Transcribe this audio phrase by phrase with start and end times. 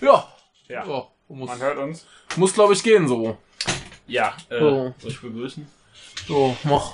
[0.00, 0.28] Ja.
[0.68, 0.84] Ja.
[0.86, 2.06] ja muss, Man hört uns.
[2.36, 3.36] muss glaube ich, gehen so.
[4.06, 4.94] Ja, äh, So.
[4.98, 5.66] soll ich begrüßen?
[6.26, 6.92] So, mach.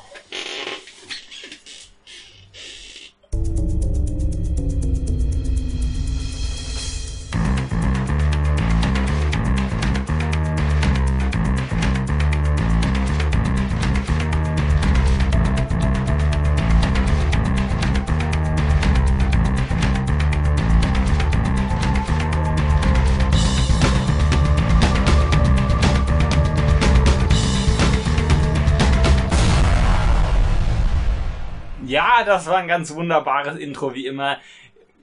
[32.25, 34.39] Das war ein ganz wunderbares Intro, wie immer.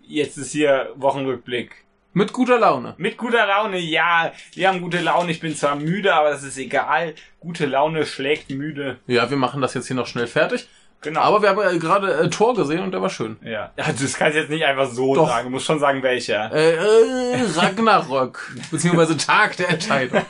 [0.02, 1.86] Jetzt ist hier Wochenrückblick.
[2.14, 2.94] Mit guter Laune.
[2.98, 4.34] Mit guter Laune, ja.
[4.54, 5.32] Wir haben gute Laune.
[5.32, 7.16] Ich bin zwar müde, aber das ist egal.
[7.40, 9.00] Gute Laune schlägt müde.
[9.08, 10.68] Ja, wir machen das jetzt hier noch schnell fertig.
[11.02, 11.22] Genau.
[11.22, 13.38] Aber wir haben äh, gerade äh, Tor gesehen und der war schön.
[13.44, 13.72] ja.
[13.76, 15.28] ja, das kannst du jetzt nicht einfach so Doch.
[15.28, 15.46] sagen.
[15.46, 16.52] Du musst schon sagen, welcher.
[16.54, 18.52] Äh, äh, Ragnarök.
[18.72, 20.22] beziehungsweise Tag der Entscheidung.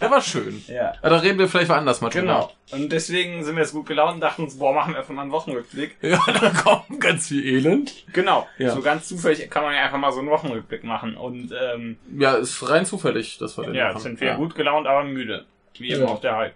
[0.00, 0.62] Der war schön.
[0.68, 0.92] Ja.
[1.02, 2.22] Ja, da reden wir vielleicht mal anders mal drüber.
[2.22, 2.52] Genau.
[2.70, 5.22] Und deswegen sind wir jetzt gut gelaunt und dachten uns, boah, machen wir einfach mal
[5.22, 5.96] einen Wochenrückblick.
[6.02, 7.94] Ja, da kommt ganz viel Elend.
[8.12, 8.46] Genau.
[8.58, 8.74] Ja.
[8.74, 11.16] So ganz zufällig kann man ja einfach mal so einen Wochenrückblick machen.
[11.16, 13.94] Und ähm, Ja, ist rein zufällig, dass wir den ja, machen.
[13.94, 14.36] jetzt sind wir ja.
[14.36, 15.46] gut gelaunt, aber müde.
[15.78, 16.10] Wie immer Ja.
[16.10, 16.54] auch der Hulk.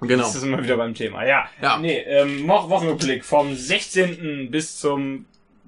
[0.00, 0.22] Genau.
[0.24, 1.24] Das ist immer wieder beim Thema.
[1.24, 1.48] Ja.
[1.62, 1.78] Ja.
[1.78, 4.50] Nee, ähm, Wo- Wochenrückblick vom 16.
[4.50, 5.24] bis zum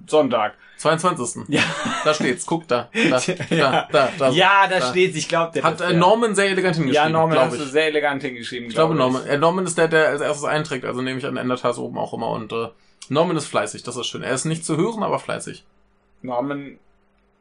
[0.07, 0.55] Sonntag.
[0.77, 1.45] 22.
[1.49, 1.63] Ja.
[2.05, 2.89] Da steht's, guck da.
[2.93, 3.21] Da,
[3.51, 3.71] Ja.
[3.71, 4.29] da, da, da.
[4.31, 4.91] ja, da, da.
[4.91, 5.17] steht's.
[5.17, 6.95] Ich glaube, der Hat äh, Norman sehr elegant hingeschrieben.
[7.05, 7.61] Ja, Norman glaub hast ich.
[7.63, 8.69] du sehr elegant hingeschrieben.
[8.69, 9.27] Ich glaube Norman.
[9.27, 11.99] Äh, Norman ist der, der als erstes einträgt, also nehme ich an, ändert das oben
[11.99, 12.29] auch immer.
[12.31, 12.69] Und äh,
[13.09, 14.23] Norman ist fleißig, das ist schön.
[14.23, 15.65] Er ist nicht zu hören, aber fleißig.
[16.23, 16.79] Norman,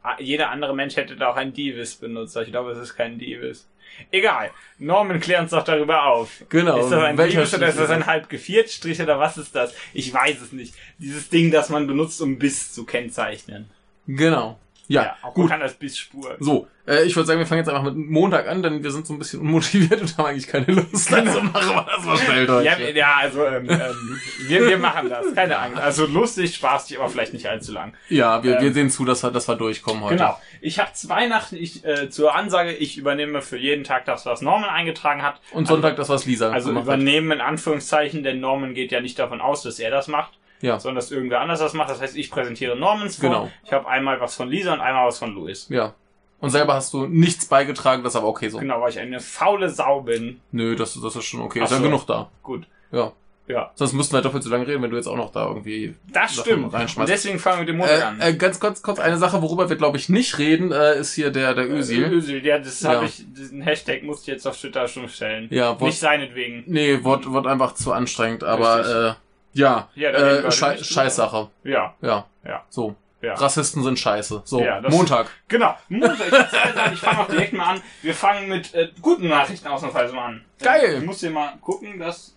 [0.02, 2.36] ah, jeder andere Mensch hätte da auch ein Divis benutzt.
[2.38, 3.68] Ich glaube, es ist kein Divis.
[4.12, 4.52] Egal.
[4.80, 6.44] Norman klärt uns doch darüber auf.
[6.50, 6.80] Genau.
[6.80, 8.28] Ist das ein Divis oder ist das ein halb
[8.70, 9.74] Strich oder was ist das?
[9.94, 10.76] Ich weiß es nicht.
[11.00, 13.70] Dieses Ding, das man benutzt, um Biss zu kennzeichnen.
[14.08, 14.60] Genau.
[14.90, 15.50] Ja, auch gut.
[15.50, 16.38] kann das Biss spuren.
[16.40, 19.06] So, äh, ich würde sagen, wir fangen jetzt einfach mit Montag an, denn wir sind
[19.06, 21.14] so ein bisschen unmotiviert und haben eigentlich keine Lust.
[21.14, 22.66] Also machen wir das mal schnell durch.
[22.66, 25.80] Ja, ja, also ähm, ähm, wir, wir machen das, keine Angst.
[25.82, 27.94] Also lustig, spaßig, aber vielleicht nicht allzu lang.
[28.10, 30.16] Ja, wir, wir Ähm, sehen zu, dass wir, dass wir durchkommen heute.
[30.16, 30.40] Genau.
[30.62, 34.42] Ich habe zwei Nachten ich, äh, zur Ansage, ich übernehme für jeden Tag das, was
[34.42, 35.42] Norman eingetragen hat.
[35.52, 36.96] Und Sonntag das, was Lisa Also gemacht hat.
[36.96, 40.32] übernehmen in Anführungszeichen, denn Norman geht ja nicht davon aus, dass er das macht,
[40.62, 41.90] Ja, sondern dass irgendwer anders das macht.
[41.90, 43.30] Das heißt, ich präsentiere Normans vor.
[43.30, 43.52] Genau.
[43.64, 45.68] Ich habe einmal was von Lisa und einmal was von Louis.
[45.70, 45.94] ja.
[46.40, 48.60] Und selber hast du nichts beigetragen, das ist aber okay so.
[48.60, 50.40] Genau, weil ich eine faule Sau bin.
[50.52, 51.62] Nö, das, das ist schon okay.
[51.62, 51.84] Ach Ist ja so.
[51.84, 52.30] genug da.
[52.44, 52.68] Gut.
[52.92, 53.12] Ja.
[53.48, 55.96] Ja, Sonst müssten wir doppelt so lange reden, wenn du jetzt auch noch da irgendwie
[56.12, 56.98] das Sachen stimmt.
[56.98, 58.20] Und deswegen fangen wir mit dem Montag an.
[58.20, 61.14] Äh, äh, ganz kurz, kurz eine Sache, worüber wir glaube ich nicht reden, äh, ist
[61.16, 62.12] hier der der Özil.
[62.12, 62.96] Özil, ja, das Ja.
[62.96, 65.48] habe ich, diesen Hashtag musste ich jetzt auf Twitter schon stellen.
[65.50, 66.66] Ja, Wort, Nicht seinetwegen.
[66.68, 68.96] nee, Wort, Wort einfach zu anstrengend, aber Richtig.
[68.96, 69.14] äh,
[69.54, 70.78] ja, Ja, äh, Schei.
[70.78, 71.50] Scheißsache.
[71.64, 72.96] Ja, Ja, ja, so.
[73.22, 73.34] ja.
[73.34, 74.42] Rassisten sind scheiße.
[74.46, 75.28] So, Ja, Montag.
[75.48, 75.76] Genau.
[75.90, 77.82] Montag, ich, ich fange auch direkt mal an.
[78.02, 80.46] Wir fangen mit äh, guten Nachrichten ausnahmsweise mal an.
[80.62, 80.98] Geil.
[81.00, 82.36] Ich muss hier mal gucken, dass.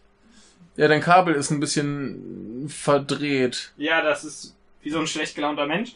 [0.77, 3.73] Ja, dein Kabel ist ein bisschen verdreht.
[3.77, 5.93] Ja, das ist wie so ein schlecht gelaunter Mensch.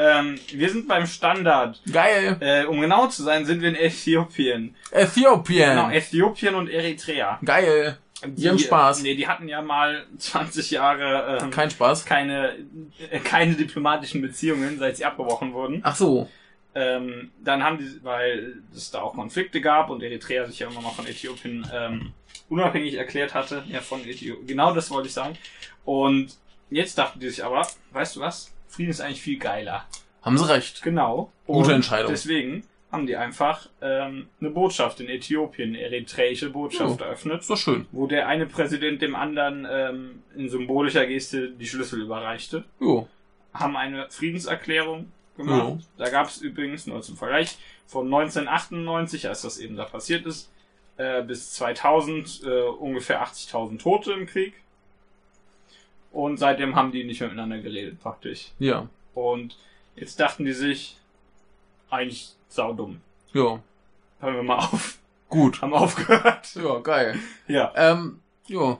[0.00, 1.80] Ähm, wir sind beim Standard.
[1.92, 2.36] Geil.
[2.38, 4.76] Äh, um genau zu sein, sind wir in Äthiopien.
[4.92, 5.70] Äthiopien.
[5.70, 7.40] Genau, Äthiopien und Eritrea.
[7.44, 7.98] Geil.
[8.24, 9.02] Die haben Spaß.
[9.02, 12.04] Nee, die hatten ja mal 20 Jahre ähm, Kein Spaß.
[12.04, 12.56] keine,
[13.10, 15.80] äh, keine diplomatischen Beziehungen, seit sie abgebrochen wurden.
[15.84, 16.28] Ach so.
[16.74, 20.82] Ähm, dann haben die, weil es da auch Konflikte gab und Eritrea sich ja immer
[20.82, 22.12] noch von Äthiopien ähm,
[22.48, 25.36] unabhängig erklärt hatte, ja von Äthiopien, genau das wollte ich sagen.
[25.84, 26.36] Und
[26.70, 29.86] jetzt dachten die sich aber, weißt du was, Frieden ist eigentlich viel geiler.
[30.22, 30.82] Haben sie recht.
[30.82, 31.32] Genau.
[31.46, 32.10] Gute Und Entscheidung.
[32.10, 37.04] Deswegen haben die einfach ähm, eine Botschaft in Äthiopien, eine eritreische Botschaft Oh.
[37.04, 37.86] eröffnet, doch schön.
[37.92, 43.06] wo der eine Präsident dem anderen ähm, in symbolischer Geste die Schlüssel überreichte Jo.
[43.52, 45.82] haben eine Friedenserklärung gemacht.
[45.98, 50.50] Da gab es übrigens, nur zum Vergleich, von 1998, als das eben da passiert ist,
[50.96, 54.54] äh, bis 2000 äh, ungefähr 80.000 Tote im Krieg.
[56.10, 58.48] Und seitdem haben die nicht mehr miteinander geredet, praktisch.
[58.58, 58.88] Ja.
[59.14, 59.56] Und
[59.94, 60.96] jetzt dachten die sich,
[61.90, 63.00] eigentlich saudumm.
[63.32, 63.60] Jo.
[64.20, 64.98] Hören wir mal auf.
[65.28, 65.60] Gut.
[65.62, 66.54] Haben aufgehört.
[66.54, 67.18] Ja, geil.
[67.46, 67.72] Ja.
[67.76, 68.78] Ähm, jo.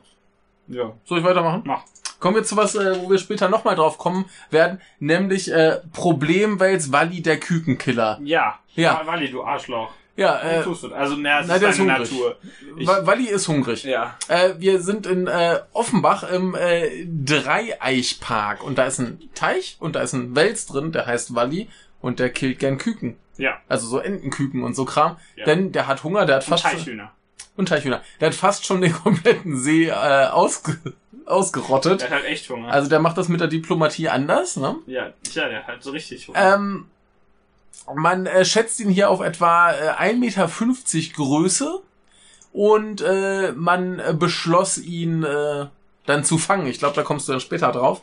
[0.69, 0.93] Ja.
[1.05, 1.63] Soll ich weitermachen?
[1.65, 1.83] Mach.
[2.21, 6.91] Kommen wir zu was, äh, wo wir später nochmal drauf kommen werden, nämlich äh, Problemwels
[6.91, 8.19] Walli der Kükenkiller.
[8.25, 8.59] Ja.
[8.75, 9.03] Ja.
[9.05, 9.91] Walli, du Arschloch.
[10.17, 10.65] Ja, äh?
[10.97, 11.87] Also, na, ist der ist hungrig.
[12.11, 12.37] Natur.
[12.77, 13.85] Ich, Wa- Walli ist hungrig.
[13.85, 14.17] ja.
[14.27, 19.95] Äh, wir sind in äh, Offenbach im äh, Dreieichpark und da ist ein Teich und
[19.95, 21.69] da ist ein Wels drin, der heißt Walli
[22.01, 23.17] und der killt gern Küken.
[23.37, 23.59] Ja.
[23.69, 25.17] Also so Entenküken und so Kram.
[25.37, 25.45] Ja.
[25.45, 27.13] Denn der hat Hunger, der hat Und fast Teichhühner.
[27.57, 28.03] und Teichhühner.
[28.21, 30.79] Der hat fast schon den kompletten See äh, ausge
[31.27, 32.01] ausgerottet.
[32.01, 32.69] Der hat halt echt Hunger.
[32.73, 34.77] Also der macht das mit der Diplomatie anders, ne?
[34.87, 36.55] ja, tja, der hat halt so richtig Hunger.
[36.55, 36.87] Ähm,
[37.95, 40.49] Man äh, schätzt ihn hier auf etwa äh, 1,50 Meter
[41.17, 41.81] Größe
[42.53, 45.67] und äh, man äh, beschloss ihn äh,
[46.07, 46.67] dann zu fangen.
[46.67, 48.01] Ich glaube, da kommst du dann später drauf.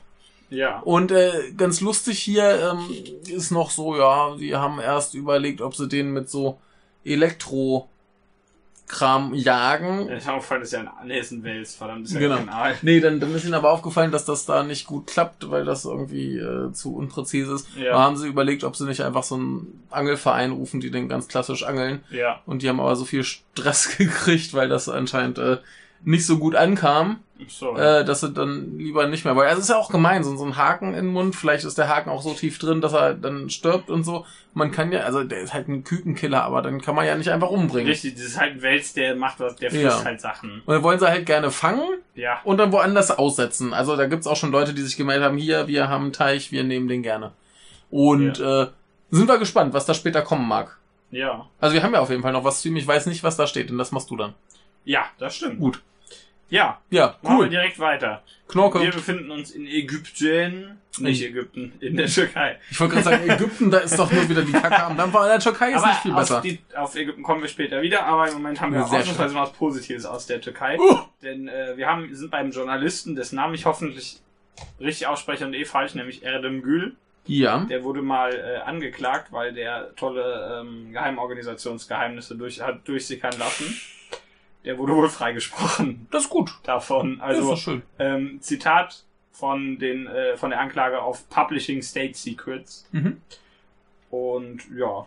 [0.55, 0.79] Ja.
[0.79, 2.89] Und äh, ganz lustig hier ähm,
[3.27, 6.57] ist noch so, ja, die haben erst überlegt, ob sie den mit so
[7.03, 7.89] Elektro
[8.87, 10.07] Kram jagen.
[10.07, 12.37] Ja, ist das ist ja ein, ein Wels, verdammt, ist ja Genau.
[12.83, 15.85] Nee, dann, dann ist ihnen aber aufgefallen, dass das da nicht gut klappt, weil das
[15.85, 17.67] irgendwie äh, zu unpräzise ist.
[17.75, 17.93] Ja.
[17.93, 21.27] Da haben sie überlegt, ob sie nicht einfach so einen Angelverein rufen, die den ganz
[21.27, 22.03] klassisch angeln.
[22.11, 22.41] Ja.
[22.45, 25.57] Und die haben aber so viel Stress gekriegt, weil das anscheinend äh,
[26.03, 27.75] nicht so gut ankam, So.
[27.75, 29.35] äh, dass sie dann lieber nicht mehr.
[29.35, 31.35] Weil also es ist ja auch gemein, so, so ein Haken in den Mund.
[31.35, 34.25] Vielleicht ist der Haken auch so tief drin, dass er dann stirbt und so.
[34.53, 37.29] Man kann ja, also der ist halt ein Kükenkiller, aber dann kann man ja nicht
[37.31, 37.89] einfach umbringen.
[37.89, 40.03] Richtig, das ist halt ein Wels, der macht was, der frisst Ja.
[40.05, 40.61] halt Sachen.
[40.65, 41.83] Und dann wollen sie halt gerne fangen
[42.15, 42.39] Ja.
[42.45, 43.73] und dann woanders aussetzen.
[43.73, 46.53] Also da gibt's auch schon Leute, die sich gemeldet haben, hier, wir haben einen Teich,
[46.53, 47.33] wir nehmen den gerne.
[47.91, 48.67] Und äh,
[49.11, 50.77] sind wir gespannt, was da später kommen mag.
[51.11, 51.45] Ja.
[51.59, 52.75] Also wir haben ja auf jeden Fall noch was zu ihm.
[52.77, 54.33] Ich weiß nicht, was da steht, und das machst du dann.
[54.85, 55.59] Ja, das stimmt.
[55.59, 55.81] Gut.
[56.49, 57.49] Ja, Ja, machen wir cool.
[57.49, 58.21] direkt weiter.
[58.47, 58.81] Knorke.
[58.81, 62.59] Wir befinden uns in Ägypten, nicht Ägypten, in der Türkei.
[62.69, 65.23] Ich wollte gerade sagen, Ägypten, da ist doch nur wieder die Kacke am Dampfer.
[65.23, 66.41] In der Türkei ist aber nicht viel auf, besser.
[66.41, 69.41] die, auf Ägypten kommen wir später wieder, aber im Moment haben wir Ja, ausnahmsweise mal
[69.43, 70.77] was Positives aus der Türkei.
[70.79, 70.99] Uh.
[71.23, 74.21] Denn äh, wir haben, sind beim Journalisten, dessen Namen ich hoffentlich
[74.79, 76.95] richtig ausspreche und eh falsch, nämlich Erdem Gül.
[77.25, 77.65] Ja.
[77.67, 83.75] Der wurde mal äh, angeklagt, weil der tolle ähm, Geheimorganisationsgeheimnisse durch, hat durchsickern lassen.
[84.65, 86.53] Der wurde wohl freigesprochen Das ist gut.
[86.63, 87.19] davon.
[87.19, 87.81] das ist Also schön.
[87.99, 92.87] ähm, Zitat von den äh, von der Anklage auf Publishing State Secrets.
[92.91, 93.21] Mhm.
[94.09, 95.05] Und ja,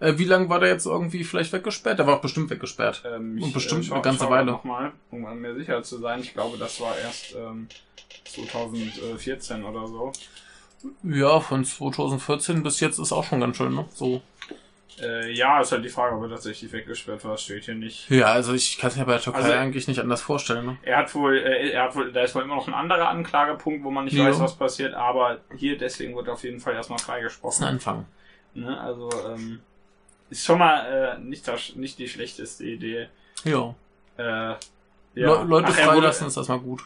[0.00, 1.98] Äh, wie lange war der jetzt irgendwie vielleicht weggesperrt?
[1.98, 3.02] Der war auch bestimmt weggesperrt.
[3.06, 4.50] ähm, Und bestimmt schau- eine ganze Weile.
[4.52, 6.20] Noch mal, um mir sicher zu sein.
[6.20, 7.68] Ich glaube, das war erst ähm,
[8.24, 10.12] 2014 oder so.
[11.02, 13.86] Ja, von 2014 bis jetzt ist auch schon ganz schön, ne?
[13.94, 14.22] So.
[15.00, 17.36] Äh, ja, ist halt die Frage, ob er tatsächlich weggesperrt war.
[17.38, 18.10] Steht hier nicht.
[18.10, 20.78] Ja, also ich kann es mir bei der Türkei Also- eigentlich nicht anders vorstellen, ne?
[20.82, 23.82] Er hat wohl, äh, er hat wohl, da ist wohl immer noch ein anderer Anklagepunkt,
[23.84, 24.26] wo man nicht Ja.
[24.26, 27.64] weiß, was passiert, aber hier deswegen wird auf jeden Fall erstmal Das ist ein freigesprochen.
[27.64, 28.06] Anfang.
[28.54, 28.78] Ne?
[28.80, 29.60] Also, ähm,
[30.28, 33.08] ist schon mal äh, nicht, das, nicht die schlechteste Idee.
[33.44, 33.74] Ja.
[34.18, 34.58] Äh, ja.
[35.14, 36.82] Le Leute Ach, freilassen wurde- ist erstmal gut.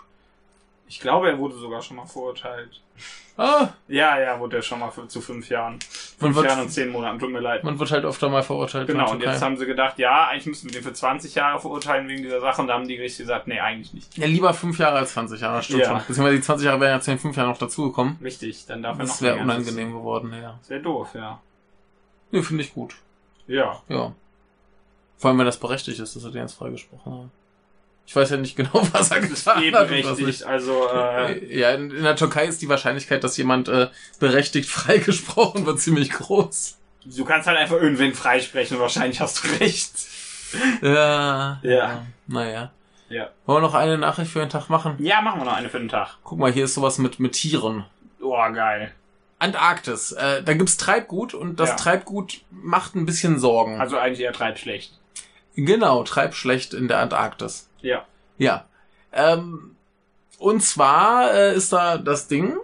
[0.94, 2.81] Ich glaube, er wurde sogar schon mal verurteilt.
[3.37, 5.81] Ah, Ja, ja, wurde er schon mal zu fünf Jahren.
[6.20, 7.64] Fünf Jahren und zehn Monaten, tut mir leid.
[7.64, 8.87] man wird halt öfter mal verurteilt.
[8.87, 12.06] Genau, und jetzt haben sie gedacht, ja, eigentlich müssen wir den für 20 Jahre verurteilen
[12.06, 14.17] wegen dieser Sache und da haben die Gerichte gesagt, nee, eigentlich nicht.
[14.17, 15.87] Ja, lieber fünf Jahre als 20 Jahre, stimmt Ja.
[15.88, 15.99] schon.
[16.06, 18.17] Beziehungsweise die 20 Jahre wären ja jetzt in fünf Jahren noch dazugekommen.
[18.23, 20.56] Richtig, dann darf er noch Das wäre unangenehm geworden, ja.
[20.61, 21.41] Das wäre doof, ja.
[22.31, 22.94] Nee, finde ich gut.
[23.49, 23.82] Ja.
[23.88, 24.12] Ja.
[25.17, 27.31] Vor allem, wenn das berechtigt ist, dass er den jetzt freigesprochen hat.
[28.06, 30.19] Ich weiß ja nicht genau, was er getan eh hat.
[30.19, 30.45] nicht.
[30.45, 33.89] also, äh, Ja, in, in der Türkei ist die Wahrscheinlichkeit, dass jemand äh,
[34.21, 36.77] berechtigt freigesprochen wird, ziemlich groß.
[37.06, 39.91] du kannst halt einfach irgendwen freisprechen und wahrscheinlich hast du recht.
[40.83, 41.61] Ja.
[41.62, 42.06] Ja.
[42.27, 42.71] Naja.
[43.09, 43.31] Ja.
[43.47, 44.97] Wollen wir noch eine Nachricht für den Tag machen?
[44.99, 46.17] Ja, machen wir noch eine für den Tag.
[46.25, 47.85] Guck mal, hier ist sowas mit, mit Tieren.
[48.21, 48.93] Oh, geil.
[49.39, 50.12] Antarktis.
[50.12, 51.77] Äh, da gibt's Treibgut und das Ja.
[51.77, 53.81] Treibgut macht ein bisschen Sorgen.
[53.81, 54.93] Also eigentlich eher treibt schlecht.
[55.56, 57.69] genau, Treibschlecht in der Antarktis.
[57.85, 58.07] Ja.
[58.39, 58.65] Ja.
[59.13, 59.77] Ähm,
[60.39, 62.57] und zwar äh, ist da das Ding,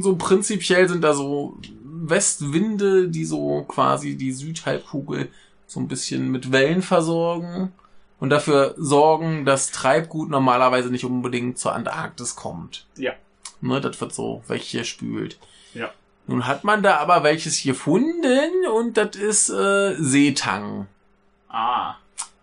[0.00, 5.30] so prinzipiell sind da so Westwinde, die so quasi die Südhalbkugel
[5.66, 7.72] so ein bisschen mit Wellen versorgen
[8.20, 12.86] und dafür sorgen, dass Treibgut normalerweise nicht unbedingt zur Antarktis kommt.
[12.96, 13.12] Ja.
[13.60, 15.38] Ne, das wird so weggespült.
[15.74, 15.90] Ja.
[16.26, 20.86] Nun hat man da aber welches gefunden und das ist äh, Seetang.
[21.48, 21.96] Ah.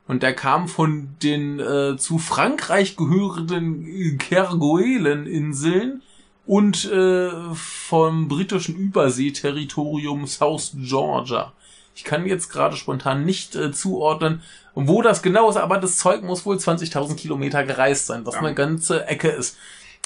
[0.07, 6.01] Und der kam von den äh, zu Frankreich gehörenden Kerguelen-Inseln
[6.45, 11.53] und äh, vom britischen Überseeterritorium South Georgia.
[11.95, 14.41] Ich kann jetzt gerade spontan nicht äh, zuordnen,
[14.75, 18.41] wo das genau ist, aber das Zeug muss wohl 20.000 Kilometer gereist sein, was Ja.
[18.41, 19.57] eine ganze Ecke ist.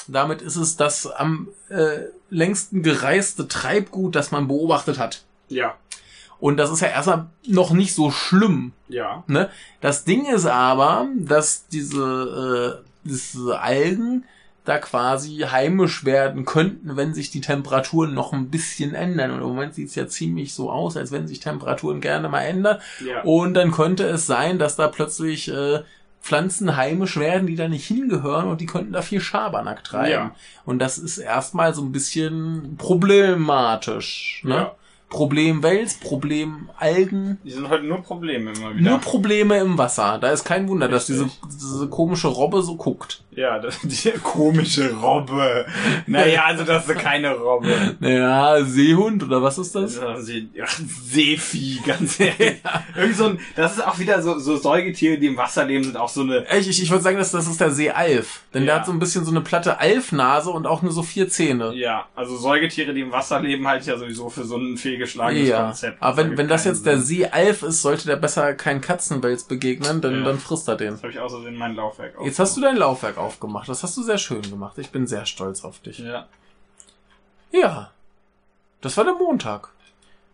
[0.06, 2.00] Damit ist es das am äh,
[2.30, 5.22] längsten gereiste Treibgut, das man beobachtet hat.
[5.48, 5.74] Ja.
[6.40, 9.24] Und das ist ja erstmal noch nicht so schlimm, Ja.
[9.26, 9.48] Ne?
[9.80, 14.24] Das Ding ist aber, dass diese, äh, diese Algen
[14.64, 19.30] da quasi heimisch werden könnten, wenn sich die Temperaturen noch ein bisschen ändern.
[19.30, 22.42] Und im Moment sieht es ja ziemlich so aus, als wenn sich Temperaturen gerne mal
[22.42, 22.78] ändern.
[23.04, 23.22] Ja.
[23.22, 25.80] Und dann könnte es sein, dass da plötzlich äh,
[26.20, 30.10] Pflanzen heimisch werden, die da nicht hingehören und die könnten da viel Schabernack treiben.
[30.10, 30.34] Ja.
[30.66, 34.42] Und das ist erstmal so ein bisschen problematisch.
[34.44, 34.54] Ne?
[34.54, 34.74] Ja.
[35.08, 37.38] Problem Wels, Problem Algen.
[37.42, 38.90] Die sind heute nur Probleme immer wieder.
[38.90, 40.18] Nur Probleme im Wasser.
[40.18, 41.40] Da ist kein Wunder, dass diese, Richtig.
[41.50, 43.22] diese komische Robbe so guckt.
[43.38, 45.64] Ja, das, die komische Robbe.
[46.06, 47.96] Naja, also das ist keine Robbe.
[48.00, 49.96] Naja, Seehund oder was ist das?
[49.96, 52.56] Ja, See, ach, Seevieh, ganz ehrlich.
[52.96, 55.96] Irgend so ein, das ist auch wieder so, so Säugetiere, die im Wasser leben, sind
[55.96, 56.44] auch so eine.
[56.58, 58.40] Ich, ich, ich würde sagen, dass das ist der Seealf.
[58.52, 58.80] Denn der Ja.
[58.80, 61.72] hat so ein bisschen so eine platte Alfnase und auch nur so vier Zähne.
[61.74, 65.48] Ja, also Säugetiere, die im Wasser leben, halte ich ja sowieso für so ein fehlgeschlagenes
[65.48, 66.02] Ja, Konzept.
[66.02, 67.06] aber wenn, wenn das keinen jetzt der Sinn.
[67.06, 70.24] Seealf ist, sollte der besser kein Katzenwels begegnen, denn Ja.
[70.24, 70.94] dann frisst er den.
[70.94, 72.26] Jetzt habe ich außerdem mein Laufwerk auf.
[72.26, 73.68] Jetzt hast du dein Laufwerk aufgemacht.
[73.68, 74.78] Das hast du sehr schön gemacht.
[74.78, 75.98] Ich bin sehr stolz auf dich.
[75.98, 76.26] Ja.
[77.52, 77.90] Ja.
[78.80, 79.68] Das war der Montag.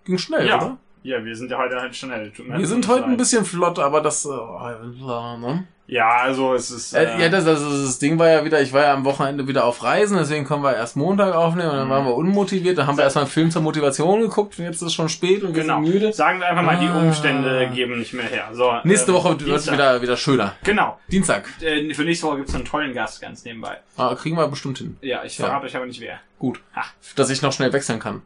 [0.04, 0.56] Ging schnell, Ja.
[0.56, 0.76] oder?
[1.02, 2.32] Ja, wir sind ja heute halt schnell.
[2.36, 4.24] Wir sind heute ein bisschen flott, aber das.
[4.24, 5.66] Äh, ne?
[5.86, 6.94] Ja, also es ist.
[6.94, 9.66] Äh, ja, das, das, das Ding war ja wieder, ich war ja am Wochenende wieder
[9.66, 11.90] auf Reisen, deswegen können wir erst Montag aufnehmen und dann Mhm.
[11.90, 12.78] waren wir unmotiviert.
[12.78, 15.42] Dann haben wir erstmal einen Film zur Motivation geguckt und jetzt ist es schon spät
[15.42, 15.82] und wir genau.
[15.82, 16.12] sind müde.
[16.14, 16.98] Sagen wir einfach mal, die Ah.
[17.00, 18.48] Umstände geben nicht mehr her.
[18.54, 20.54] So, Nächste ähm, Woche wird wieder, wieder schöner.
[20.64, 20.98] Genau.
[21.08, 21.48] Dienstag.
[21.60, 23.76] Äh, für nächste Woche gibt's einen tollen Gast ganz nebenbei.
[23.98, 24.96] Ah, kriegen wir bestimmt hin.
[25.02, 25.46] Ja, ich Ja.
[25.46, 26.18] verrate euch aber nicht wer.
[26.38, 26.60] Gut.
[26.74, 26.84] Ha.
[27.16, 28.22] Dass ich noch schnell wechseln kann.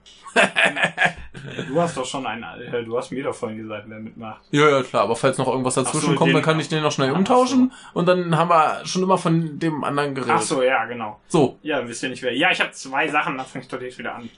[1.68, 4.42] Du hast doch schon einen, äh, du hast mir doch vorhin gesagt, wer mitmacht.
[4.50, 5.04] Ja, ja, klar.
[5.04, 7.16] Aber falls noch irgendwas dazwischen Ach so, kommt, dann kann ich den noch schnell Ach
[7.16, 7.72] umtauschen.
[7.94, 10.36] Und dann haben wir schon immer von dem anderen geredet.
[10.36, 11.20] Ach so, ja, genau.
[11.28, 11.58] So.
[11.62, 12.34] Ja, wisst ihr nicht wer.
[12.34, 14.28] Ja, ich habe zwei Sachen, dann fange ich doch direkt wieder an.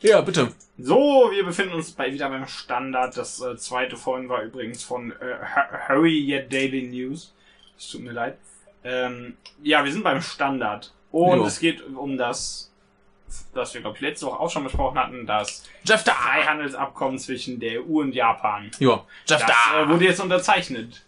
[0.00, 0.52] Ja, bitte.
[0.78, 3.16] So, wir befinden uns bei, wieder beim Standard.
[3.16, 7.34] Das äh, zweite vorhin war übrigens von äh, Yet Daily News.
[7.78, 8.38] Es tut mir leid.
[8.84, 10.92] Ähm, ja, wir sind beim Standard.
[11.12, 11.46] Und Jo.
[11.46, 12.72] es geht um das,
[13.54, 16.12] das wir, glaube ich, letzte Woche auch schon besprochen hatten, das Jeff da.
[16.12, 18.70] Freihandelsabkommen zwischen der EU und Japan.
[18.78, 19.04] Ja.
[19.28, 19.82] Jeff Das da.
[19.82, 21.02] äh, wurde jetzt unterzeichnet.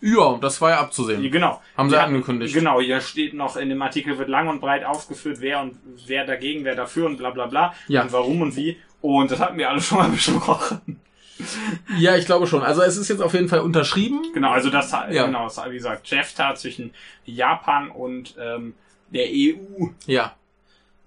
[0.00, 1.22] Ja, das war ja abzusehen.
[1.30, 1.62] Genau.
[1.76, 2.52] Haben sie Wir angekündigt.
[2.54, 6.26] Genau, hier steht noch in dem Artikel wird lang und breit aufgeführt, wer und wer
[6.26, 7.72] dagegen, wer dafür und bla bla bla.
[7.86, 8.02] Ja.
[8.02, 8.78] Und warum und wie.
[9.00, 11.00] Und das hatten wir alle schon mal besprochen.
[11.98, 12.62] Ja, ich glaube schon.
[12.62, 14.22] Also es ist jetzt auf jeden Fall unterschrieben.
[14.34, 15.26] Genau, also das, Ja.
[15.26, 16.92] genau, wie gesagt, JEFTA zwischen
[17.24, 18.74] Japan und ähm,
[19.10, 19.86] der EU.
[20.06, 20.34] Ja.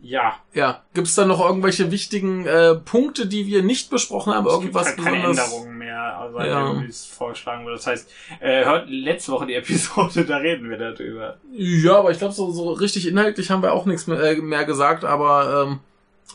[0.07, 0.83] Ja, Ja.
[0.93, 4.45] Gibt es da noch irgendwelche wichtigen äh, Punkte, die wir nicht besprochen haben?
[4.45, 5.45] es gibt Irgendwas halt keine besonders?
[5.51, 6.79] Änderungen mehr, also Ja.
[6.81, 7.77] wie es vorgeschlagen wurde.
[7.77, 11.37] Das heißt, äh, hört letzte Woche die Episode, da reden wir darüber.
[11.51, 14.65] Ja, aber ich glaube, so, so richtig inhaltlich haben wir auch nichts mehr, äh, mehr
[14.65, 15.79] gesagt, aber ähm,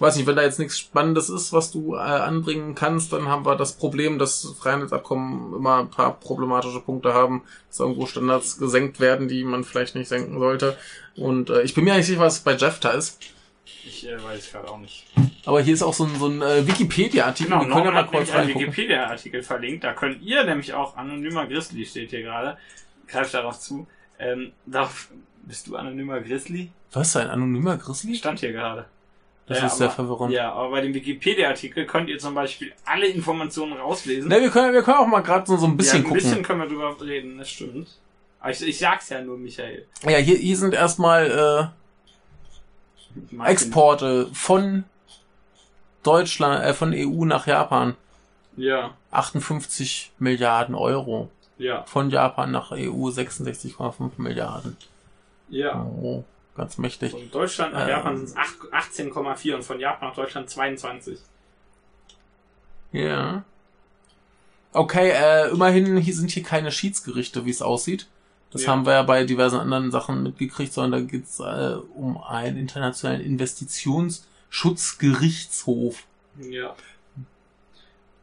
[0.00, 3.44] weiß nicht, wenn da jetzt nichts Spannendes ist, was du äh, anbringen kannst, dann haben
[3.44, 8.98] wir das Problem, dass Freihandelsabkommen immer ein paar problematische Punkte haben, dass irgendwo Standards gesenkt
[8.98, 10.76] werden, die man vielleicht nicht senken sollte.
[11.16, 13.18] Und äh, ich bin mir eigentlich sicher, was bei JEFTA ist.
[13.84, 15.06] Ich äh, weiß gerade auch nicht.
[15.46, 17.50] Aber hier ist auch so ein, so ein äh, Wikipedia-Artikel.
[17.50, 18.66] Genau, ja Norman mal hat kurz nämlich einen.
[18.66, 19.84] Wikipedia-Artikel verlinkt.
[19.84, 22.58] Da könnt ihr nämlich auch, anonymer Grizzly steht hier gerade,
[23.08, 23.86] greift darauf zu.
[24.18, 25.08] Ähm, darauf,
[25.42, 26.70] bist du anonymer Grizzly?
[26.92, 28.14] Was, ein anonymer Grizzly?
[28.16, 28.84] Stand hier gerade.
[29.46, 30.32] Das Ja, ist sehr verwirrend.
[30.32, 34.28] Ja, aber bei dem Wikipedia-Artikel könnt ihr zum Beispiel alle Informationen rauslesen.
[34.28, 36.22] Ne, wir können, wir können auch mal gerade so, so ein bisschen ja, ein gucken.
[36.22, 37.88] bisschen können wir drüber reden, das stimmt.
[38.40, 39.86] Aber ich, ich sag's ja nur, Michael.
[40.04, 41.79] Ja, hier, hier sind erstmal äh.
[43.44, 44.84] Exporte von
[46.02, 47.96] Deutschland, äh, von EU nach Japan.
[48.56, 51.30] Ja, 58 Milliarden Euro.
[51.58, 54.76] ja, Von Japan nach EU 66,5 Milliarden.
[55.48, 55.82] ja.
[56.00, 56.24] Oh,
[56.56, 57.12] ganz mächtig.
[57.12, 57.88] Von Deutschland nach Ähm.
[57.88, 61.18] Japan sind es 18,4 und von Japan nach Deutschland 22.
[62.92, 63.44] Ja.
[64.72, 68.06] Okay, äh, immerhin hier sind hier keine Schiedsgerichte, wie es aussieht.
[68.50, 68.70] Das Ja.
[68.70, 73.20] haben wir ja bei diversen anderen Sachen mitgekriegt, sondern da geht's äh, um einen internationalen
[73.20, 76.04] Investitionsschutzgerichtshof.
[76.38, 76.74] Ja.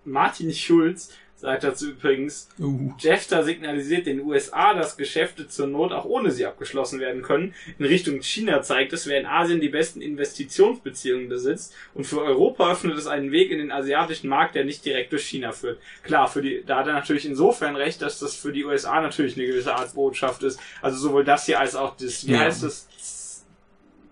[0.05, 2.91] Martin Schulz sagt dazu übrigens, Uh.
[2.97, 7.53] Jefta signalisiert den USA, dass Geschäfte zur Not auch ohne sie abgeschlossen werden können.
[7.77, 11.75] In Richtung China zeigt es, wer in Asien die besten Investitionsbeziehungen besitzt.
[11.93, 15.25] Und für Europa öffnet es einen Weg in den asiatischen Markt, der nicht direkt durch
[15.27, 15.79] China führt.
[16.03, 19.37] Klar, für die, da hat er natürlich insofern recht, dass das für die USA natürlich
[19.37, 20.59] eine gewisse Art Botschaft ist.
[20.81, 22.39] Also sowohl das hier als auch das, wie Ja.
[22.39, 22.87] heißt das?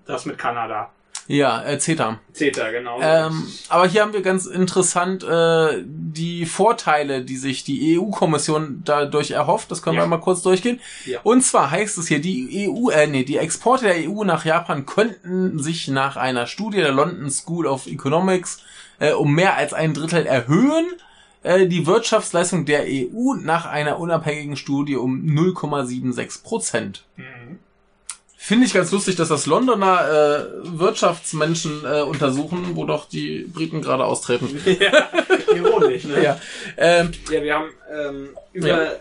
[0.05, 0.91] Das mit Kanada.
[1.27, 2.19] Ja, äh, CETA.
[2.33, 2.99] CETA, genau.
[3.01, 9.31] Ähm, aber hier haben wir ganz interessant äh, die Vorteile, die sich die EU-Kommission dadurch
[9.31, 9.71] erhofft.
[9.71, 10.03] Das können Ja.
[10.03, 10.79] wir mal kurz durchgehen.
[11.05, 11.19] Ja.
[11.23, 14.85] Und zwar heißt es hier, die EU, äh, nee, die Exporte der EU nach Japan
[14.85, 18.61] könnten sich nach einer Studie der London School of Economics
[18.99, 20.85] äh, um mehr als ein Drittel erhöhen.
[21.41, 27.05] Äh, die Wirtschaftsleistung der EU nach einer unabhängigen Studie um 0,76 Prozent.
[27.17, 27.59] Mhm.
[28.45, 33.81] Finde ich ganz lustig, dass das Londoner äh, Wirtschaftsmenschen äh, untersuchen, wo doch die Briten
[33.81, 34.61] gerade austreten.
[34.79, 35.09] ja,
[35.51, 36.23] ironisch, ne?
[36.23, 36.39] ja.
[36.77, 38.91] Ähm, Ja, wir haben ähm, über Ja.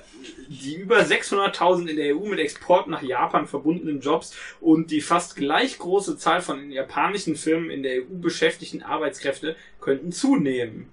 [0.49, 5.37] die über 600.000 in der EU mit Export nach Japan verbundenen Jobs und die fast
[5.37, 10.89] gleich große Zahl von japanischen Firmen in der EU beschäftigten Arbeitskräfte könnten zunehmen.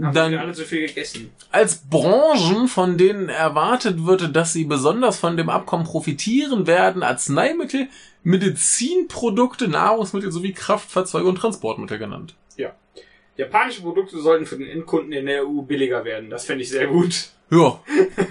[0.00, 1.30] Haben dann alle zu viel gegessen.
[1.50, 7.88] als Branchen, von denen erwartet wird, dass sie besonders von dem Abkommen profitieren werden, Arzneimittel,
[8.22, 12.34] Medizinprodukte, Nahrungsmittel sowie Kraftfahrzeuge und Transportmittel genannt.
[12.56, 12.74] Ja.
[13.36, 16.30] Japanische Produkte sollten für den Endkunden in der EU billiger werden.
[16.30, 17.30] Das fände ich sehr gut.
[17.52, 17.78] Ja.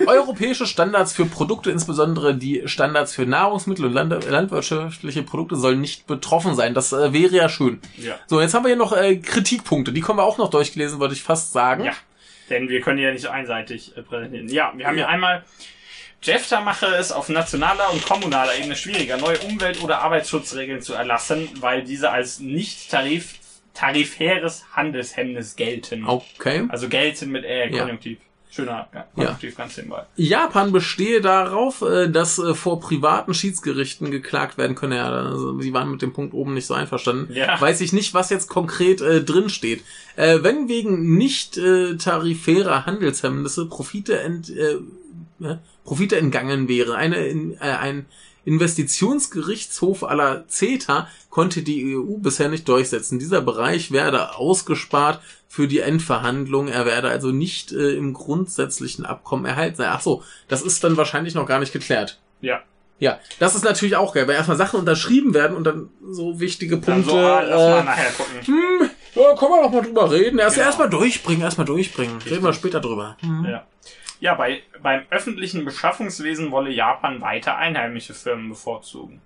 [0.08, 6.08] Europäische Standards für Produkte, insbesondere die Standards für Nahrungsmittel und land landwirtschaftliche Produkte, sollen nicht
[6.08, 6.74] betroffen sein.
[6.74, 7.80] Das äh, wäre ja schön.
[7.98, 8.16] Ja.
[8.26, 9.92] So, jetzt haben wir hier noch äh, Kritikpunkte.
[9.92, 11.86] Die kommen wir auch noch durchgelesen, würde ich fast sagen.
[11.86, 11.94] Ja.
[12.50, 14.50] Denn wir können ja nicht einseitig äh, präsentieren.
[14.50, 15.44] Ja, wir haben hier einmal
[16.24, 21.50] Jefta mache es auf nationaler und kommunaler Ebene schwieriger, neue Umwelt- oder Arbeitsschutzregeln zu erlassen,
[21.60, 23.36] weil diese als nicht tarif
[23.74, 26.06] tarifäres Handelshemmnis gelten.
[26.06, 26.66] Okay.
[26.70, 27.88] Also gelten mit äh, Ja.
[28.54, 29.16] Konjunktiv.
[29.16, 30.06] Schöner ja, ganz nebenbei.
[30.16, 34.98] Japan bestehe darauf, äh, dass äh, vor privaten Schiedsgerichten geklagt werden könne.
[34.98, 37.34] Ja, also, sie waren mit dem Punkt oben nicht so einverstanden.
[37.34, 37.60] Ja.
[37.60, 39.84] Weiß ich nicht, was jetzt konkret äh, drin steht.
[40.16, 44.78] Äh, wenn wegen nicht äh, tarifärer Handelshemmnisse Profite, ent, äh,
[45.86, 48.06] Profite entgangen wäre, eine, in, äh, ein
[48.44, 53.20] Investitionsgerichtshof aller CETA konnte die EU bisher nicht durchsetzen.
[53.20, 55.22] Dieser Bereich werde ausgespart
[55.54, 56.70] für die Endverhandlung.
[56.70, 59.90] Er werde also nicht äh, im grundsätzlichen Abkommen erhalten sein.
[59.92, 62.20] Ach so, das ist dann wahrscheinlich noch gar nicht geklärt.
[62.40, 62.62] Ja.
[63.00, 66.78] Ja, das ist natürlich auch geil, weil erstmal Sachen unterschrieben werden und dann so wichtige
[66.78, 67.10] Punkte.
[67.10, 68.42] so, ah, lass mal äh, nachher gucken.
[68.46, 70.40] hm, ja, können wir noch mal drüber reden.
[70.40, 70.68] Erst Genau.
[70.68, 72.18] erstmal durchbringen, erstmal durchbringen.
[72.26, 73.18] Reden wir später drüber.
[73.20, 73.46] Hm.
[73.50, 73.66] Ja.
[74.22, 79.20] Ja, bei, beim öffentlichen Beschaffungswesen wolle Japan weiter einheimische Firmen bevorzugen.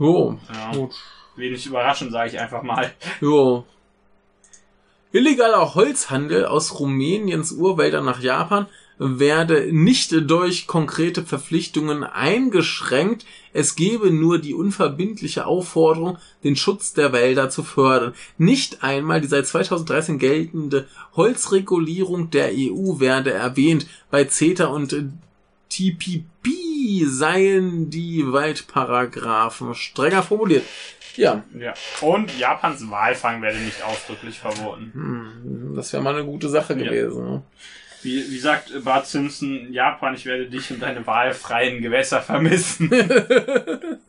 [0.00, 0.72] Jo, Ja.
[0.72, 0.94] gut.
[1.36, 2.90] Wenig überraschend, sage ich einfach mal.
[3.20, 3.64] Jo.
[5.12, 8.66] Illegaler Holzhandel aus Rumäniens Urwäldern nach Japan
[8.98, 13.24] werde nicht durch konkrete Verpflichtungen eingeschränkt.
[13.52, 18.14] Es gebe nur die unverbindliche Aufforderung, den Schutz der Wälder zu fördern.
[18.38, 20.86] Nicht einmal die seit 2013 geltende
[21.16, 23.86] Holzregulierung der EU werde erwähnt.
[24.12, 24.94] Bei CETA und
[25.70, 30.64] TPP seien die Waldparagraphen strenger formuliert.
[31.16, 31.74] Ja, Ja.
[32.00, 34.90] Und Japans Walfang werde nicht ausdrücklich verboten.
[34.92, 36.84] hm, das wäre mal eine gute Sache Ja.
[36.84, 37.24] gewesen.
[37.24, 37.42] Ne?
[38.02, 42.90] Wie, wie sagt Bart Simpson, Japan, ich werde dich und deine wahlfreien Gewässer vermissen.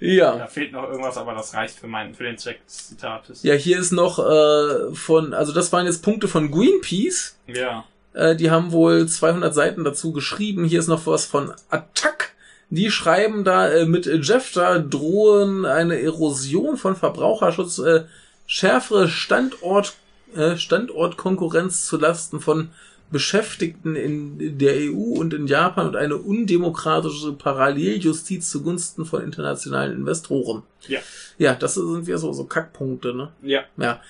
[0.00, 0.36] Ja.
[0.36, 3.42] da fehlt noch irgendwas, aber das reicht für, meinen, für den Zweck des Zitates.
[3.42, 7.36] Ja, hier ist noch äh, von, also das waren jetzt Punkte von Greenpeace.
[7.48, 7.84] Ja.
[8.14, 10.64] Äh, die haben wohl 200 Seiten dazu geschrieben.
[10.64, 12.27] Hier ist noch was von Attac.
[12.70, 18.04] Die schreiben da äh, mit Jefta drohen eine Erosion von Verbraucherschutz, äh,
[18.46, 19.94] schärfere Standort,
[20.34, 22.68] äh, Standortkonkurrenz zu Lasten von
[23.10, 30.62] Beschäftigten in der EU und in Japan und eine undemokratische Paralleljustiz zugunsten von internationalen Investoren.
[30.86, 31.00] Ja.
[31.38, 33.30] Ja, das sind wieder so, so Kackpunkte, ne?
[33.42, 33.62] Ja.
[33.78, 34.02] Ja.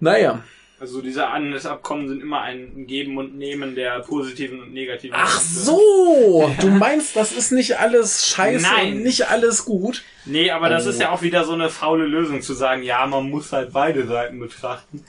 [0.00, 0.42] Naja.
[0.82, 5.14] Also diese Handelsabkommen sind immer ein Geben und Nehmen der positiven und negativen.
[5.16, 5.60] Ach Effekte.
[5.60, 8.94] so, du meinst, das ist nicht alles scheiße Nein.
[8.94, 10.02] und nicht alles gut?
[10.24, 10.90] Nee, aber das Oh.
[10.90, 14.08] ist ja auch wieder so eine faule Lösung zu sagen, ja, man muss halt beide
[14.08, 15.04] Seiten betrachten.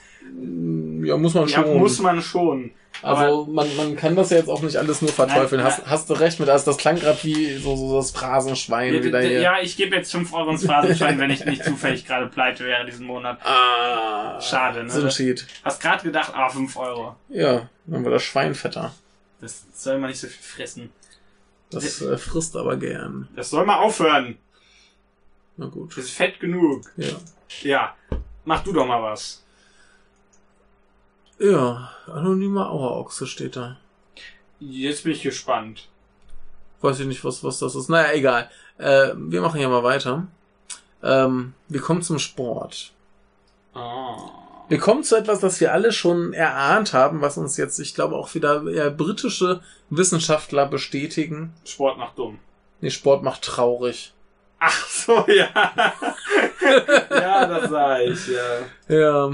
[1.04, 1.76] Ja, muss man Ja, schon.
[1.78, 2.70] muss man schon.
[3.04, 5.62] Also man, man kann das ja jetzt auch nicht alles nur verteufeln.
[5.62, 8.94] Nein, hast, hast du recht mit, also das klang gerade wie so, so das Phrasenschwein
[8.94, 9.40] Ja, wieder hier.
[9.40, 12.84] ja, ich gebe jetzt 5 Euro ins Phrasenschwein, wenn ich nicht zufällig gerade pleite wäre
[12.86, 13.38] diesen Monat.
[13.44, 14.90] Ah, Schade, ne?
[14.90, 15.46] So ein Cheat.
[15.62, 17.16] Hast gerade gedacht, ah, 5 Euro.
[17.28, 18.94] Ja, dann war das Schwein fetter.
[19.40, 20.90] Das soll man nicht so viel fressen.
[21.70, 23.28] Das äh, frisst aber gern.
[23.36, 24.38] Das soll mal aufhören.
[25.56, 25.96] Na gut.
[25.96, 26.90] Das ist fett genug.
[26.96, 27.08] Ja.
[27.62, 27.94] Ja,
[28.44, 29.43] mach du doch mal was.
[31.38, 33.76] Ja, anonymer Auerochse steht da.
[34.60, 35.88] Jetzt bin ich gespannt.
[36.80, 37.88] Weiß ich nicht, was, was das ist.
[37.88, 38.50] Naja, egal.
[38.78, 40.26] Äh, wir machen ja mal weiter.
[41.02, 42.92] Ähm, wir kommen zum Sport.
[43.74, 44.16] Ah.
[44.68, 48.16] Wir kommen zu etwas, das wir alle schon erahnt haben, was uns jetzt, ich glaube,
[48.16, 51.52] auch wieder eher britische Wissenschaftler bestätigen.
[51.64, 52.38] Sport macht dumm.
[52.80, 54.12] Nee, Sport macht traurig.
[54.58, 55.48] Ach so, ja.
[57.10, 58.96] ja, das sah ich, ja.
[58.96, 59.32] Ja.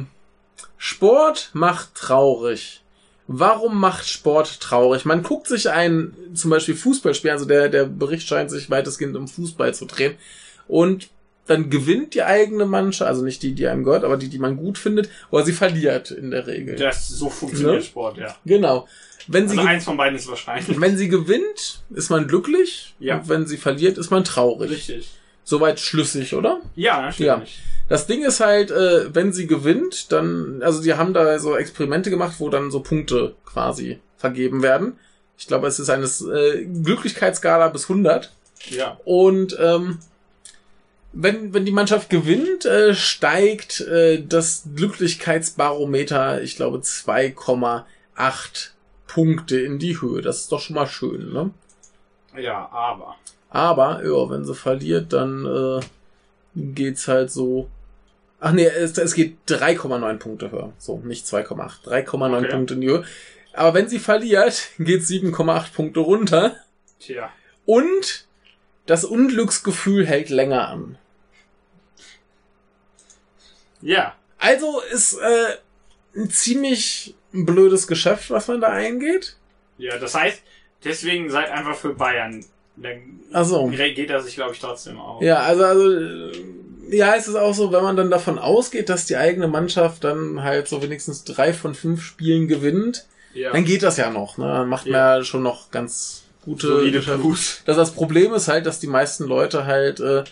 [0.77, 2.83] Sport macht traurig.
[3.27, 5.05] Warum macht Sport traurig?
[5.05, 9.29] Man guckt sich ein, zum Beispiel Fußballspiel, also der, der Bericht scheint sich weitestgehend um
[9.29, 10.16] Fußball zu drehen.
[10.66, 11.09] Und
[11.46, 14.57] dann gewinnt die eigene Mannschaft, also nicht die, die einem gehört, aber die, die man
[14.57, 16.77] gut findet, oder sie verliert in der Regel.
[16.77, 17.83] Das, so funktioniert Ne?
[17.83, 18.37] Sport, ja.
[18.44, 18.88] Genau.
[19.27, 20.81] Wenn sie, Also ge- eins von beiden ist wahrscheinlich.
[20.81, 22.94] wenn sie gewinnt, ist man glücklich.
[23.01, 23.18] Ja.
[23.18, 24.70] Und wenn sie verliert, ist man traurig.
[24.70, 25.11] Richtig.
[25.51, 26.61] Soweit schlüssig, oder?
[26.77, 27.59] Ja, natürlich.
[27.89, 32.09] Das Ding ist halt, äh, wenn sie gewinnt, dann, also die haben da so Experimente
[32.09, 34.97] gemacht, wo dann so Punkte quasi vergeben werden.
[35.37, 38.33] Ich glaube, es ist eine äh, Glücklichkeitsskala bis 100.
[38.69, 39.01] Ja.
[39.05, 39.99] Und ähm,
[41.13, 48.69] wenn, wenn die Mannschaft gewinnt, äh, steigt äh, das Glücklichkeitsbarometer, ich glaube, 2,8
[49.09, 50.23] Punkte in die Höhe.
[50.23, 51.51] Das ist doch schon mal schön, ne?
[52.41, 53.17] Ja, aber.
[53.51, 55.81] Aber, ja, wenn sie verliert, dann äh,
[56.57, 57.69] geht's halt so.
[58.39, 60.73] Ach nee, es, es geht 3,9 Punkte höher.
[60.79, 61.85] So, nicht 2,8.
[61.85, 62.49] 3,9 Okay.
[62.49, 63.05] Punkte in die Höhe.
[63.53, 66.57] Aber wenn sie verliert, geht 7,8 Punkte runter.
[67.01, 67.31] Tja.
[67.67, 68.27] Und
[68.87, 70.97] das Unglücksgefühl hält länger an.
[73.83, 74.15] Ja.
[74.39, 75.57] Also ist äh,
[76.17, 79.37] ein ziemlich blödes Geschäft, was man da eingeht.
[79.79, 80.43] Ja, das heißt,
[80.85, 82.45] deswegen seid einfach für Bayern.
[82.83, 83.66] Dann Ach so.
[83.69, 85.23] geht er sich, glaube ich, trotzdem auf.
[85.23, 86.33] Ja, also, also äh,
[86.90, 90.43] ja, es ist auch so, wenn man dann davon ausgeht, dass die eigene Mannschaft dann
[90.43, 93.53] halt so wenigstens drei von fünf Spielen gewinnt, Ja.
[93.53, 94.38] dann geht das ja noch.
[94.38, 94.47] Ne?
[94.47, 95.16] Dann macht man Ja.
[95.19, 97.03] ja schon noch ganz gute Solide.
[97.03, 97.62] Fuß.
[97.66, 100.25] Das, das Problem ist halt, dass die meisten Leute halt äh,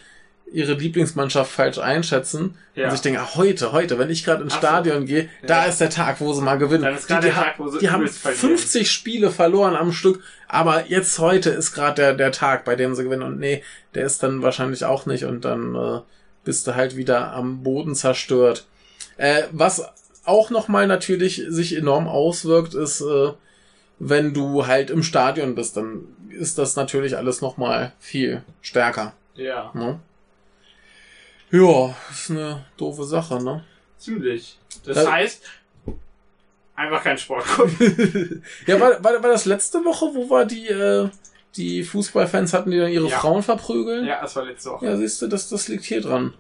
[0.53, 2.85] ihre Lieblingsmannschaft falsch einschätzen Ja.
[2.87, 4.59] und sich denken, ah, heute, heute, wenn ich gerade ins so.
[4.59, 5.69] Stadion gehe, da Ja.
[5.71, 6.85] ist der Tag, wo sie mal gewinnen.
[6.85, 8.41] Dann ist gerade die, der die, Tag, wo sie die haben übelst verlieren.
[8.57, 12.95] 50 Spiele verloren am Stück, aber jetzt heute ist gerade der, der Tag, bei dem
[12.95, 13.63] sie gewinnen und nee,
[13.95, 16.01] der ist dann wahrscheinlich auch nicht und dann äh,
[16.45, 18.67] bist du halt wieder am Boden zerstört.
[19.19, 19.85] Äh, was
[20.25, 23.33] auch nochmal natürlich sich enorm auswirkt, ist, äh,
[23.99, 29.13] wenn du halt im Stadion bist, dann ist das natürlich alles nochmal viel stärker.
[29.35, 29.71] Ja.
[29.75, 29.99] Ne?
[31.51, 33.65] Ja, ist eine doofe Sache, ne?
[33.99, 34.59] Ziemlich.
[34.85, 35.43] Das Da- heißt,
[36.77, 38.43] einfach kein Sport gucken.
[38.67, 41.09] Ja, war, war, war das letzte Woche, wo war die, äh,
[41.57, 43.19] die Fußballfans hatten, die dann ihre Ja.
[43.19, 44.07] Frauen verprügeln?
[44.07, 44.87] ja, das war letzte Woche.
[44.87, 46.35] Ja, siehst du, das, das liegt hier dran.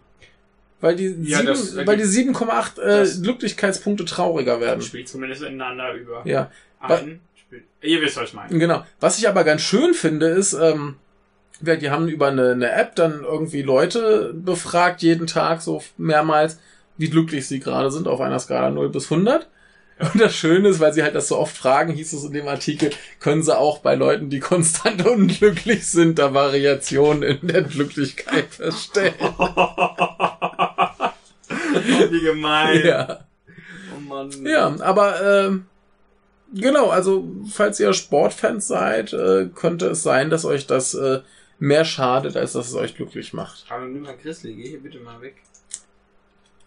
[0.81, 4.81] Weil die, Ja, sieben, das weil die 7,8 äh, Glücklichkeitspunkte trauriger werden.
[4.83, 6.23] Spielt zumindest ineinander über.
[6.25, 7.65] Ja, Ein spielt.
[7.83, 8.57] Ihr wisst, was ich meine.
[8.57, 8.85] genau.
[9.01, 10.95] Was ich aber ganz schön finde, ist, ähm, ja,
[11.61, 16.59] die haben über eine, eine App dann irgendwie Leute befragt, jeden Tag so mehrmals,
[16.97, 19.49] wie glücklich sie gerade sind auf einer Skala 0 bis 100.
[20.01, 22.47] Und das Schöne ist, weil sie halt das so oft fragen, hieß es in dem
[22.47, 28.47] Artikel, können sie auch bei Leuten, die konstant unglücklich sind, da Variationen in der Glücklichkeit
[28.51, 29.15] feststellen.
[32.11, 32.87] Wie gemein.
[32.87, 33.21] ja.
[33.97, 34.31] Oh Mann.
[34.45, 35.67] ja, aber ähm,
[36.55, 41.21] genau, also falls ihr Sportfans seid, äh, könnte es sein, dass euch das äh,
[41.59, 43.67] mehr schadet, als dass es euch glücklich macht.
[43.71, 45.37] Anonymer Chrisley, geh hier bitte mal weg.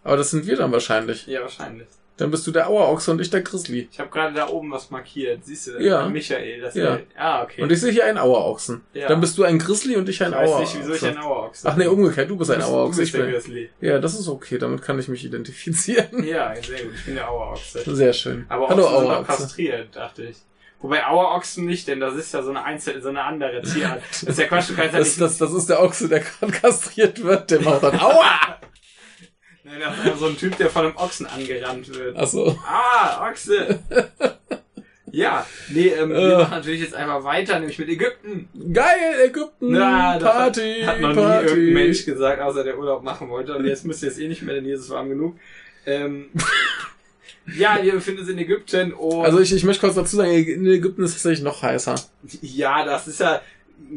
[0.04, 1.26] Aber das sind wir dann wahrscheinlich.
[1.26, 1.86] Ja, wahrscheinlich.
[2.18, 3.88] Dann bist du der Auerochse und ich der Grizzly.
[3.90, 5.44] Ich habe gerade da oben was markiert.
[5.44, 5.82] Siehst du?
[5.82, 6.06] Ja.
[6.08, 6.60] Michael.
[6.60, 6.96] Das Ja.
[6.96, 7.62] Ist, ah, okay.
[7.62, 8.82] Und ich sehe hier einen Auerochsen.
[8.92, 9.08] Ja.
[9.08, 10.76] Dann bist du ein Grizzly und ich ein ich weiß Auerochse.
[10.78, 12.96] nicht, wieso ich ein Auerochse Ach nee, umgekehrt, du bist ein Du bist- Auerochse.
[12.96, 13.70] Du Ich bist der bin, Grizzly.
[13.80, 16.22] ja, das ist okay, damit kann ich mich identifizieren.
[16.22, 16.92] Ja, sehr gut.
[16.94, 17.94] Ich bin der Auerochse.
[17.96, 18.44] Sehr schön.
[18.50, 19.26] Aber Hallo Ochsen sind Auerochse.
[19.42, 20.36] kastriert, dachte ich.
[20.82, 24.02] Wobei Auerochsen nicht, denn das ist ja so eine einzel so eine andere Tierart.
[24.10, 25.20] Das ist ja Quatsch, du kannst ja Das, nicht...
[25.20, 28.58] das, das ist der Ochse, der gerade kastriert wird, der macht dann Aua!
[29.64, 32.16] Nein, das ist ja so ein Typ, der von einem Ochsen angerannt wird.
[32.16, 32.58] Achso.
[32.66, 33.78] Ah, Ochse!
[35.12, 36.36] ja, nee, ähm, wir Äh.
[36.38, 38.48] machen natürlich jetzt einfach weiter, nämlich mit Ägypten.
[38.72, 41.44] Geil, Ägypten, Na, Party, hat, hat noch Party.
[41.44, 43.54] nie irgendein Mensch gesagt, außer der Urlaub machen wollte.
[43.56, 45.36] Und jetzt müsst ihr es eh nicht mehr, denn hier ist es warm genug.
[45.86, 46.30] Ähm,
[47.56, 50.66] ja, wir befinden uns in Ägypten und Also ich, ich möchte kurz dazu sagen, in
[50.66, 51.94] Ägypten ist es tatsächlich noch heißer.
[52.40, 53.40] ja, das ist ja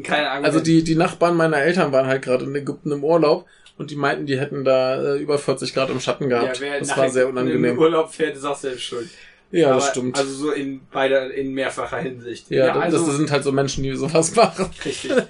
[0.02, 0.44] keine Ahnung.
[0.44, 3.46] Also die, die Nachbarn meiner Eltern waren halt gerade in Ägypten im Urlaub
[3.78, 6.60] und die meinten, die hätten da äh, über 40 Grad im Schatten gehabt.
[6.60, 7.64] wer das war sehr unangenehm.
[7.64, 9.08] In Urlaub fährt, ist auch selbst schuld.
[9.52, 10.18] Ja, das Aber- stimmt.
[10.18, 12.50] Also so in beider, in mehrfacher Hinsicht.
[12.50, 14.70] ja, also, das, das sind halt so Menschen, die sowas machen.
[14.84, 15.12] Richtig.
[15.12, 15.24] Also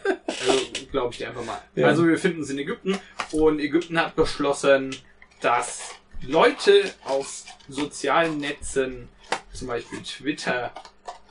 [0.91, 1.59] glaube ich dir einfach mal.
[1.75, 1.89] Ja.
[1.89, 2.97] Also wir befinden uns in Ägypten
[3.33, 4.97] und Ägypten hat beschlossen,
[5.43, 5.81] dass
[6.23, 9.09] Leute auf sozialen Netzen,
[9.53, 10.73] zum Beispiel Twitter,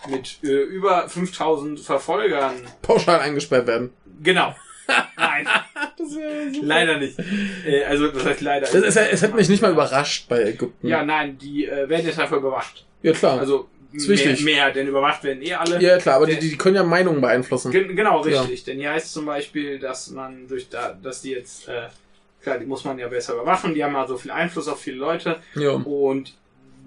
[0.07, 3.91] mit äh, über 5000 Verfolgern, Pauschal eingesperrt werden.
[4.21, 4.55] genau.
[5.17, 5.47] Nein,
[6.61, 7.17] leider nicht.
[7.65, 8.67] Äh, also das heißt leider.
[8.67, 10.87] Das ist, es hat mich nicht mal überrascht bei Ägypten.
[10.87, 12.85] Ja, nein, die äh, werden jetzt einfach überwacht.
[13.01, 13.39] ja klar.
[13.39, 14.43] Also Ist mehr, wichtig.
[14.45, 15.81] mehr, denn überwacht werden eh alle.
[15.81, 17.71] ja, klar, aber die, der- die können ja Meinungen beeinflussen.
[17.71, 18.63] Gen genau, richtig.
[18.65, 21.87] Denn hier heißt zum Beispiel, dass man durch da, dass die jetzt, äh,
[22.45, 24.97] klar, die muss man ja besser überwachen, die haben ja so viel Einfluss auf viele
[24.97, 25.71] Leute Ja.
[25.71, 26.33] und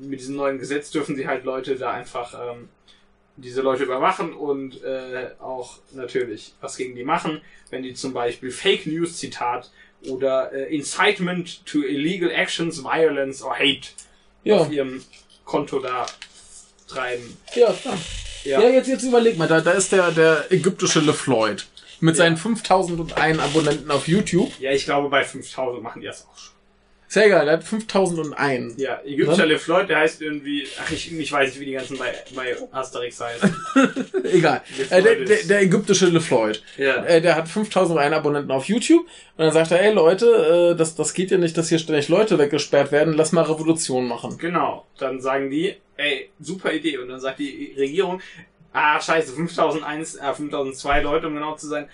[0.01, 2.69] mit diesem neuen Gesetz dürfen sie halt Leute da einfach ähm,
[3.37, 7.41] diese Leute überwachen und äh, auch natürlich was gegen die machen,
[7.71, 9.71] wenn die zum Beispiel Fake News Zitat
[10.09, 13.89] oder äh, Incitement to illegal actions, violence or hate
[14.45, 15.03] Ja, auf ihrem
[15.45, 16.07] Konto da
[16.89, 17.37] treiben.
[17.55, 17.99] ja, klar.
[18.45, 18.61] Ja.
[18.63, 21.67] Ja, jetzt, jetzt überleg mal, da, da ist der, der ägyptische LeFloid
[22.01, 22.25] mit Ja.
[22.25, 24.51] seinen 5001 Abonnenten auf YouTube.
[24.61, 26.59] Ja, ich glaube, bei 5000 machen die das auch schon.
[27.09, 28.75] Ist ja egal, der hat 5001.
[28.77, 29.55] Ja, ägyptischer ne?
[29.55, 33.19] LeFloid, der heißt irgendwie, ach, ich, ich weiß nicht, wie die ganzen bei, bei Asterix
[33.19, 33.57] heißen.
[34.25, 34.61] egal.
[34.91, 36.63] Äh, der, der, der, ägyptische LeFloid.
[36.77, 37.03] Ja.
[37.05, 39.07] Äh, der hat 5001 Abonnenten auf YouTube.
[39.07, 39.09] Und
[39.39, 42.39] dann sagt er, ey Leute, äh, das, das geht ja nicht, dass hier ständig Leute
[42.39, 44.37] weggesperrt werden, lass mal Revolution machen.
[44.37, 44.85] Genau.
[44.99, 46.99] Dann sagen die, ey, super Idee.
[46.99, 48.21] Und dann sagt die Regierung,
[48.79, 51.89] ah, scheiße, 5001, äh, 5002 Leute, um genau zu sein,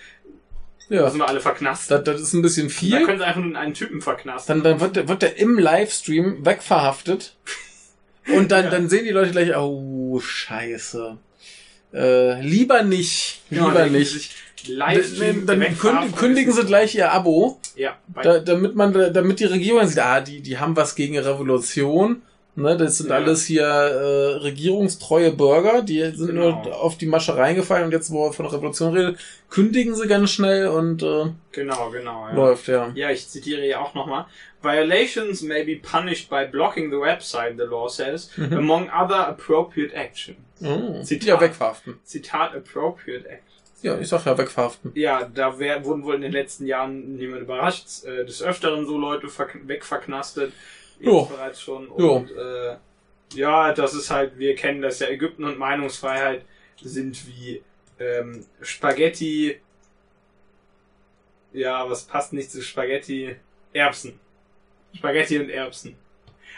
[0.89, 1.01] ja.
[1.01, 2.07] Da sind wir alle verknastet.
[2.07, 2.91] Das, das ist ein bisschen viel.
[2.91, 4.61] Da können sie einfach nur einen Typen verknasten.
[4.61, 7.35] Dann, dann wird, der, wird der im Livestream wegverhaftet.
[8.35, 8.71] Und dann, ja.
[8.71, 11.17] dann sehen die Leute gleich, oh, scheiße.
[11.93, 13.41] Äh, lieber nicht.
[13.49, 14.35] Lieber ja, nicht.
[14.67, 17.59] Livestream dann kündigen, kündigen sie gleich ihr Abo.
[17.75, 17.97] Ja.
[18.21, 22.23] Da, damit man, damit die Regierung sieht, ah, die, die haben was gegen Revolution.
[22.57, 23.15] Ne, das sind ja.
[23.17, 26.63] alles hier äh, regierungstreue Bürger, die sind genau.
[26.63, 30.31] nur auf die Masche reingefallen und jetzt, wo er von Revolution redet, kündigen sie ganz
[30.31, 32.33] schnell und äh, genau, genau, ja.
[32.33, 32.93] läuft, ja.
[32.95, 34.25] Ja, ich zitiere ja auch nochmal.
[34.61, 38.57] Violations may be punished by blocking the website, the law says, mhm.
[38.57, 40.37] among other appropriate action.
[40.63, 41.03] Oh.
[41.03, 41.99] Zitat, ja, wegverhaften.
[42.05, 43.55] Zitat appropriate action.
[43.81, 44.91] Ja, ich sag ja, wegverhaften.
[44.95, 48.97] Ja, da wär, wurden wohl in den letzten Jahren niemand überrascht, äh, des Öfteren so
[48.97, 49.27] Leute
[49.67, 50.53] wegverknastet
[50.99, 51.25] jo.
[51.25, 51.87] bereits schon.
[51.87, 52.77] Und äh,
[53.33, 56.45] ja, das ist halt, wir kennen das ja, Ägypten und Meinungsfreiheit
[56.81, 57.61] sind wie
[57.99, 59.59] ähm, Spaghetti.
[61.53, 63.35] Ja, was passt nicht zu Spaghetti?
[63.73, 64.19] Erbsen.
[64.93, 65.95] Spaghetti und Erbsen.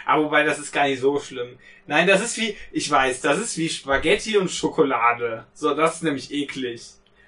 [0.06, 1.58] Aber wobei, das ist gar nicht so schlimm.
[1.86, 5.46] Nein, das ist wie, ich weiß, das ist wie Spaghetti und Schokolade.
[5.54, 6.82] So, das ist nämlich eklig.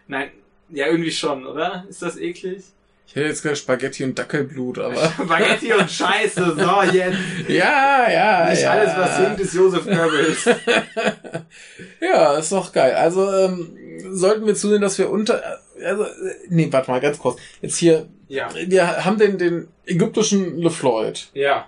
[0.08, 0.32] Nein,
[0.69, 1.86] ja, irgendwie schon, oder?
[1.89, 2.63] Ist das eklig?
[3.10, 5.12] Ich hätte jetzt gesagt Spaghetti und Dackelblut, aber.
[5.24, 7.17] Spaghetti und Scheiße, so jetzt.
[7.48, 8.50] Ja, ja.
[8.52, 8.72] Nicht ja.
[8.72, 10.45] alles, was singt, ist Josef Goebbels.
[12.02, 12.93] ja, ist doch geil.
[12.93, 13.76] Also, ähm,
[14.12, 15.41] sollten wir zusehen, dass wir unter,
[15.84, 16.06] also,
[16.50, 17.39] nee, warte mal, ganz kurz.
[17.63, 18.06] Jetzt hier.
[18.28, 18.50] Ja.
[18.67, 21.30] Wir haben den, den ägyptischen LeFloid.
[21.34, 21.67] Ja.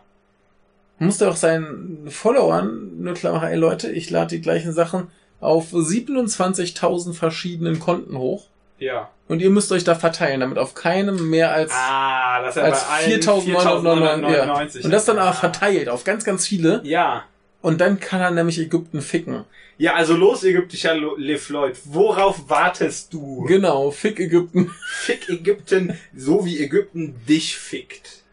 [1.00, 5.08] Musste auch seinen Followern nur klar machen, ey Leute, ich lade die gleichen Sachen
[5.40, 8.51] auf 27.000 verschiedenen Konten hoch.
[8.82, 9.12] Ja.
[9.28, 14.80] Und ihr müsst euch da verteilen, damit auf keinem mehr als, ah, das als 4.999.
[14.80, 14.84] Ja.
[14.84, 16.82] Und das dann aber verteilt auf ganz, ganz viele.
[16.84, 17.26] Ja.
[17.62, 19.46] Und dann kann er nämlich Ägypten ficken.
[19.78, 21.78] Ja, also los, ägyptischer Le Floyd.
[21.86, 23.44] Worauf wartest du?
[23.44, 24.72] Genau, fick Ägypten.
[24.84, 28.24] Fick Ägypten, so wie Ägypten dich fickt.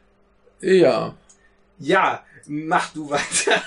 [0.61, 1.15] Ja.
[1.79, 3.63] Ja, mach du weiter.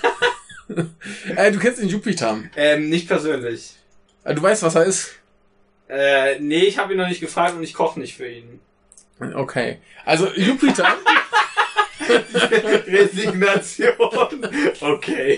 [1.35, 2.39] äh, du kennst den Jupiter.
[2.55, 3.75] Ähm, nicht persönlich.
[4.23, 5.20] Äh, du weißt, was er ist?
[5.91, 8.61] Äh, nee, ich habe ihn noch nicht gefragt und ich koche nicht für ihn.
[9.35, 9.79] Okay.
[10.05, 10.87] Also Jupiter.
[12.87, 13.91] Resignation.
[14.79, 15.37] Okay.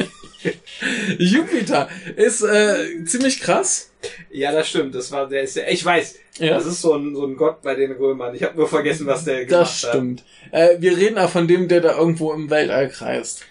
[1.17, 3.91] Jupiter ist äh, ziemlich krass.
[4.29, 4.93] Ja, das stimmt.
[4.93, 6.19] Das war der ist ja, ich weiß.
[6.37, 6.53] Ja.
[6.53, 8.35] Das ist so ein, so ein Gott bei den Römern.
[8.35, 9.61] Ich habe nur vergessen, was der gemacht hat.
[9.61, 10.23] Das stimmt.
[10.51, 13.45] Äh, wir reden auch von dem, der da irgendwo im Weltall kreist.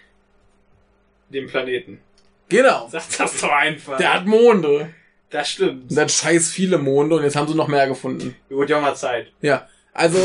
[1.31, 2.01] Dem Planeten.
[2.49, 2.88] Genau.
[2.93, 3.99] Sag das doch einfach.
[3.99, 4.95] Der hat Monde.
[5.33, 5.97] Das stimmt.
[5.97, 8.37] Dann scheiß viele Monde und jetzt haben sie noch mehr gefunden.
[8.49, 9.29] Wird ja auch mal Zeit.
[9.40, 9.66] Ja.
[9.95, 10.18] Also,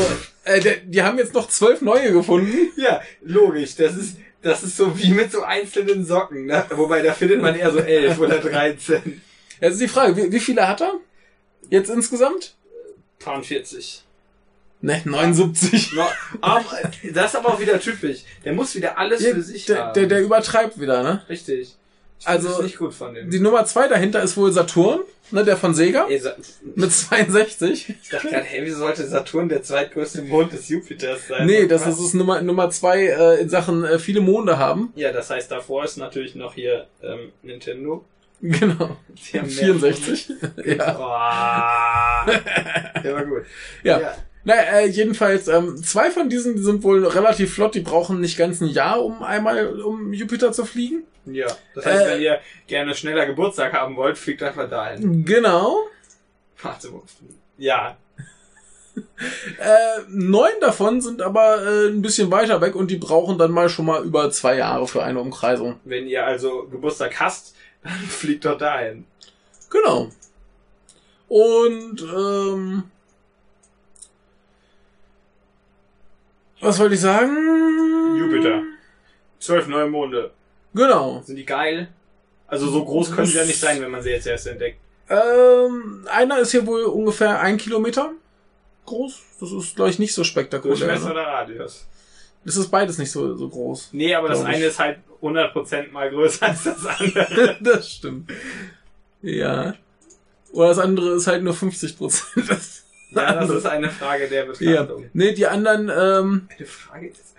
[0.44, 2.54] äh, die, die haben jetzt noch zwölf neue gefunden.
[2.76, 3.74] Ja, logisch.
[3.76, 6.64] Das ist, das ist so wie mit so einzelnen Socken, ne?
[6.70, 9.20] Wobei, da findet man eher so elf oder dreizehn.
[9.60, 10.94] Jetzt ist die Frage, wie, wie viele hat er?
[11.70, 12.54] Jetzt insgesamt?
[13.18, 14.04] 40.
[14.80, 15.92] Ne, 79.
[15.92, 16.02] No,
[16.40, 16.64] um,
[17.12, 18.20] das ist aber auch wieder typisch.
[18.44, 19.94] Der muss wieder alles ja, für sich der, haben.
[19.94, 21.22] Der, der übertreibt wieder, ne?
[21.28, 21.76] Richtig.
[22.24, 23.30] Also nicht gut von dem.
[23.30, 25.00] die Nummer zwei dahinter ist wohl Saturn,
[25.30, 26.06] ne, der von Sega.
[26.08, 26.34] Ey, Sa
[26.74, 27.94] mit 62.
[28.02, 31.46] Ich dachte gerade, hey, wieso sollte Saturn der zweitgrößte Mond des Jupiters sein?
[31.46, 34.92] Nee, das ist, ist Nummer, Nummer zwei äh, in Sachen äh, viele Monde haben.
[34.96, 38.04] Ja, das heißt, davor ist natürlich noch hier ähm, Nintendo.
[38.40, 38.96] Genau.
[39.32, 40.28] Die haben 64.
[40.64, 40.96] ja.
[42.26, 42.30] Oh.
[43.02, 43.42] Der war gut.
[43.82, 44.00] ja.
[44.00, 44.14] ja.
[44.48, 48.38] Naja, äh, jedenfalls, ähm, zwei von diesen die sind wohl relativ flott, die brauchen nicht
[48.38, 51.02] ganz ein Jahr, um einmal um Jupiter zu fliegen.
[51.26, 55.22] Ja, das heißt, äh, wenn ihr gerne schneller Geburtstag haben wollt, fliegt einfach dahin.
[55.26, 55.80] Genau.
[56.62, 56.88] Warte,
[57.58, 57.98] ja.
[58.96, 63.68] äh, neun davon sind aber äh, ein bisschen weiter weg und die brauchen dann mal
[63.68, 65.78] schon mal über zwei Jahre für eine Umkreisung.
[65.84, 69.04] Wenn ihr also Geburtstag hast, dann fliegt doch dahin.
[69.68, 70.08] Genau.
[71.28, 72.84] Und ähm,
[76.60, 78.16] Was wollte ich sagen?
[78.16, 78.62] Jupiter.
[79.38, 80.32] Zwölf Neumonde.
[80.74, 81.22] Genau.
[81.24, 81.88] Sind die geil?
[82.46, 84.78] Also so groß können sie ja nicht sein, wenn man sie jetzt erst entdeckt.
[85.08, 88.12] Ähm, einer ist hier wohl ungefähr ein Kilometer
[88.86, 89.20] groß.
[89.40, 90.76] Das ist, glaube ich, nicht so spektakulär.
[90.76, 91.12] Durchmesser ne?
[91.12, 91.86] oder Radius?
[92.44, 93.90] Das ist beides nicht so, so groß.
[93.92, 94.64] Nee, aber das eine ich.
[94.64, 97.58] ist halt 100% mal größer als das andere.
[97.60, 98.30] das stimmt.
[99.22, 99.74] Ja.
[100.52, 102.82] Oder das andere ist halt nur 50%.
[103.10, 105.02] Ja, das ist eine Frage der Betrachtung.
[105.02, 105.08] Ja.
[105.12, 107.34] Nee, die anderen, ähm, Eine Frage des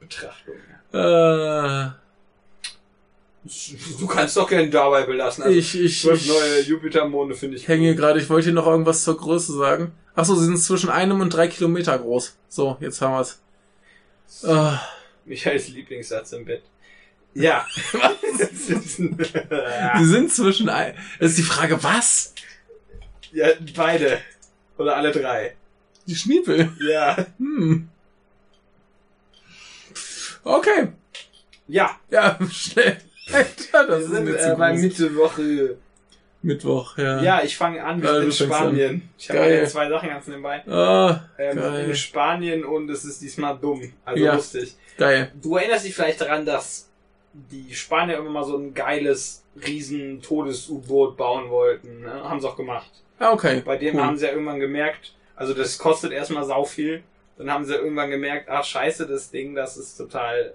[0.00, 0.54] Betrachtung.
[0.92, 1.90] Äh,
[3.98, 5.44] Du kannst doch gerne dabei belassen.
[5.44, 7.68] Also ich, ich, zwölf neue Jupitermonde finde ich.
[7.68, 9.92] hänge gerade, ich wollte hier noch irgendwas zur Größe sagen.
[10.14, 12.36] Ach so, sie sind zwischen einem und drei Kilometer groß.
[12.48, 13.40] So, jetzt haben wir's.
[14.42, 14.76] Äh,
[15.24, 16.62] Michaels Lieblingssatz im Bett.
[17.34, 17.66] Ja.
[18.38, 22.34] sie sind zwischen ein, das ist die Frage, was?
[23.36, 24.18] Ja, beide.
[24.78, 25.54] Oder alle drei.
[26.06, 26.70] Die Schniepel.
[26.80, 27.16] Ja.
[27.38, 27.88] Hm.
[30.44, 30.88] Okay.
[31.68, 31.98] Ja.
[32.10, 32.98] Ja, schnell.
[33.32, 34.80] Alter, das Wir ist sind mir äh, bei groß.
[34.82, 35.76] Mitte
[36.42, 37.20] Mittwoch, ja.
[37.22, 38.00] Ja, ich fange an.
[38.00, 39.08] Wir Ja, sind in Spanien.
[39.18, 40.62] Ich habe ja zwei Sachen ganz nebenbei.
[40.68, 41.88] Ah, Ähm, Geil.
[41.88, 43.92] in Spanien und es ist diesmal dumm.
[44.04, 44.34] Also Ja.
[44.36, 44.76] lustig.
[44.96, 45.32] geil.
[45.42, 46.88] Du erinnerst dich vielleicht daran, dass
[47.32, 52.02] die Spanier immer mal so ein geiles, riesen Todes-U-Boot bauen wollten.
[52.02, 52.12] Ne?
[52.12, 52.90] Haben sie auch gemacht.
[53.18, 53.62] Ah, okay.
[53.64, 54.02] Bei dem cool.
[54.02, 57.02] haben sie ja irgendwann gemerkt, also das kostet erstmal sau viel.
[57.38, 60.54] Dann haben sie irgendwann gemerkt, ach scheiße, das Ding, das ist total,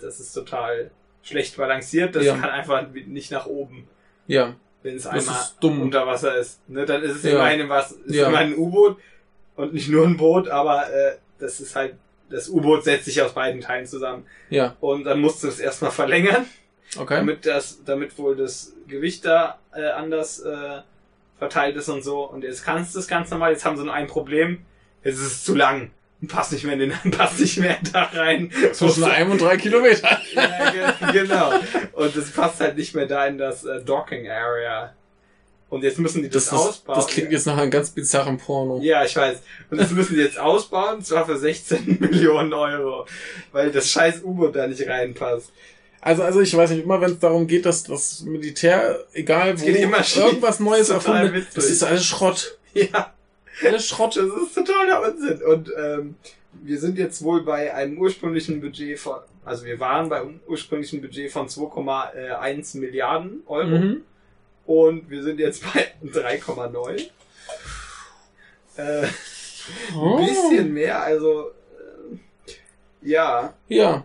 [0.00, 0.90] das ist total
[1.22, 2.16] schlecht balanciert.
[2.16, 2.36] Das Ja.
[2.36, 3.86] kann einfach nicht nach oben,
[4.26, 6.66] Ja, wenn es einmal unter Wasser ist.
[6.68, 6.84] Ne?
[6.86, 7.32] Dann ist es Ja.
[7.32, 8.28] immerhin was, ist Ja.
[8.28, 8.96] immerhin ein U-Boot
[9.56, 11.94] und nicht nur ein Boot, aber äh, das ist halt,
[12.30, 14.26] das U-Boot setzt sich aus beiden Teilen zusammen.
[14.48, 16.46] ja, Und dann musst du es erstmal verlängern,
[16.98, 17.16] okay.
[17.16, 20.80] damit das, damit wohl das Gewicht da äh, anders äh,
[21.42, 22.22] verteilt ist und so.
[22.22, 23.50] Und jetzt kannst du es ganz normal.
[23.50, 24.60] Jetzt haben sie nur ein Problem.
[25.02, 25.90] Jetzt ist es zu lang.
[26.20, 28.52] Und passt nicht mehr in den, passt nicht mehr da rein.
[28.72, 30.20] Zwischen einem und drei Kilometer.
[30.34, 31.50] ja, ge- genau.
[31.94, 34.92] Und es passt halt nicht mehr da in das äh, Docking Area.
[35.68, 36.96] Und jetzt müssen die das, Das, das, ausbauen.
[36.96, 38.78] das klingt jetzt nach einem ganz bizarren Porno.
[38.82, 39.38] Ja, ich weiß.
[39.70, 43.04] Und das müssen die jetzt ausbauen, zwar für 16 Millionen Euro.
[43.50, 45.50] Weil das scheiß U-Boot da nicht reinpasst.
[46.02, 49.64] Also, also ich weiß nicht, immer wenn es darum geht, dass das Militär, egal wo,
[49.64, 52.58] irgendwas Neues erfunden wird, das ist alles Schrott.
[52.74, 53.12] Ja.
[53.64, 54.16] Alles Schrott.
[54.16, 55.42] Das ist totaler Unsinn.
[55.42, 56.14] Und ähm,
[56.52, 61.00] wir sind jetzt wohl bei einem ursprünglichen Budget von, also wir waren bei einem ursprünglichen
[61.00, 63.66] Budget von 2,1 Milliarden Euro.
[63.78, 64.02] Mhm.
[64.66, 67.08] Und wir sind jetzt bei 3,9.
[68.76, 69.06] Äh,
[69.94, 70.16] Oh.
[70.16, 71.50] ein bisschen mehr, also
[72.48, 73.54] äh, ja.
[73.68, 74.04] Ja.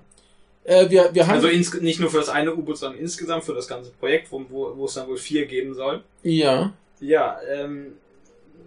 [0.67, 1.35] Äh, wir, wir haben.
[1.35, 4.45] Also ins, nicht nur für das eine U-Boot, sondern insgesamt für das ganze Projekt, wo,
[4.49, 6.03] wo, wo es dann wohl vier geben soll.
[6.23, 6.73] ja.
[6.99, 7.93] Ja, ähm,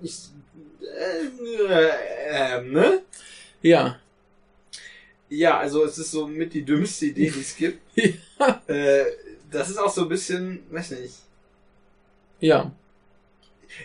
[0.01, 0.15] ich,
[0.81, 1.89] äh,
[2.31, 3.03] ähm, ne?
[3.61, 3.99] Ja.
[5.29, 7.81] Ja, also es ist so mit die dümmste Idee, die es gibt.
[8.39, 8.63] Ja.
[8.69, 9.05] Äh,
[9.51, 11.17] das ist auch so ein bisschen, weiß nicht.
[12.39, 12.73] Ja.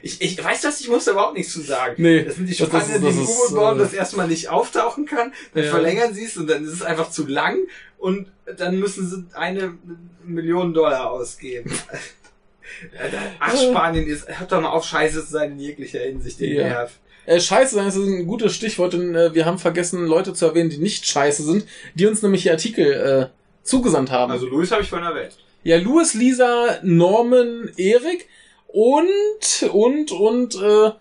[0.02, 1.96] Ich, ich weiß das, ich muss da überhaupt nichts zu sagen.
[2.02, 2.24] Nee.
[2.24, 5.70] Das sind die das- die das bauen, äh, das erstmal nicht auftauchen kann, dann Ja.
[5.72, 7.58] verlängern sie es und dann ist es einfach zu lang
[7.98, 8.28] und
[8.58, 9.78] dann müssen sie eine
[10.24, 11.72] Million Dollar ausgeben.
[13.40, 16.64] Ach, Spanien ist, hört doch mal auf, scheiße zu sein in jeglicher Hinsicht, den Ja.
[16.68, 16.92] Nerv.
[17.26, 20.70] Äh, scheiße sein ist ein gutes Stichwort, denn äh, wir haben vergessen, Leute zu erwähnen,
[20.70, 22.86] die nicht scheiße sind, die uns nämlich hier Artikel
[23.32, 24.32] äh, zugesandt haben.
[24.32, 25.36] Also Louis habe ich vorhin erwähnt.
[25.64, 28.28] Ja, Louis, Lisa, Norman, Erik
[28.76, 30.92] und, und, und, äh,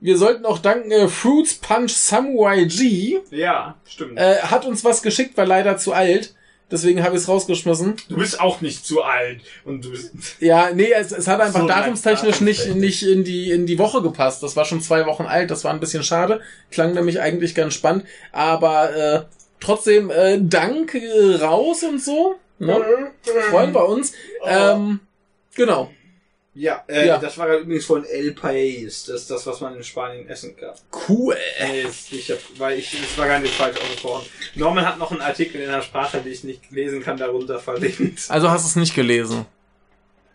[0.00, 4.18] wir sollten auch danken, äh, Fruits Punch Samurai G Ja, stimmt.
[4.18, 6.34] äh, hat uns was geschickt, war leider zu alt.
[6.68, 7.94] Deswegen habe ich es rausgeschmissen.
[8.08, 10.10] Du bist auch nicht zu alt und du bist.
[10.40, 14.02] Ja, nee, es, es hat einfach So datumstechnisch nicht, nicht in die, in die Woche
[14.02, 14.42] gepasst.
[14.42, 16.40] Das war schon zwei Wochen alt, das war ein bisschen schade.
[16.72, 18.04] Klang nämlich eigentlich ganz spannend.
[18.32, 19.22] Aber äh,
[19.60, 22.34] trotzdem, äh, Dank äh, raus und so.
[22.58, 23.12] Ne?
[23.50, 24.12] Freuen wir uns.
[24.44, 24.98] Ähm,
[25.54, 25.88] genau.
[26.54, 27.18] Ja, äh, Ja.
[27.18, 29.06] das war übrigens von El País.
[29.06, 30.74] Das ist das, was man in Spanien essen kann.
[31.08, 31.34] Cool.
[31.88, 34.26] Ist- ich hab, weil ich, das war gar nicht falsch ausgesprochen.
[34.54, 38.26] Norman hat noch einen Artikel in einer Sprache, die ich nicht lesen kann, darunter verlinkt.
[38.28, 39.46] Also hast du es nicht gelesen.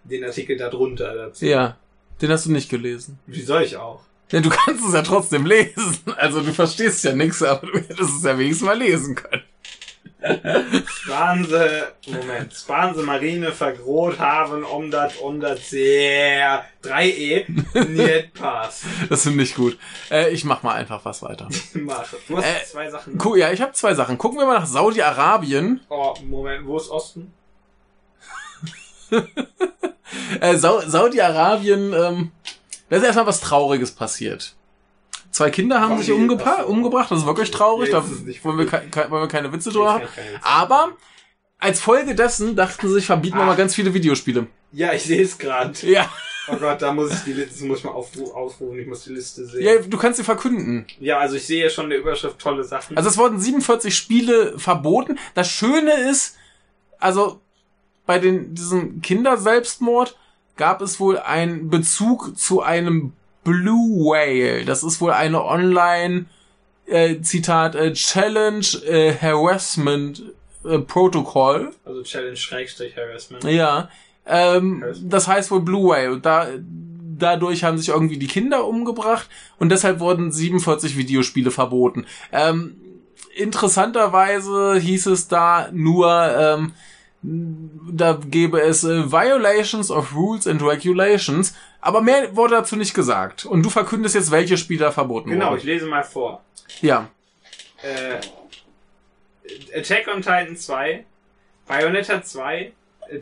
[0.05, 1.45] Den Artikel darunter dazu.
[1.45, 1.77] Ja.
[2.19, 3.19] Den hast du nicht gelesen.
[3.27, 4.01] Wie soll ich auch?
[4.31, 5.99] Ja, du kannst es ja trotzdem lesen.
[6.17, 9.43] Also du verstehst ja nichts, aber du hättest es ja wenigstens mal lesen können.
[10.87, 17.45] Spanse, Moment, Spanse Marine vergrot haben, um das, um das sehr 3E,
[17.87, 18.83] nicht passt.
[19.09, 19.77] Das finde ich gut.
[20.09, 21.47] Äh, ich mach mal einfach was weiter.
[21.73, 22.03] Mach.
[22.27, 23.17] Du hast Äh, zwei Sachen.
[23.23, 24.17] Cool, ja, ich habe zwei Sachen.
[24.17, 25.81] Gucken wir mal nach Saudi-Arabien.
[25.89, 27.33] Oh, Moment, wo ist Osten?
[30.41, 32.31] Äh, Sau Saudi-Arabien, ähm,
[32.89, 34.55] da ist erstmal was Trauriges passiert.
[35.37, 36.15] Zwei Kinder haben sich so.
[36.15, 38.03] umgebracht, das ist wirklich traurig, da
[38.43, 40.03] wollen wir, ke wollen wir keine Witze drüber haben.
[40.41, 40.93] Aber
[41.59, 43.47] als Folge dessen dachten sie sich, verbieten wir Ah.
[43.47, 44.47] mal ganz viele Videospiele.
[44.71, 45.73] Ja, ich sehe es gerade.
[45.83, 46.09] Ja,
[46.49, 49.11] Oh Gott, da muss ich die Liste, muss ich mal aufru aufrufen, ich muss die
[49.13, 49.63] Liste sehen.
[49.63, 50.85] ja, du kannst sie verkünden.
[50.99, 52.95] Ja, also ich sehe ja schon in der Überschrift tolle Sachen.
[52.97, 55.19] Also es wurden 47 Spiele verboten.
[55.35, 56.35] Das Schöne ist,
[56.99, 57.41] also
[58.05, 60.17] bei den, diesem Kinderselbstmord
[60.55, 63.11] gab es wohl einen Bezug zu einem
[63.47, 64.65] Blue Whale.
[64.65, 66.25] Das ist wohl eine online
[66.85, 70.21] äh, Zitat, äh, Challenge äh, Harassment
[70.65, 71.71] äh, Protocol.
[71.85, 73.45] Also Challenge Schrägstrich Harassment.
[73.45, 73.89] Ja.
[74.25, 76.19] Ähm, das heißt wohl Blue Whale.
[76.19, 76.47] Da,
[77.17, 79.29] dadurch haben sich irgendwie die Kinder umgebracht
[79.59, 82.05] und deshalb wurden 47 Videospiele verboten.
[82.33, 82.75] Ähm,
[83.33, 86.73] interessanterweise hieß es da nur, ähm,
[87.21, 93.45] da gäbe es äh, Violations of Rules and Regulations, aber mehr wurde dazu nicht gesagt.
[93.45, 95.57] Und du verkündest jetzt, welche Spiele verboten Genau, wurden.
[95.57, 96.43] ich lese mal vor.
[96.81, 97.09] Ja.
[97.81, 98.19] Äh,
[99.77, 101.05] Attack on Titan 2,
[101.67, 102.71] Bayonetta 2,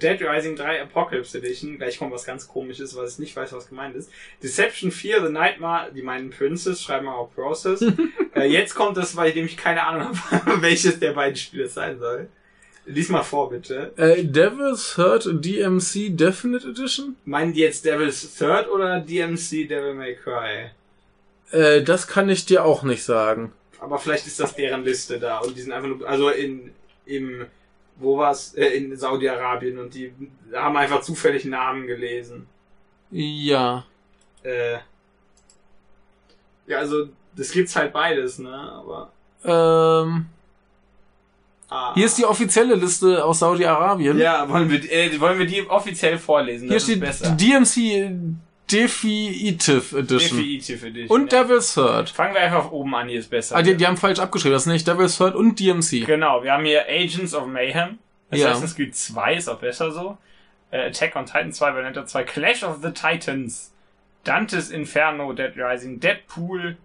[0.02, 3.70] Dead Rising 3 Apocalypse Edition, gleich kommt was ganz komisches, was ich nicht weiß, was
[3.70, 4.10] gemeint ist.
[4.42, 7.86] Deception 4, The Nightmare, die meinen Princess, schreiben wir auch Process.
[8.36, 12.00] äh, jetzt kommt das, bei dem ich keine Ahnung habe, welches der beiden Spiele sein
[12.00, 12.30] soll.
[12.86, 13.94] Lies mal vor, bitte.
[13.98, 17.16] Äh, Devil's Third DMC Definite Edition?
[17.26, 20.70] Meinen die jetzt Devil's Third oder DMC Devil May Cry?
[21.52, 23.54] Äh, das kann ich dir auch nicht sagen.
[23.80, 26.72] Aber vielleicht ist das deren Liste da und die sind einfach nur, also in,
[27.06, 27.46] im,
[27.98, 30.14] wo war's, äh, in Saudi-Arabien und die
[30.54, 32.48] haben einfach zufällig Namen gelesen.
[33.12, 33.86] Ja.
[34.44, 34.78] Äh,
[36.68, 39.12] ja, also, das gibt's halt beides, ne, aber,
[39.44, 40.28] Ähm,
[41.70, 41.94] ah.
[41.94, 44.18] hier ist die offizielle Liste aus Saudi-Arabien.
[44.18, 46.70] ja, wollen wir, äh, wollen wir die offiziell vorlesen?
[46.70, 47.42] Hier Das steht.
[47.42, 48.12] DMC
[48.72, 50.38] Definitive Edition.
[50.40, 51.22] Definitive Edition.
[51.22, 51.44] Und ja.
[51.44, 52.10] Devil's Third.
[52.10, 53.56] Fangen wir einfach oben an, hier ist besser.
[53.56, 54.54] Ah, die, die haben falsch abgeschrieben.
[54.54, 56.06] Das ist nicht Devil's Third und DMC.
[56.06, 58.00] Genau, wir haben hier Agents of Mayhem.
[58.32, 58.50] Ja.
[58.50, 60.18] Assassin's Creed 2 ist auch besser so.
[60.72, 63.72] Äh, Attack on Titan 2, Bayonetta 2, Clash of the Titans,
[64.24, 66.78] Dantes Inferno, Dead Rising, Deadpool,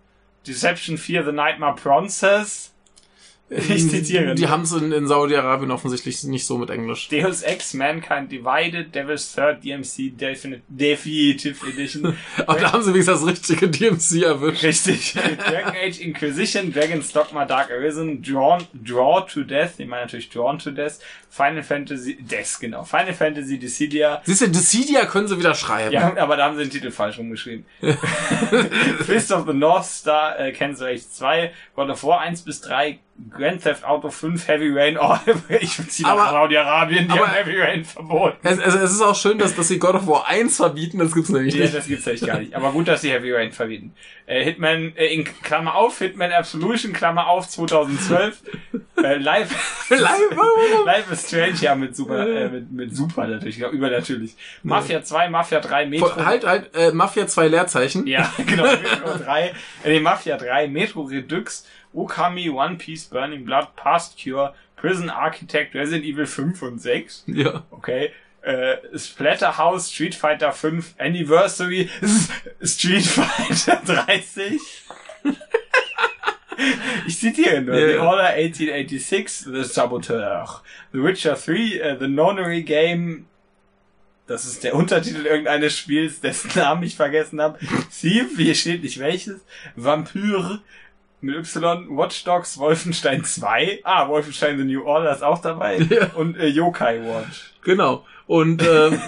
[0.47, 2.70] Deception 4, The Nightmare Princess,
[3.69, 4.35] Ich zitiere.
[4.37, 7.09] Die haben es in, in Saudi-Arabien offensichtlich nicht so mit Englisch.
[7.09, 13.21] Deus Ex, Mankind Divided, Devil's Third, DMC Definite, Definitive Edition, Aber da haben sie wenigstens
[13.21, 14.63] das richtige DMC erwischt.
[14.63, 15.15] Richtig.
[15.15, 20.59] Dragon Age Inquisition, Dragon's Dogma Dark Arisen, Drawn, Draw to Death, ich meine natürlich Drawn
[20.59, 25.55] to Death, Final Fantasy, Death, genau, Final Fantasy Dissidia, Siehst du, Dissidia können sie wieder
[25.55, 25.93] schreiben.
[25.93, 27.65] ja, aber da haben sie den Titel falsch rumgeschrieben.
[29.01, 32.99] Fist of the North Star, äh, du Recht 2, God of War 1 bis 3,
[33.29, 35.17] Grand Theft Auto 5, Heavy Rain, oh,
[35.61, 38.37] ich ziehe nach Saudi-Arabien, die haben Heavy Rain verboten.
[38.43, 41.13] Es, es, es ist auch schön, dass, dass sie God of War 1 verbieten, das
[41.13, 41.75] gibt's nämlich Ja, nicht.
[41.75, 42.55] das gibt's echt gar nicht.
[42.55, 43.95] Aber gut, dass sie Heavy Rain verbieten.
[44.27, 48.43] Äh, Hitman, äh, in Klammer auf, Hitman Absolution, Klammer auf, 2012.
[49.03, 50.37] äh, live, Live-
[50.85, 54.37] live is Strange, ja, mit super, äh, mit, mit super natürlich, ja, übernatürlich.
[54.63, 56.15] Mafia 2, Mafia 3, Metro.
[56.17, 58.07] Halt, halt, äh, Mafia 2 Leerzeichen.
[58.07, 59.53] Ja, genau, Metro 3, äh,
[59.87, 66.05] nee, Mafia 3, Metro Redux, Okami, One Piece, Burning Blood, Past Cure, Prison Architect, Resident
[66.05, 67.25] Evil 5 und 6.
[67.27, 67.65] Ja.
[67.71, 68.11] Okay.
[68.43, 71.91] Äh, Splatterhouse, Street Fighter 5, Anniversary,
[72.63, 74.59] Street Fighter 30.
[77.07, 77.77] ich zitiere nur.
[77.79, 77.99] Ja, The.
[77.99, 80.63] Order 1886, The Saboteur.
[80.93, 83.27] The Witcher 3, äh, The Nonary Game.
[84.27, 87.59] Das ist der Untertitel irgendeines Spiels, dessen Namen ich vergessen habe.
[87.91, 89.45] Thief, hier steht nicht welches.
[89.75, 90.63] Vampyr
[91.21, 93.81] mit Y, Watch Dogs, Wolfenstein 2.
[93.85, 95.79] Ah, Wolfenstein The New Order ist auch dabei.
[95.91, 96.07] Ja.
[96.15, 97.53] Und äh, Yokai Watch.
[97.63, 98.05] Genau.
[98.27, 98.99] Und ähm,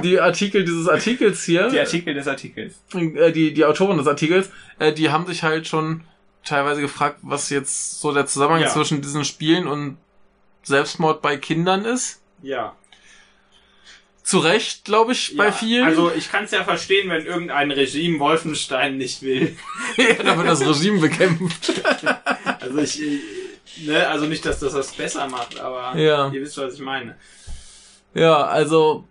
[0.02, 2.80] die Artikel dieses Artikels hier, Die Artikel des Artikels.
[2.94, 6.02] äh, die, die Autoren des Artikels, äh, die haben sich halt schon
[6.44, 8.68] teilweise gefragt, was jetzt so der Zusammenhang Ja.
[8.68, 9.96] zwischen diesen Spielen und
[10.62, 12.22] Selbstmord bei Kindern ist.
[12.42, 12.74] Ja.
[14.22, 15.52] Zu Recht, glaube ich, bei ja.
[15.52, 15.84] vielen.
[15.84, 19.56] Also ich kann es ja verstehen, wenn irgendein Regime Wolfenstein nicht will.
[20.24, 21.72] da wird das Regime bekämpft.
[22.62, 23.18] Also ich, äh,
[23.86, 26.30] ne, also nicht, dass das das besser macht, aber Ja.
[26.30, 27.16] ihr wisst, was ich meine.
[28.14, 29.04] Ja, also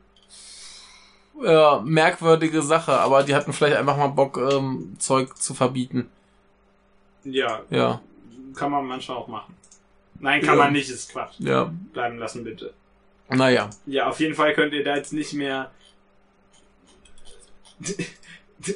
[1.43, 6.09] ja, merkwürdige Sache, aber die hatten vielleicht einfach mal Bock, ähm, Zeug zu verbieten.
[7.25, 7.99] Ja, Ja,
[8.55, 9.53] kann man manchmal auch machen.
[10.19, 10.63] Nein, kann Ja.
[10.65, 11.33] man nicht, ist Quatsch.
[11.39, 12.73] ja, Bleiben lassen, bitte.
[13.35, 13.69] Naja.
[13.85, 15.71] Ja, auf jeden Fall könnt ihr da jetzt nicht mehr.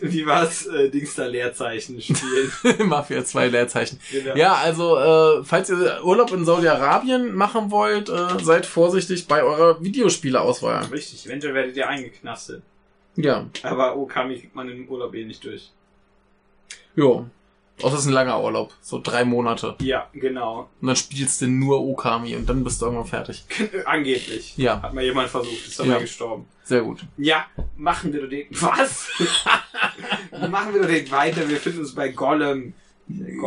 [0.01, 0.65] Wie war's?
[0.65, 2.51] Äh, Dings da Leerzeichen spielen.
[2.89, 3.99] Mafia 2 Leerzeichen.
[4.11, 4.35] Genau.
[4.35, 9.83] Ja, also, äh, falls ihr Urlaub in Saudi-Arabien machen wollt, äh, seid vorsichtig bei eurer
[9.83, 10.85] Videospieleauswahl.
[10.85, 12.63] Richtig, eventuell werdet ihr eingeknastet.
[13.15, 15.71] Ja, Aber Okami kriegt man im Urlaub eh nicht durch.
[16.95, 17.27] jo.
[17.81, 18.73] Auch das ist ein langer Urlaub.
[18.81, 19.75] So drei Monate.
[19.81, 20.69] Ja, genau.
[20.81, 23.43] Und dann spielst du nur Okami und dann bist du irgendwann fertig.
[23.85, 24.57] Angeblich.
[24.57, 24.81] Ja.
[24.81, 25.85] Hat mal jemand versucht, ist Ja.
[25.85, 26.45] dabei gestorben.
[26.63, 27.05] Sehr gut.
[27.17, 27.45] Ja,
[27.75, 28.47] machen wir doch den.
[28.51, 29.07] Was?
[30.49, 31.47] machen wir doch den weiter.
[31.49, 32.73] Wir finden uns bei Gollum.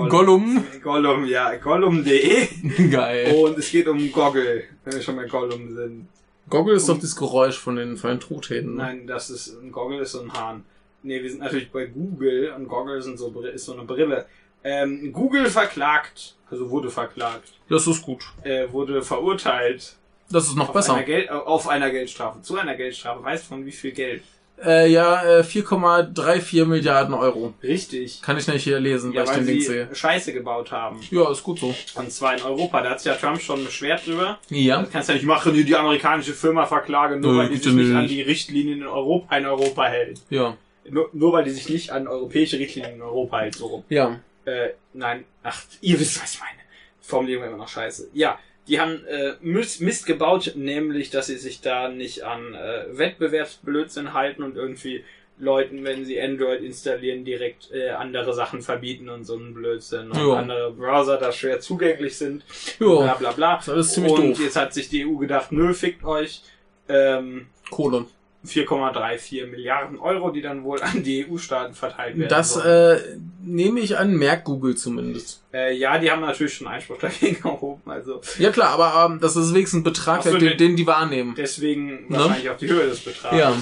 [0.09, 0.65] Gollum.
[0.83, 1.55] Gollum, ja.
[1.57, 2.47] Gollum.de.
[2.91, 3.35] Geil.
[3.35, 6.07] Und es geht um Goggle, wenn wir schon bei Gollum sind.
[6.49, 8.77] Goggle ist doch das Geräusch von den, von den Truthähnen.
[8.77, 8.83] ne?
[8.83, 10.65] Nein, das ist ein Goggle ist so ein Hahn.
[11.03, 14.27] Nee, wir sind natürlich bei Google und Goggle sind so, ist so eine Brille.
[14.65, 18.25] Ähm, Google verklagt, also wurde verklagt, Das ist gut.
[18.43, 19.95] äh, wurde verurteilt
[20.31, 20.95] Das ist noch auf besser.
[20.95, 23.23] einer, Geld, äh, auf einer Geldstrafe, zu einer Geldstrafe.
[23.23, 24.23] Weißt du von wie viel Geld?
[24.61, 27.55] Äh, ja, äh, 4,34 Milliarden Euro.
[27.63, 28.21] Richtig.
[28.23, 29.89] Kann ich nicht hier lesen, Ja, weil ich den Link sehe.
[29.95, 30.99] Scheiße gebaut haben.
[31.13, 31.73] Ja, ist gut so.
[31.95, 32.83] Und zwar in Europa.
[32.83, 34.39] Da hat sich ja Trump schon beschwert drüber.
[34.49, 34.83] Ja.
[34.83, 37.73] Das kannst du ja nicht machen, die amerikanische Firma verklagen, nur Nö, weil die sich
[37.73, 37.97] nicht nicht.
[37.97, 40.21] an die Richtlinien in Europa, in Europa hält.
[40.31, 40.57] Ja.
[40.91, 43.85] Nur, nur weil die sich nicht an europäische Richtlinien in Europa hält, so rum.
[43.89, 44.21] Ja.
[44.45, 46.59] Äh, nein, ach, ihr wisst, was ich meine.
[47.01, 48.09] Formulierung immer noch scheiße.
[48.13, 52.85] Ja, die haben äh, Mist, Mist gebaut, nämlich, dass sie sich da nicht an äh,
[52.91, 55.05] Wettbewerbsblödsinn halten und irgendwie
[55.41, 60.19] Leuten, wenn sie Android installieren, direkt äh, andere Sachen verbieten und so einen Blödsinn und
[60.19, 60.35] Ja.
[60.35, 62.45] andere Browser da schwer zugänglich sind.
[62.81, 62.87] Ja.
[62.87, 63.59] Bla bla bla.
[63.59, 64.41] ist alles ziemlich und doof.
[64.41, 66.43] jetzt hat sich die EU gedacht, nö, fickt euch.
[66.89, 68.07] Ähm, Kohle.
[68.49, 72.29] 4,34 Milliarden Euro, die dann wohl an die EU-Staaten verteilt werden.
[72.29, 72.99] Das äh,
[73.45, 75.43] nehme ich an, merkt Google zumindest.
[75.53, 79.37] Äh, ja, die haben natürlich schon Einspruch dagegen erhoben, also Ja klar, aber ähm, das
[79.37, 81.35] ist wenigstens ein Betrag, so, den, den- den die wahrnehmen.
[81.37, 82.19] deswegen Ne?
[82.19, 83.37] wahrscheinlich auch die Höhe des Betrags.
[83.37, 83.55] Ja.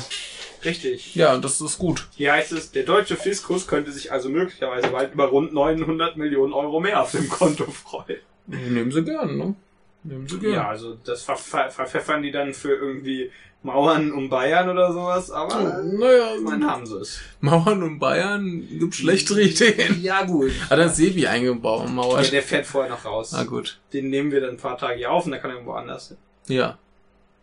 [0.65, 1.15] Richtig.
[1.15, 2.09] Ja, das ist gut.
[2.17, 6.53] Hier heißt es, der deutsche Fiskus könnte sich also möglicherweise bald über rund 900 Millionen
[6.53, 8.19] Euro mehr auf dem Konto freuen.
[8.47, 9.55] Nehmen sie gern, ne?
[10.03, 10.55] Nehmen sie gern.
[10.55, 13.31] Ja, also das ver ver verpfeffern die dann für irgendwie
[13.67, 17.21] Mauern um Bayern oder sowas, aber naja, immerhin haben sie es.
[17.41, 20.03] Mauern und Bayern gibt schlechtere Ideen.
[20.03, 20.53] Ja, gut.
[20.71, 22.23] Hat er Sebi eingebaut, Ja, Mauer.
[22.23, 23.35] der fährt vorher noch raus.
[23.35, 23.81] Ah, gut.
[23.93, 26.09] Den nehmen wir dann ein paar Tage hier auf und dann kann er irgendwo anders
[26.09, 26.17] hin.
[26.47, 26.79] Ja.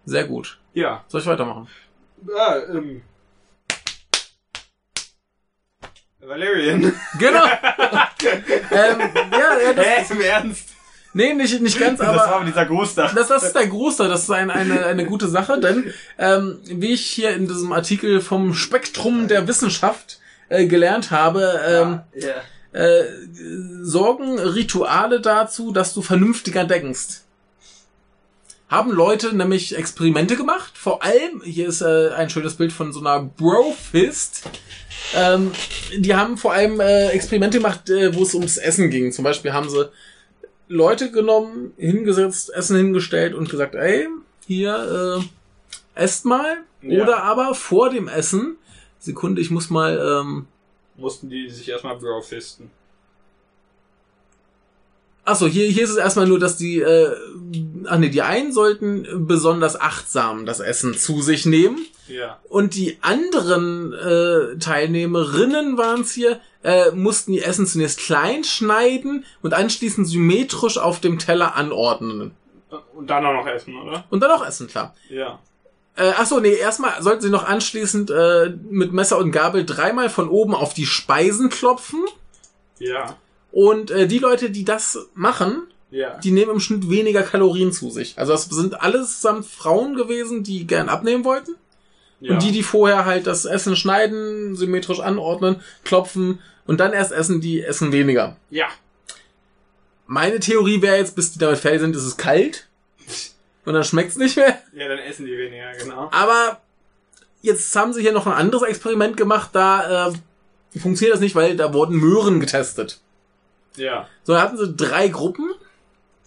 [0.06, 0.60] Sehr gut.
[0.74, 1.04] Ja.
[1.10, 1.68] Soll ich weitermachen?
[2.38, 3.02] Ah, ähm.
[6.22, 6.94] Valerian.
[7.20, 7.44] Genau.
[8.72, 9.00] ähm,
[9.30, 10.70] ja, ja, das, Hä, im Ernst?
[11.14, 13.14] Nee, nicht, nicht ganz, das war aber aber dieser Großtag.
[13.16, 16.94] das, das ist der Großteil, das ist ein, eine, eine gute Sache, denn ähm, wie
[16.94, 22.80] ich hier in diesem Artikel vom Spektrum der Wissenschaft äh, gelernt habe, ähm, ja.
[22.80, 23.06] äh,
[23.82, 27.22] sorgen Rituale dazu, dass du vernünftiger denkst.
[28.70, 33.02] Haben Leute nämlich Experimente gemacht, vor allem, hier ist äh, ein schönes Bild von so
[33.02, 34.44] einer Brofist,
[35.16, 35.52] ähm,
[35.96, 39.12] die haben vor allem äh, Experimente gemacht, äh, wo es ums Essen ging.
[39.12, 39.90] Zum Beispiel haben sie
[40.74, 44.08] Leute genommen, hingesetzt, Essen hingestellt und gesagt, ey,
[44.46, 46.58] hier, äh, esst mal.
[46.82, 47.04] Ja.
[47.04, 48.58] Oder aber vor dem Essen,
[49.00, 50.48] Sekunde, ich muss mal, ähm,
[50.96, 52.70] Mussten die sich erstmal brofisten.
[55.26, 57.16] Achso, hier, hier ist es erstmal nur, dass die, äh,
[57.86, 62.40] ach nee, die einen sollten besonders achtsam das Essen zu sich nehmen Ja.
[62.50, 69.24] und die anderen äh, Teilnehmerinnen waren es hier, äh, mussten die Essen zunächst klein schneiden
[69.42, 72.32] und anschließend symmetrisch auf dem Teller anordnen.
[72.94, 74.04] Und dann auch noch essen, oder?
[74.10, 74.94] Und dann auch essen, klar.
[75.10, 75.40] Ja.
[75.96, 80.28] Äh, achso, nee, erstmal sollten sie noch anschließend äh, mit Messer und Gabel dreimal von
[80.28, 82.04] oben auf die Speisen klopfen.
[82.80, 83.16] Ja.
[83.54, 86.18] Und äh, die Leute, die das machen, Ja.
[86.18, 88.16] die nehmen im Schnitt weniger Kalorien zu sich.
[88.18, 91.56] Also das sind allesamt Frauen gewesen, die gern abnehmen wollten.
[92.20, 92.34] ja.
[92.34, 97.42] Und die, die vorher halt das Essen schneiden, symmetrisch anordnen, klopfen und dann erst essen,
[97.42, 98.38] die essen weniger.
[98.50, 98.68] Ja.
[100.08, 102.68] Meine Theorie wäre jetzt, bis die damit fertig sind, ist es kalt.
[103.66, 104.60] Und dann schmeckt's nicht mehr.
[104.74, 106.10] Ja, dann essen die weniger, genau.
[106.12, 106.60] Aber
[107.42, 110.14] jetzt haben sie hier noch ein anderes Experiment gemacht, da äh,
[110.80, 113.00] funktioniert das nicht, weil da wurden Möhren getestet.
[113.78, 114.08] Ja.
[114.24, 115.52] So, da hatten sie drei Gruppen.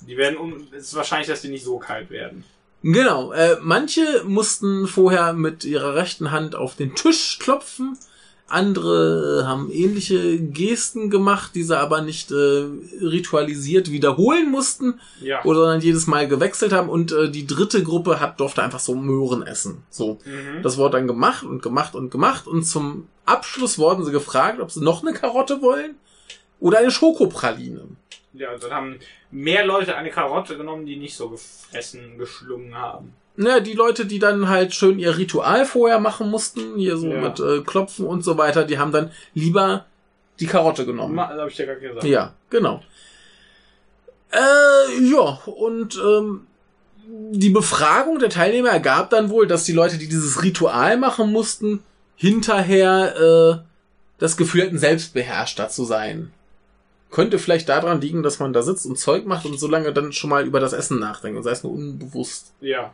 [0.07, 0.67] Die werden um.
[0.73, 2.45] Es ist wahrscheinlich, dass die nicht so kalt werden.
[2.83, 7.97] Genau, äh, manche mussten vorher mit ihrer rechten Hand auf den Tisch klopfen,
[8.49, 12.65] andere haben ähnliche Gesten gemacht, die sie aber nicht äh,
[13.01, 15.45] ritualisiert wiederholen mussten, Ja.
[15.45, 18.95] oder sondern jedes Mal gewechselt haben und äh, die dritte Gruppe hat durfte einfach so
[18.95, 19.83] Möhren essen.
[19.91, 20.63] So, Mhm.
[20.63, 24.71] das wurde dann gemacht und gemacht und gemacht und zum Abschluss wurden sie gefragt, ob
[24.71, 25.97] sie noch eine Karotte wollen
[26.61, 27.83] oder eine Schokopraline.
[28.33, 28.99] Ja, und dann haben
[29.31, 33.13] mehr Leute eine Karotte genommen, die nicht so gefressen, geschlungen haben.
[33.37, 37.21] Ne, die Leute, die dann halt schön ihr Ritual vorher machen mussten, hier so Ja.
[37.21, 39.85] mit äh, Klopfen und so weiter, die haben dann lieber
[40.41, 41.15] die Karotte genommen.
[41.15, 42.05] Ma- habe ich dir gerade gesagt.
[42.05, 42.83] Ja, genau.
[44.33, 46.47] Äh, ja, und ähm,
[47.07, 51.83] die Befragung der Teilnehmer ergab dann wohl, dass die Leute, die dieses Ritual machen mussten,
[52.17, 53.65] hinterher äh,
[54.19, 56.33] das Gefühl hatten, selbstbeherrschter zu sein.
[57.17, 60.13] Könnte vielleicht daran liegen, dass man da sitzt und Zeug macht und so lange dann
[60.13, 62.53] schon mal über das Essen nachdenkt, und sei es nur unbewusst.
[62.61, 62.93] Ja.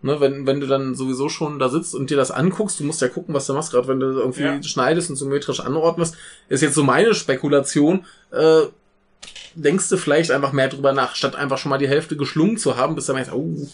[0.00, 3.02] Ne, wenn, wenn du dann sowieso schon da sitzt und dir das anguckst, du musst
[3.02, 4.62] ja gucken, was du machst, gerade wenn du irgendwie Ja.
[4.62, 6.16] schneidest und symmetrisch anordnest,
[6.48, 8.62] ist jetzt so meine Spekulation, äh,
[9.54, 12.78] denkst du vielleicht einfach mehr drüber nach, statt einfach schon mal die Hälfte geschlungen zu
[12.78, 13.68] haben, bis du merkst, oh,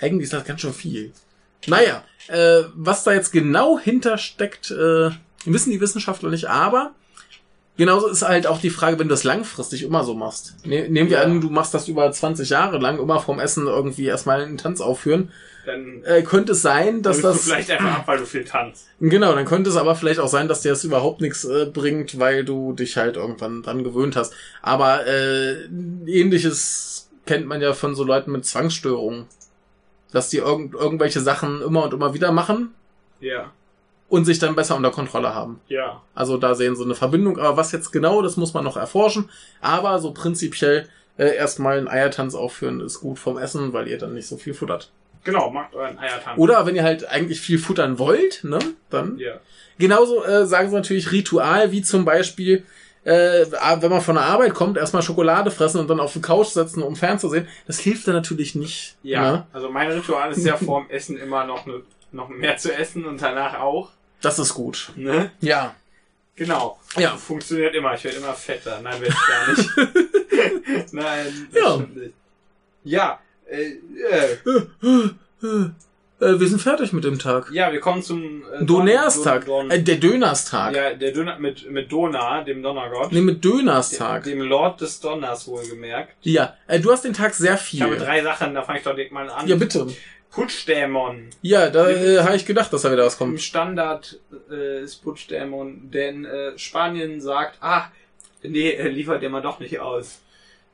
[0.00, 1.12] eigentlich ist das ganz schön viel.
[1.68, 5.10] Naja, äh, was da jetzt genau hintersteckt, äh,
[5.44, 6.90] wissen die Wissenschaftler nicht, aber
[7.76, 10.54] Genauso ist halt auch die Frage, wenn du das langfristig immer so machst.
[10.66, 11.24] Ne, nehmen wir Ja.
[11.24, 14.80] an, du machst das über 20 Jahre lang, immer vorm Essen irgendwie erstmal einen Tanz
[14.82, 15.30] aufführen.
[15.64, 17.44] Dann Äh, könnte es sein, dass nimmst du das.
[17.44, 18.88] vielleicht einfach ab, weil du viel tanzt.
[19.00, 22.18] Genau, dann könnte es aber vielleicht auch sein, dass dir das überhaupt nichts äh, bringt,
[22.18, 24.34] weil du dich halt irgendwann dran gewöhnt hast.
[24.60, 25.64] Aber äh,
[26.06, 29.26] ähnliches kennt man ja von so Leuten mit Zwangsstörungen.
[30.12, 32.74] Dass die irgend irgendwelche Sachen immer und immer wieder machen
[33.20, 33.50] Ja,
[34.12, 35.58] und sich dann besser unter Kontrolle haben.
[35.68, 36.02] ja.
[36.14, 39.30] Also da sehen sie eine Verbindung, aber was jetzt genau, das muss man noch erforschen.
[39.62, 40.86] Aber so prinzipiell
[41.16, 44.52] äh, erstmal einen Eiertanz aufführen ist gut vom Essen, weil ihr dann nicht so viel
[44.52, 44.90] futtert.
[45.24, 46.36] Genau, macht euren Eiertanz.
[46.38, 48.58] Oder wenn ihr halt eigentlich viel futtern wollt, ne,
[48.90, 49.40] dann Ja.
[49.78, 52.64] Genauso äh, sagen sie natürlich Ritual, wie zum Beispiel,
[53.04, 53.46] äh,
[53.80, 56.82] wenn man von der Arbeit kommt, erstmal Schokolade fressen und dann auf die Couch setzen,
[56.82, 57.48] um fernzusehen.
[57.66, 58.96] Das hilft dann natürlich nicht.
[59.02, 59.46] Ja, Ne?
[59.54, 61.80] also mein Ritual ist ja vorm Essen immer noch, ne,
[62.14, 63.88] noch mehr zu essen und danach auch.
[64.22, 64.90] Das ist gut.
[64.96, 65.30] Ne?
[65.40, 65.74] Ja.
[66.36, 66.78] Genau.
[66.96, 67.16] Ja.
[67.16, 67.94] Funktioniert immer.
[67.94, 68.80] Ich werde immer fetter.
[68.82, 69.48] Nein, werde ich gar
[69.86, 70.92] nicht.
[70.92, 71.74] Nein, das Ja.
[71.74, 72.14] stimmt nicht.
[72.84, 73.72] Ja, äh,
[74.10, 74.36] äh,
[76.20, 77.50] Äh, wir sind fertig mit dem Tag.
[77.52, 79.44] ja, wir kommen zum äh, Donnerstag.
[79.44, 80.74] Don, Don, Äh, der Dönerstag.
[80.74, 83.10] ja, der Döner mit mit Dona, dem Donnergott.
[83.10, 84.22] Nee, mit Dönerstag.
[84.22, 86.14] Dem Lord des Donners wohlgemerkt.
[86.22, 86.56] Ja.
[86.68, 88.04] Äh, du hast den Tag sehr Ich habe viel.
[88.04, 89.48] drei Sachen, da fange ich doch direkt mal an.
[89.48, 89.88] Ja, bitte.
[90.32, 91.28] Putschdämon.
[91.42, 93.40] Ja, da äh, habe ich gedacht, dass da wieder was Im kommt.
[93.40, 94.18] Standard
[94.50, 97.84] äh, ist Putschdämon, denn äh, Spanien sagt, ah,
[98.42, 100.20] nee, äh, liefert der mal doch nicht aus.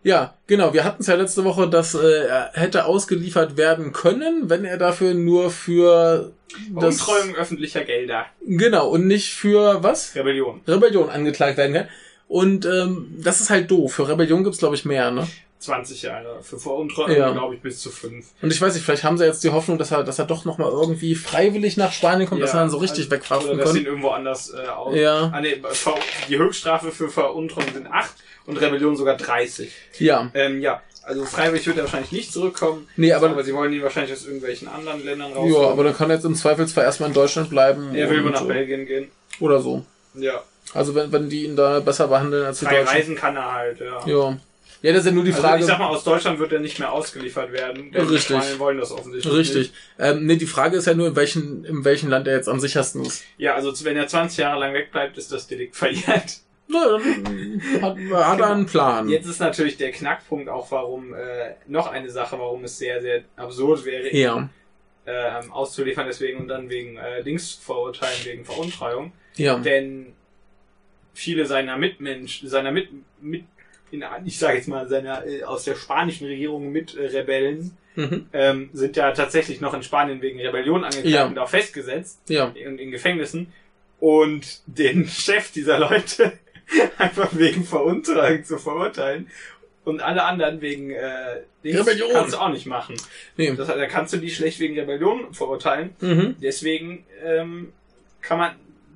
[0.04, 0.72] Ja, genau.
[0.72, 4.78] Wir hatten es ja letzte Woche, dass äh, er hätte ausgeliefert werden können, wenn er
[4.78, 6.32] dafür nur für
[6.70, 7.06] das
[7.36, 8.26] öffentlicher Gelder.
[8.46, 10.60] genau und nicht für was Rebellion.
[10.66, 11.88] Rebellion angeklagt werden kann.
[12.28, 13.94] Und ähm, das ist halt doof.
[13.94, 15.26] Für Rebellion gibt's glaube ich mehr, ne?
[15.60, 16.38] 20 Jahre.
[16.42, 17.30] Für Veruntreuung, Ja.
[17.32, 18.26] glaube ich, bis zu 5.
[18.42, 20.44] Und ich weiß nicht, vielleicht haben sie jetzt die Hoffnung, dass er, dass er doch
[20.44, 23.64] noch mal irgendwie freiwillig nach Spanien kommt, dass er dann so richtig also, wegverhaften Oder
[23.64, 23.86] dass ihn kann.
[23.86, 24.94] irgendwo anders äh, aus.
[24.94, 25.30] Ja.
[25.34, 25.60] Ah, nee,
[26.28, 28.10] die Höchststrafe für Veruntreuung sind 8
[28.46, 29.72] und Rebellion sogar 30.
[29.98, 32.86] Ja, Ähm, ja, also freiwillig wird er wahrscheinlich nicht zurückkommen.
[32.96, 35.50] nee, aber aber sie wollen ihn wahrscheinlich aus irgendwelchen anderen Ländern raus.
[35.52, 38.30] ja, aber dann kann er jetzt im Zweifelsfall erstmal in Deutschland bleiben er will wohl
[38.30, 39.10] nach Belgien gehen.
[39.40, 39.84] oder so.
[40.14, 40.42] Ja.
[40.74, 42.88] Also wenn, wenn die ihn da besser behandeln als die Frei Deutschen.
[42.96, 44.06] reisen kann er halt, ja.
[44.06, 44.36] Ja.
[44.82, 45.60] Ja, das ist ja nur die Also Frage.
[45.60, 47.90] ich sag mal, aus Deutschland wird er nicht mehr ausgeliefert werden.
[47.90, 48.28] Denn Richtig.
[48.28, 49.72] Die Spanien wollen das offensichtlich Richtig.
[49.98, 52.60] Ähm, nee, die Frage ist ja nur, in welchen, in welchem Land er jetzt am
[52.60, 53.06] sichersten ist.
[53.22, 53.24] Nicht.
[53.38, 56.38] Ja, also wenn er 20 Jahre lang wegbleibt, ist das Delikt verjährt.
[56.68, 56.98] Na,
[57.80, 59.08] hat, hat er einen Plan.
[59.08, 63.22] Jetzt ist natürlich der Knackpunkt auch, warum äh, noch eine Sache, warum es sehr, sehr
[63.36, 64.50] absurd wäre, ihn, Ja,
[65.06, 69.12] ähm, auszuliefern, deswegen und dann wegen äh, Dings verurteilen, wegen Veruntreuung.
[69.36, 69.58] ja.
[69.58, 70.12] Denn
[71.14, 72.90] viele seiner Mitmensch, seiner mit,
[73.20, 73.44] mit
[73.90, 78.26] in, ich sage jetzt mal, seiner äh, aus der spanischen Regierung mit äh, Rebellen Mhm.
[78.32, 81.26] ähm, sind ja tatsächlich noch in Spanien wegen Rebellion angeklagt Ja.
[81.26, 82.44] und auch festgesetzt Ja.
[82.44, 83.52] und in Gefängnissen.
[83.98, 86.32] Und den Chef dieser Leute
[86.98, 89.28] einfach wegen Veruntreuung zu verurteilen
[89.84, 92.10] und alle anderen wegen äh, Dings Rebellion.
[92.12, 92.94] kannst du auch nicht machen.
[93.36, 93.52] Nee.
[93.56, 95.90] Das, da kannst du die schlecht wegen Rebellion verurteilen.
[96.00, 96.36] Mhm.
[96.40, 97.72] Deswegen ähm,
[98.20, 98.52] kann man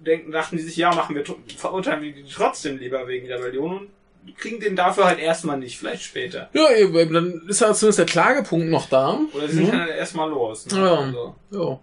[0.06, 1.24] denken, dachten die sich, ja, machen wir
[1.56, 3.88] verurteilen wir die trotzdem lieber wegen Rebellion und
[4.36, 6.48] kriegen den dafür halt erstmal nicht, vielleicht später.
[6.52, 9.18] Ja, eben, dann ist ja zumindest der Klagepunkt noch da.
[9.34, 9.72] Oder sie sind Mhm.
[9.72, 10.66] dann erstmal los.
[10.66, 10.78] Ne?
[10.78, 10.94] Ja.
[10.96, 11.34] Also.
[11.50, 11.80] Ja.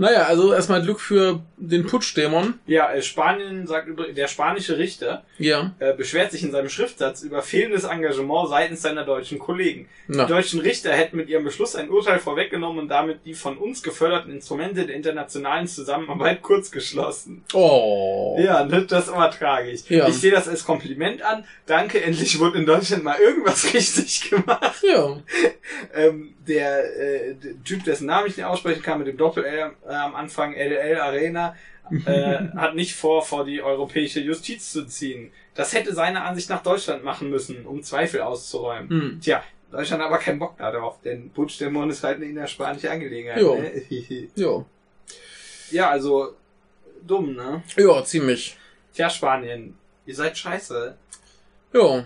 [0.00, 2.54] Naja, also erstmal Glück für den Putschdämon.
[2.66, 5.74] Ja, äh, Spanien sagt übrigens, der spanische Richter Ja.
[5.78, 9.90] äh, beschwert sich in seinem Schriftsatz über fehlendes Engagement seitens seiner deutschen Kollegen.
[10.08, 10.24] Na.
[10.24, 13.82] Die deutschen Richter hätten mit ihrem Beschluss ein Urteil vorweggenommen und damit die von uns
[13.82, 16.40] geförderten Instrumente der internationalen Zusammenarbeit
[16.80, 17.44] kurzgeschlossen.
[17.52, 18.38] Oh.
[18.42, 19.82] Ja, ne, das ist immer tragisch.
[19.90, 20.08] Ja.
[20.08, 21.44] Ich sehe das als Kompliment an.
[21.66, 24.82] Danke, endlich wurde in Deutschland mal irgendwas richtig gemacht.
[24.82, 25.18] Ja.
[25.94, 29.94] Ähm, der, äh, der Typ, dessen Namen ich nicht aussprechen kann, mit dem Doppel-L äh,
[29.94, 31.54] am Anfang, LL Arena,
[32.06, 35.32] äh, hat nicht vor, vor die europäische Justiz zu ziehen.
[35.54, 38.88] Das hätte seiner Ansicht nach Deutschland machen müssen, um Zweifel auszuräumen.
[38.90, 39.20] Hm.
[39.20, 43.40] Tja, Deutschland hat aber keinen Bock darauf, denn Putschdämon ist halt eine innerspanische Angelegenheit.
[43.40, 43.56] Jo.
[43.56, 43.82] Ne?
[44.34, 44.64] Ja.
[45.70, 46.34] ja, also
[47.06, 47.62] dumm, ne?
[47.76, 48.56] Ja, ziemlich.
[48.94, 49.76] Tja, Spanien,
[50.06, 50.96] ihr seid scheiße.
[51.72, 52.04] Ja.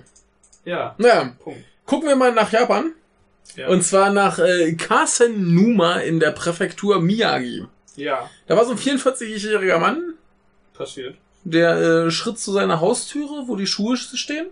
[0.66, 1.61] Ja, Naja, Punkt.
[1.84, 2.92] gucken wir mal nach Japan.
[3.57, 3.68] Ja.
[3.68, 7.64] Und zwar nach äh, Kasenuma in der Präfektur Miyagi.
[7.96, 10.14] ja, Da war so ein 44-jähriger Mann,
[10.74, 11.16] passiert.
[11.44, 11.76] der
[12.07, 14.46] äh, schritt zu seiner Haustüre, wo die Schuhe stehen,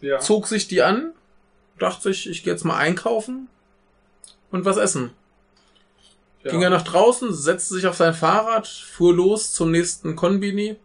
[0.00, 0.18] Ja.
[0.18, 1.12] zog sich die an,
[1.78, 3.48] dachte sich, ich gehe jetzt mal einkaufen
[4.50, 5.10] und was essen.
[6.44, 6.50] ja.
[6.50, 10.76] Ging er nach draußen, setzte sich auf sein Fahrrad, fuhr los zum nächsten Konbini,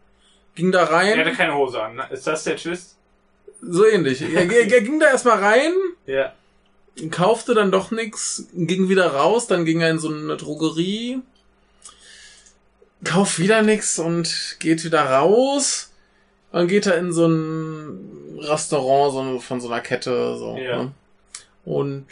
[0.56, 2.02] ging da rein, Er hatte keine Hose an.
[2.12, 2.95] Ist das der Twist?
[3.64, 4.22] so ähnlich.
[4.22, 5.74] Er, er, er ging da erstmal rein,
[6.08, 6.34] Ja.
[7.10, 11.22] Kaufte dann doch nix, ging wieder raus, dann ging er in so eine Drogerie,
[13.04, 15.92] kauft wieder nix und geht wieder raus,
[16.52, 20.58] dann geht er in so ein Restaurant so, von so einer Kette, so.
[20.58, 20.84] Ja.
[20.84, 20.92] Ne?
[21.64, 22.08] Und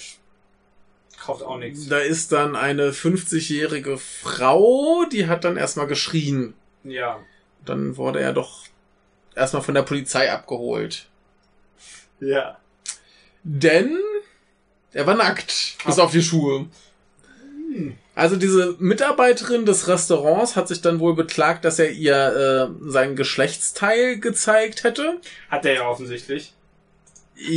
[1.20, 1.88] Kauft auch nichts.
[1.88, 6.54] da ist dann eine 50-jährige Frau, die hat dann erstmal geschrien.
[6.84, 7.20] Ja.
[7.66, 8.66] Dann wurde er doch
[9.36, 11.08] erstmal von der Polizei abgeholt.
[12.20, 12.58] Ja.
[13.44, 13.98] Denn
[14.94, 16.04] er war nackt, bis Ah.
[16.04, 16.66] auf die Schuhe.
[18.16, 23.16] Also diese Mitarbeiterin des Restaurants hat sich dann wohl beklagt, dass er ihr äh, sein
[23.16, 25.20] Geschlechtsteil gezeigt hätte.
[25.50, 26.54] Hat er ja offensichtlich.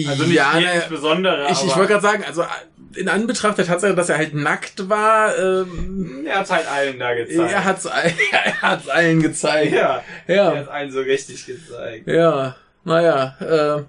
[0.07, 2.45] Also nicht ja, ne, Besondere, ich, ich wollte gerade sagen, also
[2.95, 7.15] in Anbetracht der Tatsache, dass er halt nackt war, ähm, er hat halt allen da
[7.15, 7.53] gezeigt.
[7.53, 9.73] er hat's, er hat's allen gezeigt.
[9.73, 12.07] ja, er Ja, hat allen so richtig gezeigt.
[12.07, 12.55] ja,
[12.85, 13.83] naja, äh,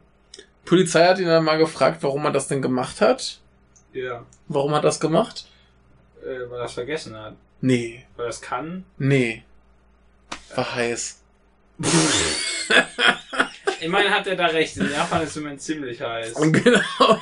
[0.66, 3.39] Polizei hat ihn dann mal gefragt, warum er das denn gemacht hat.
[3.93, 4.26] Ja.
[4.47, 5.47] Warum hat er das gemacht?
[6.24, 7.36] Äh, weil er es vergessen hat.
[7.61, 8.86] Nee, Weil er es kann.
[8.97, 9.43] nee.
[10.55, 11.22] War heiß.
[13.82, 14.78] Immerhin hat er da recht.
[14.78, 16.34] In Japan ist im Moment ziemlich heiß.
[16.34, 17.20] Und genau.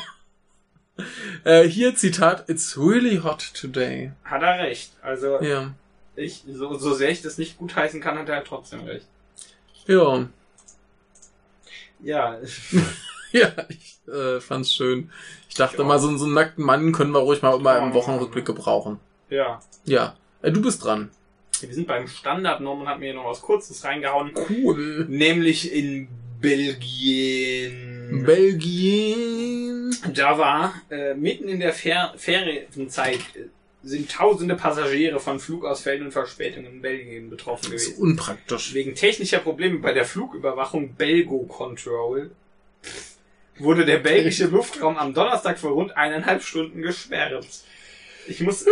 [1.43, 4.11] Äh, hier Zitat, it's really hot today.
[4.25, 4.91] Hat er recht.
[5.01, 5.73] Also, Ja.
[6.15, 9.07] ich, so, so sehr ich das nicht gutheißen kann, hat er halt trotzdem recht.
[9.87, 10.27] Ja.
[12.03, 12.37] Ja.
[13.39, 15.09] Ja, ich äh, fand's schön.
[15.49, 15.83] Ich dachte Ja.
[15.83, 18.99] mal, so, so einen nackten Mann können wir ruhig mal immer im Wochenrückblick gebrauchen.
[19.29, 19.61] Ja.
[19.85, 20.15] Ja.
[20.41, 21.09] Äh, du bist dran.
[21.61, 22.59] Wir sind beim Standard.
[22.61, 24.31] Norman hat mir hier noch was Kurzes reingehauen.
[24.49, 25.05] Cool.
[25.07, 26.07] Nämlich in
[26.41, 28.25] Belgien.
[28.25, 29.95] Belgien.
[30.13, 33.45] Da war äh, mitten in der Fer Ferienzeit äh,
[33.83, 38.01] sind tausende Passagiere von Flugausfällen und Verspätungen in Belgien betroffen Das ist gewesen.
[38.03, 38.73] unpraktisch.
[38.73, 42.31] Wegen technischer Probleme bei der Flugüberwachung Belgo Control
[43.61, 47.45] wurde der belgische Luftraum am Donnerstag für rund eineinhalb Stunden gesperrt.
[48.27, 48.71] Ich muss, äh,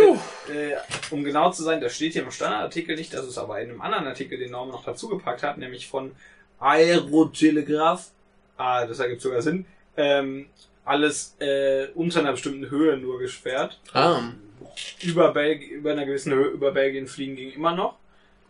[0.52, 0.76] äh,
[1.10, 3.80] um genau zu sein, das steht hier im Standardartikel nicht, das ist aber in einem
[3.80, 6.12] anderen Artikel, den Norm noch dazu gepackt hat, nämlich von
[6.60, 8.10] Aerotelegraph.
[8.56, 9.66] Ah, das ergibt sogar Sinn.
[9.96, 10.46] Ähm,
[10.84, 13.80] alles äh, unter einer bestimmten Höhe nur gesperrt.
[13.92, 14.32] Ah.
[15.02, 17.96] Über, Belg über einer gewissen Höhe über Belgien fliegen ging immer noch.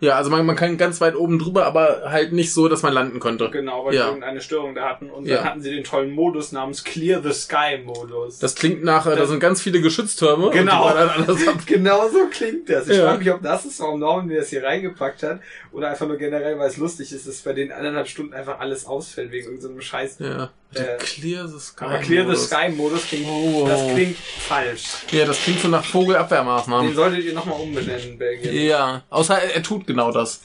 [0.01, 2.93] Ja, also man, man kann ganz weit oben drüber, aber halt nicht so, dass man
[2.95, 3.51] landen konnte.
[3.51, 4.03] Genau, weil Ja.
[4.05, 5.11] sie irgendeine Störung da hatten.
[5.11, 5.37] Und Ja.
[5.37, 8.39] dann hatten sie den tollen Modus namens Clear the Sky Modus.
[8.39, 10.51] Das klingt nach, äh, da Das- sind ganz viele Geschütztürme.
[10.51, 10.91] Genau.
[11.67, 12.89] genau so klingt das.
[12.89, 13.05] Ich Ja.
[13.09, 15.41] frage mich, ob das ist, warum Norman mir das hier reingepackt hat.
[15.73, 18.87] Oder einfach nur generell, weil es lustig ist, dass bei den eineinhalb Stunden einfach alles
[18.87, 20.19] ausfällt wegen irgendeinem Scheiß.
[20.21, 20.51] Ja.
[20.75, 21.85] Äh, Clear the Sky.
[21.85, 22.47] Aber Clear the Modus.
[22.47, 23.67] Sky Modus klingt, Oh.
[23.67, 24.85] das klingt falsch.
[25.11, 26.95] Ja, das klingt so nach Den Vogelabwehrmaßnahmen.
[26.95, 28.55] solltet ihr nochmal umbenennen, Belgien.
[28.55, 30.43] Ja, außer er, er tut genau das.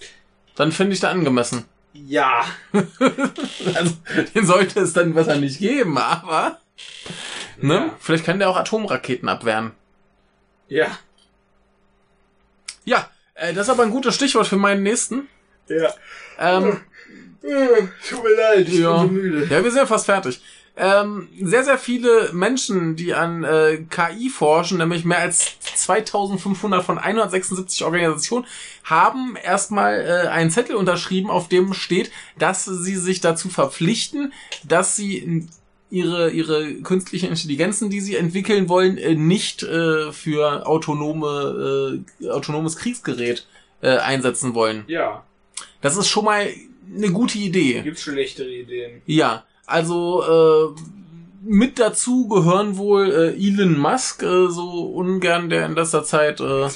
[0.55, 1.65] Dann finde ich da angemessen.
[1.93, 2.45] Ja.
[3.75, 3.95] Also,
[4.33, 6.59] den sollte es dann besser nicht geben, aber.
[7.57, 7.73] Ne?
[7.73, 7.95] Ja.
[7.99, 9.71] Vielleicht kann der auch Atomraketen abwehren.
[10.67, 10.87] Ja.
[12.83, 15.27] Ja, äh, das ist aber ein gutes Stichwort für meinen nächsten.
[15.67, 15.93] Ja.
[16.39, 16.81] Ähm,
[18.09, 18.97] Tut mir leid, ich Ja.
[19.03, 19.47] bin so müde.
[19.49, 20.41] ja, wir sind ja fast fertig.
[20.77, 26.97] Ähm, sehr, sehr viele Menschen, die an äh, KI forschen, nämlich mehr als 2500 von
[26.97, 28.45] 176 Organisationen,
[28.83, 34.33] haben erstmal äh, einen Zettel unterschrieben, auf dem steht, dass sie sich dazu verpflichten,
[34.65, 35.47] dass sie
[35.89, 42.75] ihre, ihre künstlichen Intelligenzen, die sie entwickeln wollen, äh, nicht äh, für autonome, äh, autonomes
[42.75, 43.47] Kriegsgerät
[43.81, 44.83] äh, einsetzen wollen.
[44.87, 45.23] Ja.
[45.79, 46.49] Das ist schon mal
[46.95, 47.81] eine gute Idee.
[47.81, 49.01] Gibt's schlechtere Ideen?
[49.05, 50.81] Ja, also äh,
[51.43, 56.67] mit dazu gehören wohl äh, Elon Musk, äh, so ungern der in letzter Zeit, äh,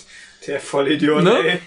[0.47, 1.37] Der Vollidiot, Ne?
[1.39, 1.59] ey.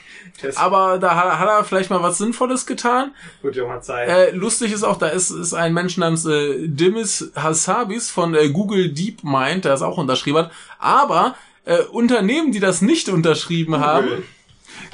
[0.42, 3.12] Ist aber da hat, hat er vielleicht mal was Sinnvolles getan.
[3.42, 4.08] gut, Junge, Zeit.
[4.08, 8.48] Äh, lustig ist auch, da ist, ist ein Mensch namens äh, Dimis Hassabis von äh,
[8.48, 10.52] Google DeepMind, der es auch unterschrieben hat.
[10.78, 14.24] Aber äh, Unternehmen, die das nicht unterschrieben haben,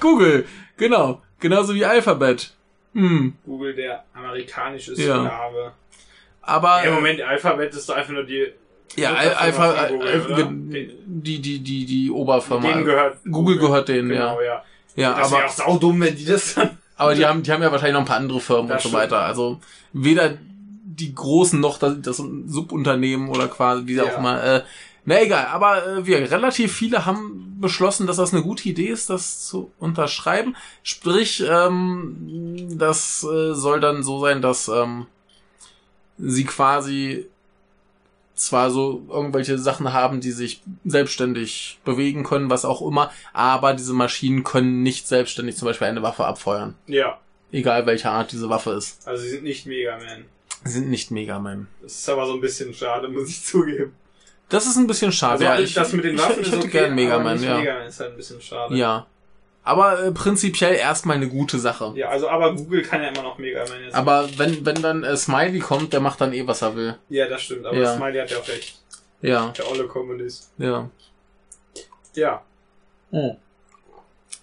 [0.01, 0.44] Google,
[0.76, 2.53] genau, genauso wie Alphabet.
[2.99, 5.18] Hm, Google, der amerikanische Ja.
[5.20, 5.72] Sklave.
[6.42, 8.46] aber Im Moment, Alphabet ist doch einfach nur die.
[8.96, 10.42] Ja, Al- Alpha, Google, Al- oder?
[10.44, 12.66] ge- die, die, die, die Oberfirma.
[12.68, 13.18] Denen gehört.
[13.30, 14.46] Google gehört denen, Genau, ja.
[14.46, 14.62] ja.
[14.96, 16.76] Ja, das wäre auch saudumm, wenn die das dann.
[16.96, 18.96] aber die haben, die haben ja wahrscheinlich noch ein paar andere Firmen Das und so
[18.96, 19.20] weiter.
[19.20, 19.61] Also,
[19.92, 20.36] weder
[21.01, 24.05] die großen noch das, das Subunternehmen oder quasi, wie Ja.
[24.05, 24.62] auch immer, äh,
[25.09, 29.09] na egal, aber äh, wir, relativ viele haben beschlossen, dass das eine gute Idee ist,
[29.09, 30.54] das zu unterschreiben.
[30.82, 35.06] Sprich, ähm, das äh, soll dann so sein, dass ähm,
[36.18, 37.26] sie quasi
[38.34, 43.94] zwar so irgendwelche Sachen haben, die sich selbstständig bewegen können, was auch immer, aber diese
[43.94, 46.74] Maschinen können nicht selbstständig zum Beispiel eine Waffe abfeuern.
[46.86, 47.18] Ja.
[47.50, 49.09] Egal welcher Art diese Waffe ist.
[49.09, 50.26] Also, sie sind nicht Mega Man.
[50.64, 51.66] Sie sind nicht Mega Man.
[51.80, 53.94] Das ist aber so ein bisschen schade, muss ich zugeben.
[54.49, 55.32] Das ist ein bisschen schade.
[55.32, 57.24] Also, ja, ich, das mit den ich, Waffen ich ist hätte okay, gern Mega aber
[57.24, 57.59] Man, ja.
[57.59, 58.74] Mega Man ist halt ein bisschen schade.
[58.76, 59.07] Ja.
[59.62, 61.92] Aber äh, prinzipiell erstmal eine gute Sache.
[61.94, 63.94] Ja, also aber Google kann ja immer noch Mega Man jetzt.
[63.94, 66.96] Aber wenn, wenn dann äh, Smiley kommt, der macht dann eh, was er will.
[67.11, 67.66] Ja, das stimmt.
[67.66, 67.94] Aber Ja.
[67.94, 68.80] Smiley hat ja auch recht.
[69.20, 70.51] Ja, Der olle Kommunist.
[70.59, 70.88] ja.
[72.14, 72.42] Ja.
[73.11, 73.36] Oh.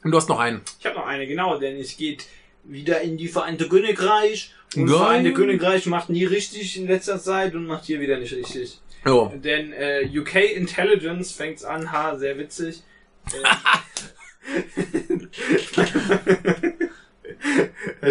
[0.04, 0.62] Und du hast noch einen.
[0.80, 2.26] Ich habe noch eine, genau, denn es geht
[2.64, 4.54] wieder in die Vereinte Königreich.
[4.76, 8.34] Und das Vereinte Königreich macht nie richtig in letzter Zeit und macht hier wieder nicht
[8.34, 8.80] richtig.
[9.06, 9.32] Jo.
[9.36, 12.84] Denn äh, UK Intelligence fängt's an, ha, sehr witzig.
[13.32, 13.44] Äh,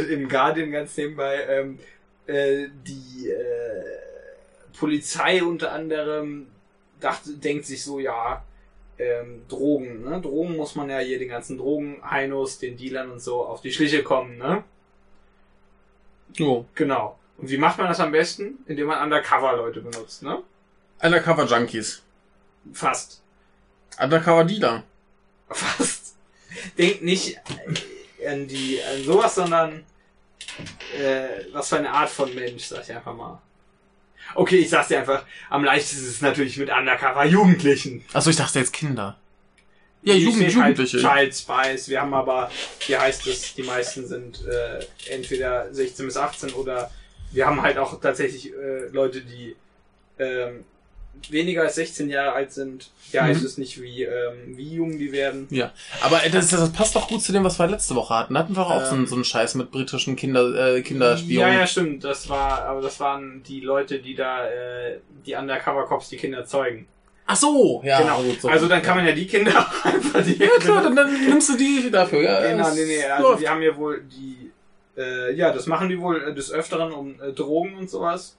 [0.13, 1.79] Im Guardian ganz nebenbei, ähm,
[2.27, 3.85] äh, die äh,
[4.79, 6.47] Polizei unter anderem
[7.01, 8.45] dachte, denkt sich so, ja,
[8.99, 10.21] ähm, Drogen, ne?
[10.21, 14.05] Drogen muss man ja hier den ganzen Drogen-Heinos, den Dealern und so auf die Schliche
[14.05, 14.63] kommen, ne?
[16.35, 16.67] Jo.
[16.75, 17.19] Genau.
[17.39, 18.59] Und wie macht man das am besten?
[18.67, 20.43] Indem man Undercover-Leute benutzt, ne?
[21.03, 22.03] Undercover Junkies.
[22.73, 23.23] Fast.
[23.99, 24.83] Undercover Dealer.
[25.51, 26.15] Fast.
[26.79, 27.39] Denkt nicht
[28.21, 29.85] äh, an die, an sowas, sondern
[30.99, 33.41] äh, was für eine Art von Mensch, sag ich einfach mal.
[34.35, 38.05] Okay, ich sag's dir einfach, am leichtesten ist es natürlich mit Undercover-Jugendlichen.
[38.13, 39.19] Achso, ich dachte jetzt Kinder.
[40.03, 40.99] Ja, Jugend, halt Jugendliche.
[40.99, 41.89] Child Spice.
[41.89, 46.91] Wir haben aber, hier heißt es, die meisten sind äh, entweder 16 bis 18 oder
[47.33, 49.57] wir haben halt auch tatsächlich äh, Leute, die
[50.19, 50.65] ähm,
[51.31, 52.91] weniger als 16 Jahre alt sind.
[53.11, 53.31] Hier Mhm.
[53.31, 55.47] es nicht, wie, ähm, wie jung die werden.
[55.51, 58.37] Ja, aber das, das passt doch gut zu dem, was wir letzte Woche hatten.
[58.37, 59.07] Hatten wir auch so, einen- Ähm.
[59.07, 61.53] so einen Scheiß mit britischen Kinder, äh, Kinderspionen.
[61.53, 62.03] Ja, ja, stimmt.
[62.05, 66.89] Das war, aber das waren die Leute, die da, äh, die Undercover-Cops die Kinder zeugen.
[67.27, 68.01] Ach so, ja.
[68.03, 68.23] genau.
[68.23, 68.49] gut, so.
[68.49, 71.49] also dann kann man ja die Kinder auch einfach die Ja klar, dann, dann nimmst
[71.49, 72.41] du die dafür, ja.
[72.51, 73.43] Genau, nee, nee, also läuft.
[73.43, 74.51] die haben ja wohl die,
[75.01, 78.37] äh, ja, das machen die wohl äh, des Öfteren, um äh, Drogen und sowas,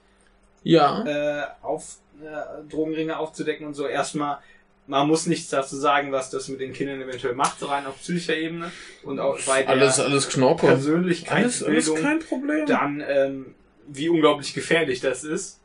[0.64, 1.04] Ja.
[1.04, 3.88] äh, auf, äh, Drogenringe aufzudecken und so.
[3.88, 4.40] Erstmal,
[4.88, 8.00] man muss nichts dazu sagen, was das mit den Kindern eventuell macht, so rein auf
[8.00, 8.72] psychischer Ebene
[9.04, 10.68] und auch bei der Alles, alles Knorke.
[10.68, 12.66] Alles, alles kein Problem.
[12.66, 13.56] dann, ähm,
[13.88, 15.60] wie unglaublich gefährlich das ist.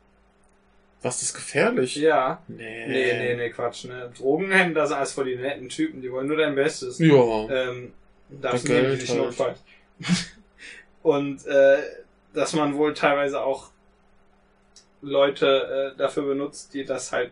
[1.03, 1.95] Was ist gefährlich?
[1.95, 2.43] Ja.
[2.47, 2.87] Nee.
[2.87, 4.11] Nee, nee, nee, Quatsch, ne.
[4.15, 6.99] Drogenhändler sind alles voll die netten Typen, die wollen nur dein Bestes.
[6.99, 7.49] Ja.
[7.49, 7.93] Ähm,
[8.29, 9.19] das nehmen Geld sich halt.
[9.19, 9.59] notfalls.
[11.01, 11.77] Und äh,
[12.33, 13.71] dass man wohl teilweise auch
[15.01, 17.31] Leute äh, dafür benutzt, die das halt,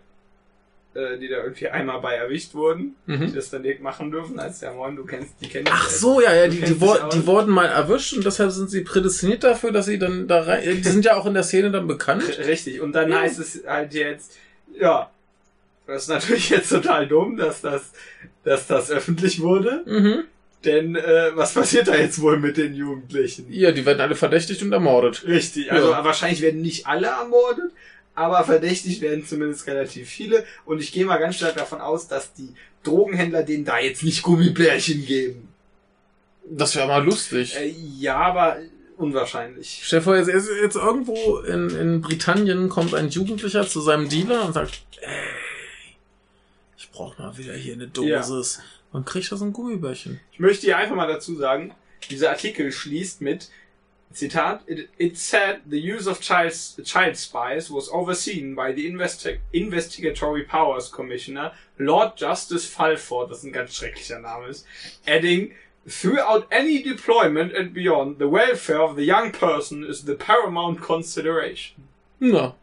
[0.96, 3.34] äh, die da irgendwie einmal bei erwischt wurden, die Mhm.
[3.36, 6.34] das dann direkt machen dürfen, als der Moin, du kennst, die kennen Ach so, ja,
[6.34, 7.14] ja, Du die, die, aus.
[7.14, 10.64] die wurden mal erwischt und deshalb sind sie prädestiniert dafür, dass sie dann da rein.
[10.64, 12.24] Die sind ja auch in der Szene dann bekannt.
[12.40, 12.82] Richtig.
[12.82, 13.20] Und dann Ja.
[13.22, 14.36] heißt es halt jetzt,
[14.80, 15.12] ja,
[15.86, 17.92] das ist natürlich jetzt total dumm, dass das,
[18.44, 19.84] dass das öffentlich wurde.
[19.86, 20.24] Mhm.
[20.66, 23.46] Denn äh, was passiert da jetzt wohl mit den Jugendlichen?
[23.50, 25.26] Ja, die werden alle verdächtigt und ermordet.
[25.26, 26.04] Richtig, also Ja.
[26.04, 27.72] wahrscheinlich werden nicht alle ermordet,
[28.14, 30.44] aber verdächtig werden zumindest relativ viele.
[30.66, 32.54] Und ich gehe mal ganz stark davon aus, dass die
[32.84, 35.48] Drogenhändler denen da jetzt nicht Gummibärchen geben.
[36.50, 37.56] Das wäre mal lustig.
[37.56, 38.58] Äh, ja, aber
[38.98, 39.80] unwahrscheinlich.
[39.84, 44.46] Stell dir vor, jetzt, jetzt, irgendwo in, in Britannien kommt ein Jugendlicher zu seinem Dealer
[44.46, 45.14] und sagt, ey,
[46.78, 48.60] ich brauch mal wieder hier eine Dosis.
[48.92, 50.20] Und kriegt da so ein Gummibärchen.
[50.32, 51.74] Ich möchte hier einfach mal dazu sagen,
[52.10, 53.50] dieser Artikel schließt mit
[54.12, 56.52] Zitat, it, it said the use of child,
[56.84, 63.52] child spies was overseen by the investi Investigatory Powers Commissioner Lord Justice Falford, das ein
[63.52, 64.66] ganz schrecklicher Name ist,
[65.06, 65.54] adding,
[65.88, 71.84] throughout any deployment and beyond, the welfare of the young person is the paramount consideration.
[72.20, 72.56] Na,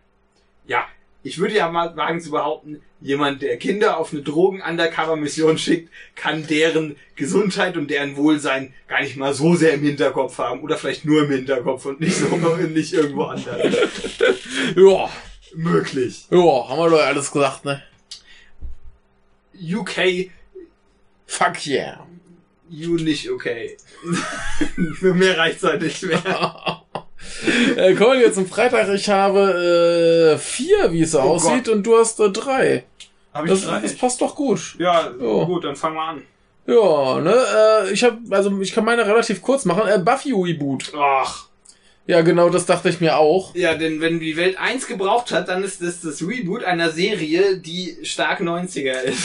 [0.66, 0.88] Ja,
[1.26, 6.46] ich würde ja mal wagen zu behaupten, jemand, der Kinder auf eine Drogen-Undercover-Mission schickt, kann
[6.46, 10.60] deren Gesundheit und deren Wohlsein gar nicht mal so sehr im Hinterkopf haben.
[10.60, 12.26] Oder vielleicht nur im Hinterkopf und nicht so
[12.68, 13.58] nicht irgendwo anders.
[14.76, 15.10] ja,
[15.54, 16.26] Möglich.
[16.30, 17.82] ja, haben wir doch alles gesagt, ne?
[19.60, 20.30] UK,
[21.26, 22.06] Fuck yeah.
[22.68, 23.76] you nicht okay.
[24.94, 26.84] Für mehr reicht's halt nicht mehr.
[27.76, 28.88] äh, kommen wir zum Freitag.
[28.94, 32.84] Ich habe äh, vier, wie es Oh aussieht, und du hast äh, drei.
[33.32, 34.76] Hab Das, das passt doch gut.
[34.78, 35.44] Ja, Ja.
[35.44, 36.22] gut, dann fangen wir an.
[36.66, 37.34] Ja, ne,
[37.86, 39.86] äh, ich habe, also ich kann meine relativ kurz machen.
[39.88, 40.92] Äh, Buffy Reboot.
[40.98, 41.46] Ach.
[42.08, 43.54] Ja, genau, das dachte ich mir auch.
[43.54, 47.58] Ja, denn wenn die Welt eins gebraucht hat, dann ist das das Reboot einer Serie,
[47.58, 49.18] die stark 90er ist.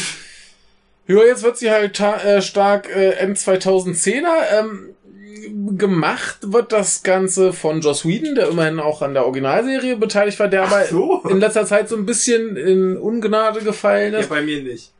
[1.07, 4.59] Ja, jetzt wird sie halt äh, stark äh, M2010er.
[4.59, 4.89] Ähm,
[5.77, 10.47] gemacht wird das Ganze von Joss Whedon, der immerhin auch an der Originalserie beteiligt war,
[10.47, 11.21] der aber so.
[11.29, 14.29] in letzter Zeit so ein bisschen in Ungnade gefallen Ja, ist.
[14.29, 14.91] bei mir nicht.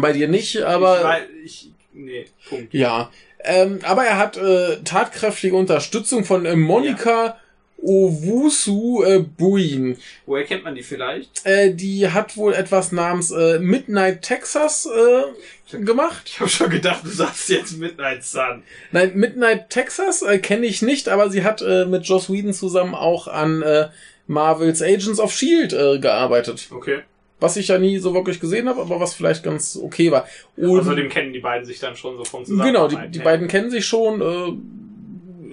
[0.00, 2.74] Bei dir nicht, ich, aber wei- ich, nee, Punkt.
[2.74, 3.10] ja.
[3.44, 7.36] Ähm, aber er hat äh, tatkräftige Unterstützung von äh, Monica
[7.82, 9.96] Owusu äh, Buin.
[10.24, 11.44] Woher kennt man die vielleicht?
[11.44, 16.22] Äh, die hat wohl etwas namens äh, Midnight Texas äh, gemacht.
[16.26, 18.62] Ich habe schon gedacht, du sagst jetzt Midnight Sun.
[18.92, 22.94] Nein, Midnight Texas äh, kenne ich nicht, aber sie hat äh, mit Joss Whedon zusammen
[22.94, 23.88] auch an äh,
[24.26, 26.68] Marvels Agents of Shield äh, gearbeitet.
[26.70, 27.00] Okay.
[27.38, 30.26] Was ich ja nie so wirklich gesehen habe, aber was vielleicht ganz okay war.
[30.56, 32.88] Und Außerdem kennen die beiden sich dann schon so vom Zusammenhang.
[32.88, 34.22] Genau, die, die beiden kennen sich schon.
[34.22, 34.56] Äh,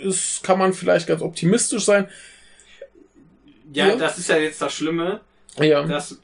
[0.03, 2.07] ist, kann man vielleicht ganz optimistisch sein.
[3.73, 5.21] Ja, ja, das ist ja jetzt das Schlimme,
[5.57, 5.83] ja.
[5.83, 6.17] dass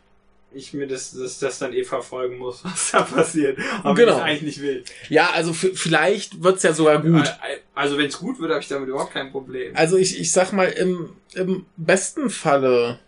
[0.51, 3.57] ich mir das, das, das dann eh verfolgen muss, was da passiert.
[3.83, 4.17] Aber genau.
[4.17, 4.83] ich eigentlich nicht will.
[5.09, 7.33] Ja, also vielleicht wird's ja sogar gut.
[7.75, 9.75] Also wenn es gut wird, habe ich damit überhaupt kein Problem.
[9.75, 12.99] Also ich, ich sag mal, im, im besten Falle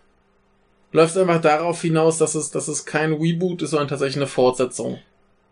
[0.92, 4.28] läuft es einfach darauf hinaus, dass es, dass es kein Reboot ist, sondern tatsächlich eine
[4.28, 5.00] Fortsetzung.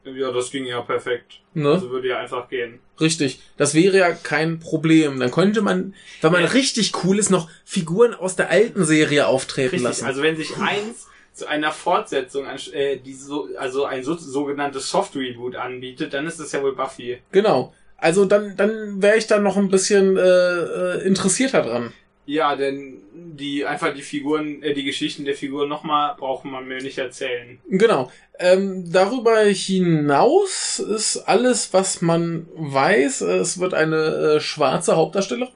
[0.06, 1.42] Ja, das ging ja perfekt.
[1.54, 1.72] Ne?
[1.72, 2.80] Also würde ja einfach gehen.
[3.00, 3.42] Richtig.
[3.58, 5.20] Das wäre ja kein Problem.
[5.20, 6.48] Dann könnte man, wenn man ja.
[6.50, 9.84] richtig cool ist, noch Figuren aus der alten Serie auftreten richtig.
[9.84, 10.06] lassen.
[10.06, 15.16] Also wenn sich eins zu einer Fortsetzung, äh, die so, also ein so, sogenanntes Soft
[15.16, 17.20] Reboot anbietet, dann ist das ja wohl Buffy.
[17.32, 17.74] Genau.
[17.98, 21.94] Also dann, dann wäre ich dann noch ein bisschen äh, äh interessierter dran.
[22.30, 26.80] Ja, denn die einfach die Figuren, äh, die Geschichten der Figuren nochmal braucht man mir
[26.80, 27.58] nicht erzählen.
[27.68, 28.12] Genau.
[28.38, 33.22] Ähm, darüber hinaus ist alles, was man weiß.
[33.22, 35.52] Es wird eine äh, schwarze Hauptdarstellerin.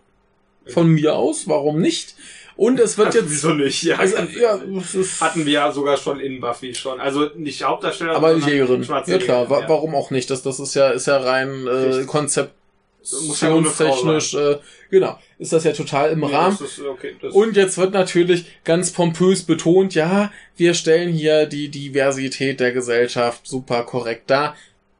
[0.65, 2.15] Von mir aus, warum nicht?
[2.55, 3.29] Und es wird jetzt.
[3.29, 3.83] Wieso nicht?
[3.83, 4.59] Ja, also, ja
[5.21, 6.99] hatten wir ja sogar schon in Buffy schon.
[6.99, 8.81] Also nicht Hauptdarsteller, aber Jägerin.
[8.81, 9.69] Ja klar, ja.
[9.69, 10.31] warum auch nicht?
[10.31, 12.62] Das, das ist ja, ist ja rein äh, Konzept
[13.03, 16.57] produktionstechnisch, äh, genau, ist das ja total im nee, Rahmen.
[16.59, 22.59] Ist, okay, und jetzt wird natürlich ganz pompös betont, ja, wir stellen hier die Diversität
[22.59, 24.55] der Gesellschaft super korrekt dar.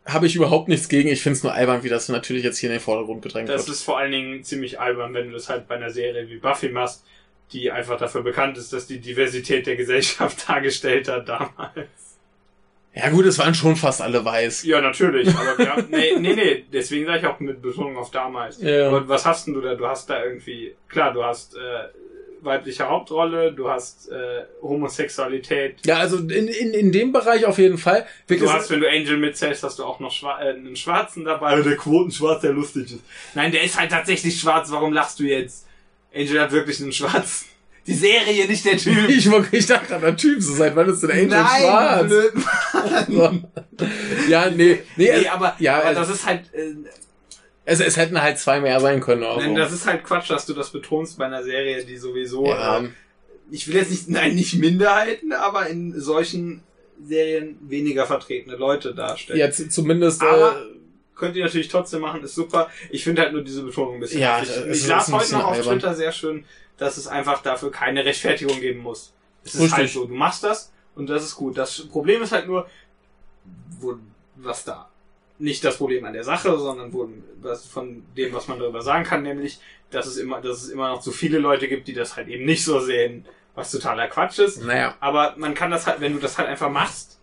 [0.06, 1.08] Habe ich überhaupt nichts gegen.
[1.08, 3.60] Ich finde es nur albern, wie das natürlich jetzt hier in den Vordergrund gedrängt das
[3.60, 3.70] wird.
[3.70, 6.38] Das ist vor allen Dingen ziemlich albern, wenn du das halt bei einer Serie wie
[6.38, 7.06] Buffy machst,
[7.54, 11.88] die einfach dafür bekannt ist, dass die Diversität der Gesellschaft dargestellt hat damals.
[12.96, 14.64] Ja gut, es waren schon fast alle weiß.
[14.64, 15.28] Ja, natürlich.
[15.30, 18.62] Aber wir haben, nee, nee, nee, deswegen sage ich auch mit Betonung auf damals.
[18.62, 18.88] Ja.
[18.88, 19.74] Aber was hast denn du da?
[19.74, 21.60] Du hast da irgendwie, klar, du hast äh,
[22.46, 25.78] weibliche Hauptrolle, du hast äh, Homosexualität.
[25.86, 28.06] Ja, also in, in, in dem Bereich auf jeden Fall.
[28.28, 31.60] du hast, wenn du Angel mitzählst, hast du auch noch Schwa äh, einen Schwarzen dabei.
[31.62, 33.04] Der Quotenschwarz, der lustig ist.
[33.34, 34.70] Nein, der ist halt tatsächlich schwarz.
[34.72, 35.66] Warum lachst du jetzt?
[36.14, 37.48] Angel hat wirklich einen Schwarzen.
[37.86, 39.10] Die Serie, nicht der Typ.
[39.10, 40.72] Ich, ich dachte gerade, der Typ zu sein.
[40.76, 42.08] Wann ist denn Angel Nein, schwarz?
[42.08, 43.44] Blöd,
[44.30, 44.80] ja, nee.
[44.96, 46.54] Nee, nee aber, ja, aber das ist halt...
[46.54, 46.76] Äh,
[47.66, 49.24] es, es hätten halt zwei mehr sein können.
[49.24, 52.48] Auch Nein, das ist halt Quatsch, dass du das betonst bei einer Serie, die sowieso...
[52.48, 52.80] Ja.
[52.80, 52.90] Äh,
[53.52, 56.64] ich will jetzt nicht, nein, nicht Minderheiten, aber in solchen
[57.04, 59.40] Serien weniger vertretene Leute darstellen.
[59.40, 60.22] Ja, zumindest...
[60.22, 60.73] Aber, äh,
[61.16, 62.70] könnt ihr natürlich trotzdem machen, ist super.
[62.90, 65.80] Ich finde halt nur diese Betonung ein bisschen ja, Ich las heute noch auf albern.
[65.80, 66.46] Twitter sehr schön,
[66.78, 69.14] dass es einfach dafür keine Rechtfertigung geben muss.
[69.44, 69.78] Es ist Richtig.
[69.78, 71.58] halt so, du machst das und das ist gut.
[71.58, 72.68] Das Problem ist halt nur,
[73.80, 73.96] wo,
[74.36, 74.90] was da.
[75.40, 77.10] Nicht das Problem an der Sache, sondern wo,
[77.42, 79.60] was von dem, was man darüber sagen kann, nämlich,
[79.92, 82.46] dass es immer, dass es immer noch zu viele Leute gibt, die das halt eben
[82.46, 84.64] nicht so sehen, was totaler Quatsch ist.
[84.64, 84.96] Naja.
[85.00, 87.20] Aber man kann das halt, wenn du das halt einfach machst,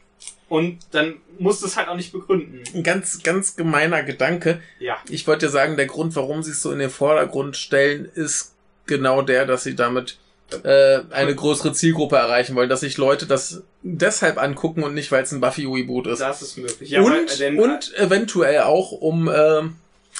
[0.51, 2.63] und dann musst du es halt auch nicht begründen.
[2.75, 4.61] Ein ganz, ganz gemeiner Gedanke.
[4.81, 4.99] Ja.
[5.09, 8.53] Ich wollte dir sagen, der Grund, warum sie es so in den Vordergrund stellen, ist
[8.85, 10.19] genau der, dass sie damit
[10.65, 15.23] äh, eine größere Zielgruppe erreichen wollen, dass sich Leute das deshalb angucken und nicht, weil
[15.23, 16.19] es ein Buffy-Reboot ist.
[16.19, 16.91] Das ist möglich.
[16.91, 19.63] Ja, und, denn, und eventuell auch, um äh,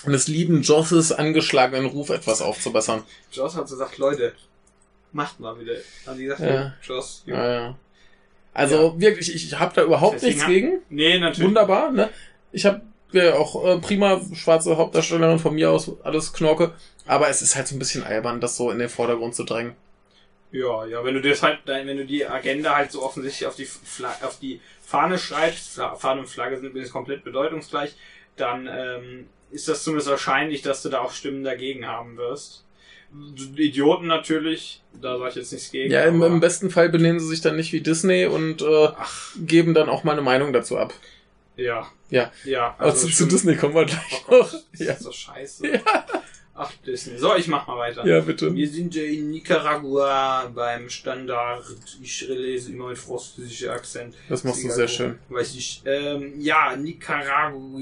[0.07, 3.03] des lieben Josses angeschlagenen Ruf etwas aufzubessern.
[3.33, 4.33] Joss hat gesagt, Leute,
[5.11, 5.75] macht mal wieder.
[6.07, 6.73] Haben die gesagt, ja.
[6.85, 7.25] Joss.
[7.27, 7.77] Ja, ja.
[8.53, 9.01] Also ja.
[9.01, 10.83] wirklich, ich, ich habe da überhaupt Deswegen nichts gegen.
[10.89, 11.49] Nee, natürlich.
[11.49, 12.11] Wunderbar, ne?
[12.53, 12.83] Ich habe
[13.13, 16.75] ja auch äh, prima schwarze Hauptdarstellerin von mir aus, alles Knorke.
[17.07, 19.75] Aber es ist halt so ein bisschen albern, das so in den Vordergrund zu drängen.
[20.53, 23.67] Ja, ja, wenn du das halt, wenn du die Agenda halt so offensichtlich auf die,
[23.67, 27.95] Fla auf die Fahne schreibst, Fahne und Flagge sind übrigens komplett bedeutungsgleich,
[28.37, 32.65] dann ähm, ist das zumindest wahrscheinlich, dass du da auch Stimmen dagegen haben wirst.
[33.57, 35.93] Idioten natürlich, da sag ich jetzt nichts gegen.
[35.93, 38.89] Ja, im, im besten Fall benehmen sie sich dann nicht wie Disney und äh,
[39.45, 40.95] geben dann auch mal eine Meinung dazu ab.
[41.57, 41.89] Ja.
[42.11, 42.33] Ja.
[42.45, 42.75] Ja.
[42.79, 44.51] Also, also zu Disney kommen wir gleich oh noch.
[44.51, 44.93] Das ja.
[44.93, 45.67] ist so scheiße.
[45.67, 45.81] Ja.
[46.55, 47.17] Ach, Disney.
[47.17, 48.07] So, ich mach mal weiter.
[48.07, 48.55] Ja, bitte.
[48.55, 51.65] Wir sind ja in Nicaragua beim Standard.
[52.03, 54.15] Ich lese immer mit französischer Akzent.
[54.29, 55.19] Das machst du sehr schön.
[55.31, 55.83] Weiß ich.
[55.87, 57.81] Ähm, ja, Nicaragua.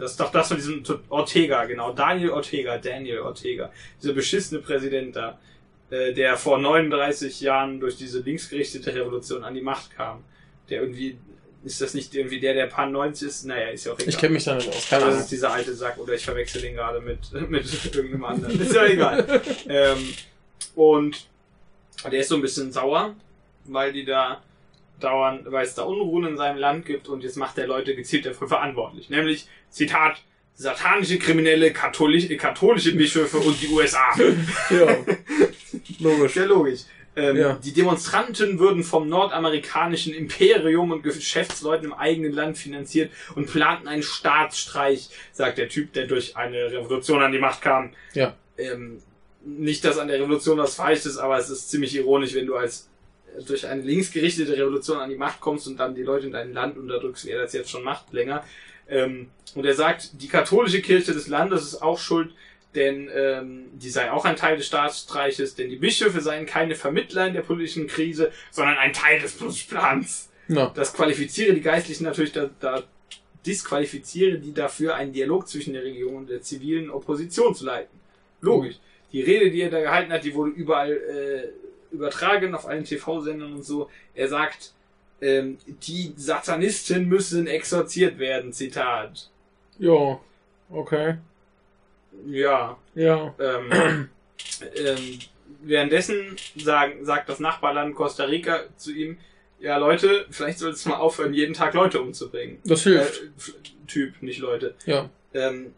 [0.00, 1.92] Das ist doch das von diesem Ortega, genau.
[1.92, 3.70] Daniel Ortega, Daniel Ortega.
[4.02, 5.38] Dieser beschissene Präsident da,
[5.90, 10.24] äh, der vor 39 Jahren durch diese linksgerichtete Revolution an die Macht kam.
[10.68, 11.18] Der irgendwie
[11.62, 13.44] ist das nicht irgendwie der, der Pan 90 ist?
[13.44, 14.08] Naja, ist ja auch egal.
[14.08, 14.88] Ich kenne mich da nicht aus.
[14.88, 18.60] Keine das ist dieser alte Sack, oder ich verwechsel den gerade mit, mit irgendeinem anderen.
[18.60, 19.42] Ist ja egal.
[19.68, 20.14] ähm,
[20.74, 21.26] und
[22.10, 23.14] der ist so ein bisschen sauer,
[23.64, 24.42] weil die da
[25.00, 28.26] dauernd, weil es da Unruhen in seinem Land gibt und jetzt macht der Leute gezielt
[28.26, 29.10] dafür verantwortlich.
[29.10, 30.22] Nämlich, Zitat,
[30.54, 34.14] satanische Kriminelle, katholische, katholische Bischöfe und die USA.
[34.70, 34.96] ja.
[36.00, 36.34] Logisch.
[36.34, 36.80] Sehr logisch.
[37.16, 37.58] Ähm, ja.
[37.64, 44.02] Die Demonstranten würden vom nordamerikanischen Imperium und Geschäftsleuten im eigenen Land finanziert und planten einen
[44.02, 47.92] Staatsstreich, sagt der Typ, der durch eine Revolution an die Macht kam.
[48.14, 48.36] Ja.
[48.56, 49.02] Ähm,
[49.44, 52.56] nicht, dass an der Revolution was falsch ist, aber es ist ziemlich ironisch, wenn du
[52.56, 52.88] als
[53.36, 56.52] äh, durch eine linksgerichtete Revolution an die Macht kommst und dann die Leute in deinem
[56.52, 58.44] Land unterdrückst, wie er das jetzt schon macht, länger.
[58.90, 62.32] Ähm, und er sagt, die katholische Kirche des Landes ist auch schuld,
[62.74, 67.26] denn ähm, die sei auch ein Teil des Staatsstreiches, denn die Bischöfe seien keine Vermittler
[67.26, 69.36] in der politischen Krise, sondern ein Teil des
[69.68, 70.30] Plans.
[70.48, 70.72] Ja.
[70.74, 72.84] Das qualifiziere die Geistlichen natürlich da, da
[73.46, 77.98] disqualifiziere die dafür, einen Dialog zwischen der Regierung und der zivilen Opposition zu leiten.
[78.40, 78.76] Logisch.
[78.76, 79.12] Mhm.
[79.12, 83.52] Die Rede, die er da gehalten hat, die wurde überall äh, übertragen auf allen TV-Sendern
[83.52, 83.90] und so.
[84.14, 84.72] Er sagt,
[85.20, 89.28] ähm, die Satanisten müssen exorziert werden, Zitat.
[89.78, 90.18] Ja,
[90.70, 91.16] okay.
[92.26, 92.76] Ja.
[92.94, 93.34] Ja.
[93.38, 94.08] Ähm,
[94.76, 95.18] ähm,
[95.62, 99.18] währenddessen sagen, sagt das Nachbarland Costa Rica zu ihm,
[99.58, 102.58] ja Leute, vielleicht solltest du mal aufhören, jeden Tag Leute umzubringen.
[102.64, 103.22] Das hilft.
[103.22, 103.28] Äh,
[103.86, 104.74] typ, nicht Leute.
[104.86, 105.10] Ja.
[105.34, 105.74] Ähm,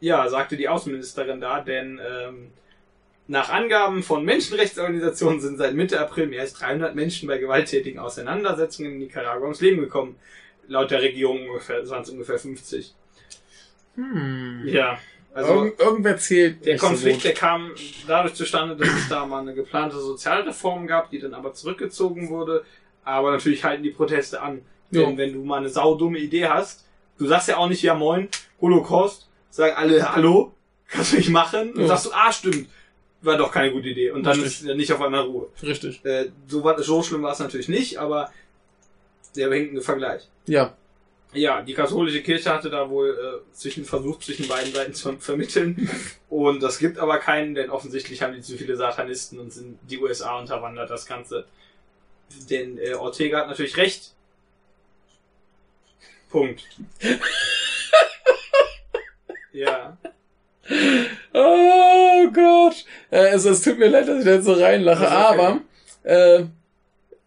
[0.00, 2.50] ja, sagte die Außenministerin da, denn ähm,
[3.26, 8.92] nach Angaben von Menschenrechtsorganisationen sind seit Mitte April mehr als 300 Menschen bei gewalttätigen Auseinandersetzungen
[8.92, 10.16] in Nicaragua ums Leben gekommen.
[10.68, 12.94] Laut der Regierung ungefähr, waren es ungefähr 50.
[13.96, 14.62] Hm.
[14.66, 14.98] Ja.
[15.32, 16.64] Also Irgend, irgendwer zählt.
[16.64, 17.72] Der Konflikt, so der kam
[18.06, 22.64] dadurch zustande, dass es da mal eine geplante Sozialreform gab, die dann aber zurückgezogen wurde.
[23.04, 24.62] Aber natürlich halten die Proteste an.
[24.90, 25.02] Ja.
[25.02, 26.86] Denn wenn du mal eine saudumme Idee hast,
[27.18, 28.28] du sagst ja auch nicht, ja moin,
[28.60, 30.52] Holocaust, sagen alle, hallo,
[30.88, 31.72] kannst du nicht machen?
[31.72, 31.88] Und ja.
[31.88, 32.68] sagst du, ah, stimmt,
[33.24, 34.10] war doch keine gute Idee.
[34.10, 34.68] Und dann Richtig.
[34.68, 35.48] ist nicht auf einmal Ruhe.
[35.62, 36.04] Richtig.
[36.04, 38.32] Äh, so, war, so schlimm war es natürlich nicht, aber
[39.36, 40.28] der behinkende Vergleich.
[40.46, 40.76] Ja.
[41.32, 45.90] Ja, die katholische Kirche hatte da wohl äh, zwischen versucht, zwischen beiden Seiten zu vermitteln.
[46.28, 49.98] Und das gibt aber keinen, denn offensichtlich haben die zu viele Satanisten und sind die
[49.98, 51.44] USA unterwandert das Ganze.
[52.48, 54.12] Denn äh, Ortega hat natürlich recht.
[56.30, 56.64] Punkt.
[59.52, 59.96] ja.
[61.32, 62.84] Oh Gott.
[63.10, 65.14] Äh, es, tut mir leid, dass ich da jetzt so reinlache, okay.
[65.14, 65.60] aber
[66.04, 66.44] äh,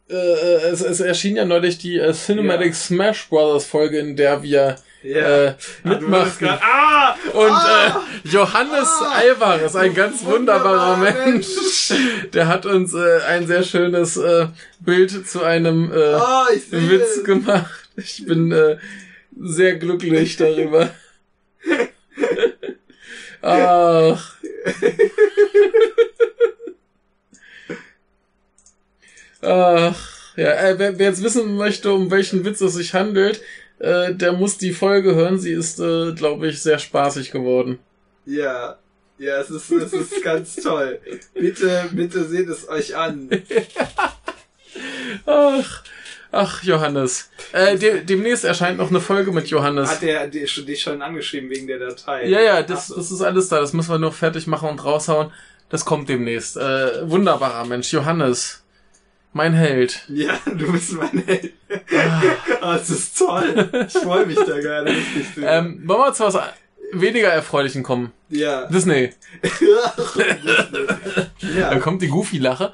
[0.10, 2.74] äh, es, es erschien ja neulich die äh, Cinematic ja.
[2.74, 5.48] Smash Brothers Folge, in der wir ja.
[5.48, 6.48] äh, mitmachen.
[6.48, 11.94] Ah, und ah, äh, Johannes ah, Alvarez, ein ganz wunderbarer Mensch,
[12.34, 14.48] der hat uns äh, ein sehr schönes äh,
[14.80, 17.90] Bild zu einem äh, oh, Witz gemacht.
[17.98, 18.78] Ich bin äh,
[19.40, 20.90] sehr glücklich darüber.
[23.42, 24.36] Ach.
[29.42, 33.42] Ach, ja, äh, wer, wer, jetzt wissen möchte, um welchen Witz es sich handelt,
[33.80, 35.40] äh, der muss die Folge hören.
[35.40, 37.80] Sie ist, äh, glaube ich, sehr spaßig geworden.
[38.26, 38.78] Ja,
[39.20, 41.00] ja, es ist, es ist ganz toll.
[41.34, 43.30] Bitte, bitte seht es euch an.
[45.26, 45.84] Ach,
[46.38, 47.30] ach, Johannes.
[47.52, 49.90] Äh, de demnächst erscheint noch eine Folge mit Johannes.
[49.90, 52.28] Hat der dich schon angeschrieben wegen der Datei?
[52.28, 52.96] Ja, ja, das, so.
[52.96, 53.60] das ist alles da.
[53.60, 55.32] Das müssen wir nur fertig machen und raushauen.
[55.70, 56.58] Das kommt demnächst.
[56.58, 58.64] Äh, wunderbarer Mensch, Johannes.
[59.34, 60.04] Mein Held.
[60.08, 61.54] Ja, du bist mein Held.
[61.70, 62.22] Ah.
[62.62, 63.70] oh, das ist toll.
[63.88, 66.40] Ich freue mich da gerade richtig Ähm, wollen wir zu was
[66.92, 68.12] weniger Erfreulichen kommen?
[68.30, 68.66] Ja.
[68.68, 69.14] Disney.
[71.56, 71.70] Ja.
[71.70, 72.74] Da kommt die Goofy-Lache.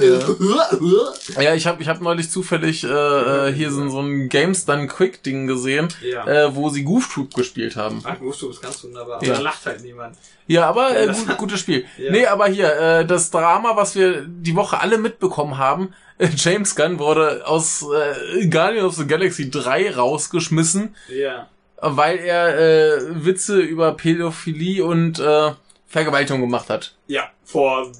[0.00, 1.42] ja.
[1.42, 4.86] ja, ich habe ich hab neulich zufällig äh, äh, hier so, so ein Games Done
[4.86, 6.26] Quick Ding gesehen, ja.
[6.26, 8.02] äh, wo sie Goof Troop gespielt haben.
[8.04, 9.22] Ach, Goof Troop ist ganz wunderbar.
[9.24, 9.34] Ja.
[9.34, 10.16] da lacht halt niemand.
[10.46, 11.86] Ja, aber äh, gut, gutes Spiel.
[11.98, 12.12] ja.
[12.12, 16.76] Nee, aber hier, äh, das Drama, was wir die Woche alle mitbekommen haben, äh, James
[16.76, 20.94] Gunn wurde aus äh, Guardian of the Galaxy 3 rausgeschmissen.
[21.08, 21.48] Ja.
[21.80, 25.52] Weil er äh, Witze über Pädophilie und äh,
[25.86, 26.94] Vergewaltigung gemacht hat.
[27.06, 27.92] Ja, vor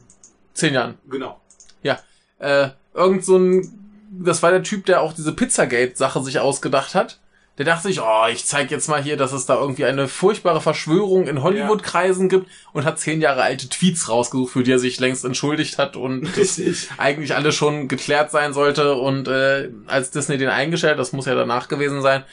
[0.55, 0.99] zehn Jahren.
[1.09, 1.41] Genau.
[1.83, 1.99] Ja.
[2.39, 3.71] Äh, irgend so ein,
[4.11, 7.21] das war der Typ, der auch diese Pizzagate-Sache sich ausgedacht hat.
[7.59, 10.61] Der dachte sich, oh, ich zeig jetzt mal hier, dass es da irgendwie eine furchtbare
[10.61, 15.01] Verschwörung in Hollywood-Kreisen gibt und hat zehn Jahre alte Tweets rausgesucht, für die er sich
[15.01, 16.29] längst entschuldigt hat und
[16.99, 18.97] eigentlich alles schon geklärt sein sollte.
[18.97, 22.25] Und äh, als Disney den eingestellt, das muss ja danach gewesen sein,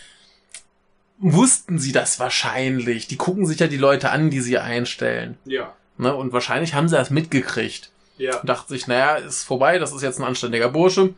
[1.20, 3.08] wussten sie das wahrscheinlich.
[3.08, 5.38] Die gucken sich ja die Leute an, die sie einstellen.
[5.46, 5.74] Ja.
[5.98, 6.16] Ne?
[6.16, 7.92] Und wahrscheinlich haben sie das mitgekriegt.
[8.18, 8.40] Ja.
[8.40, 11.14] Und dachte sich, naja, ist vorbei, das ist jetzt ein anständiger Bursche.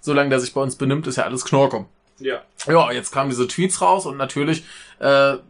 [0.00, 1.86] Solange der sich bei uns benimmt, ist ja alles Knorke.
[2.18, 2.42] Ja.
[2.66, 4.64] Ja, jetzt kamen diese Tweets raus und natürlich
[4.98, 5.04] äh,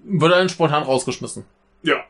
[0.04, 1.44] wird er dann spontan rausgeschmissen.
[1.82, 2.04] Ja.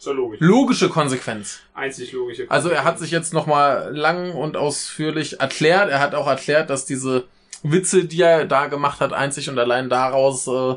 [0.00, 0.38] So logisch.
[0.40, 1.58] Logische Konsequenz.
[1.74, 5.90] Einzig logische Also er hat sich jetzt nochmal lang und ausführlich erklärt.
[5.90, 7.26] Er hat auch erklärt, dass diese
[7.64, 10.76] Witze, die er da gemacht hat, einzig und allein daraus äh,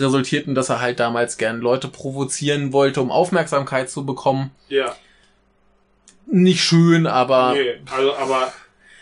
[0.00, 4.50] resultierten, dass er halt damals gern Leute provozieren wollte, um Aufmerksamkeit zu bekommen.
[4.68, 4.94] Ja.
[6.26, 8.52] Nicht schön, aber Nee, also, aber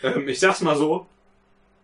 [0.03, 1.07] ähm, ich sag's mal so.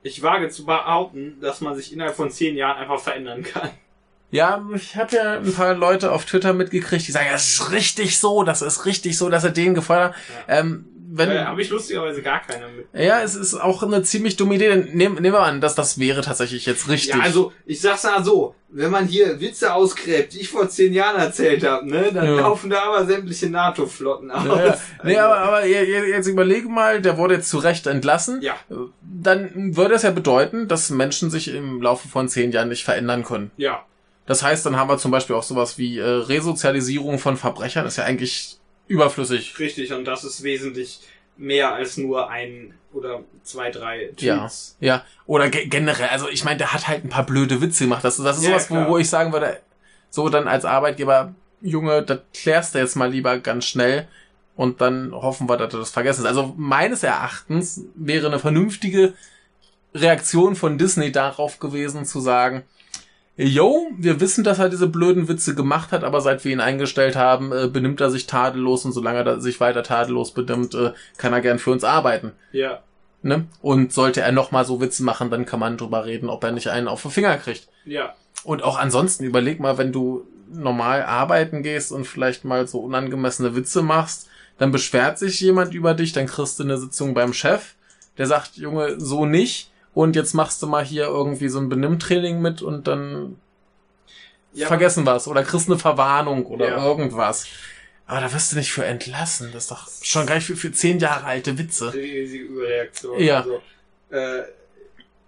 [0.02, 3.70] Ich wage zu behaupten, dass man sich innerhalb von zehn Jahren einfach verändern kann.
[4.32, 8.20] ja, ich habe ja ein paar Leute auf Twitter mitgekriegt, die sagen, das ist richtig
[8.20, 10.22] so, das ist richtig so, dass er den gefeuert hat.
[10.48, 10.86] Ähm,
[11.16, 12.88] wenn, Äh, Habe ich lustigerweise gar keine mit.
[12.94, 14.76] ja, es ist auch eine ziemlich dumme Idee.
[14.76, 17.16] Nehmen, nehmen wir an, dass das wäre tatsächlich jetzt richtig.
[17.16, 20.94] Ja, also ich sag's mal so, wenn man hier Witze ausgräbt, die ich vor zehn
[20.94, 22.36] Jahren erzählt habe, ne, dann Ja.
[22.42, 24.46] laufen da aber sämtliche NATO-Flotten aus.
[24.48, 24.78] Ja, ja.
[25.04, 28.42] Nee, aber, aber je- je- jetzt überlege mal, der wurde jetzt zu Recht entlassen.
[28.42, 28.56] ja,
[29.02, 33.24] Dann würde es ja bedeuten, dass Menschen sich im Laufe von zehn Jahren nicht verändern
[33.24, 33.52] können.
[33.58, 33.84] ja,
[34.26, 37.84] Das heißt, dann haben wir zum Beispiel auch sowas wie äh, Resozialisierung von Verbrechern.
[37.84, 38.58] Das ist ja eigentlich
[38.88, 39.58] überflüssig.
[39.60, 39.94] richtig.
[39.94, 41.00] Und das ist wesentlich
[41.38, 44.38] mehr als nur ein oder zwei, drei Ja.
[44.40, 44.78] Tweets.
[44.80, 45.04] Ja.
[45.26, 48.04] Oder ge generell, also ich meine, der hat halt ein paar blöde Witze gemacht.
[48.04, 49.60] Das, das ist Ja, sowas, wo, wo ich sagen würde,
[50.10, 54.08] so dann als Arbeitgeber, Junge, das klärst du jetzt mal lieber ganz schnell.
[54.56, 56.28] Und dann hoffen wir, dass du das vergessen hast.
[56.28, 59.14] Also meines Erachtens wäre eine vernünftige
[59.96, 62.64] Reaktion von Disney darauf gewesen, zu sagen,
[63.36, 67.16] Yo, wir wissen, dass er diese blöden Witze gemacht hat, aber seit wir ihn eingestellt
[67.16, 71.34] haben, äh, benimmt er sich tadellos und solange er sich weiter tadellos benimmt, äh, kann
[71.34, 72.34] er gern für uns arbeiten.
[72.52, 72.82] Ja,
[73.24, 73.48] Ne?
[73.62, 76.68] Und sollte er nochmal so Witze machen, dann kann man drüber reden, ob er nicht
[76.68, 77.70] einen auf den Finger kriegt.
[77.86, 82.80] ja, Und auch ansonsten überleg mal, wenn du normal arbeiten gehst und vielleicht mal so
[82.80, 84.28] unangemessene Witze machst,
[84.58, 87.76] dann beschwert sich jemand über dich, dann kriegst du eine Sitzung beim Chef,
[88.18, 89.72] der sagt, Junge, so nicht.
[89.94, 93.38] Und jetzt machst du mal hier irgendwie so ein Benimmtraining mit und dann
[94.54, 94.68] ja.
[94.68, 96.86] vergessen was oder kriegst eine Verwarnung oder Ja.
[96.86, 97.46] irgendwas.
[98.06, 99.50] Aber da wirst du nicht für entlassen.
[99.54, 101.94] Das ist doch schon gleich für, für zehn Jahre alte Witze.
[101.94, 103.20] riesige Überreaktion.
[103.20, 103.38] Ja.
[103.42, 103.62] Also,
[104.10, 104.44] äh,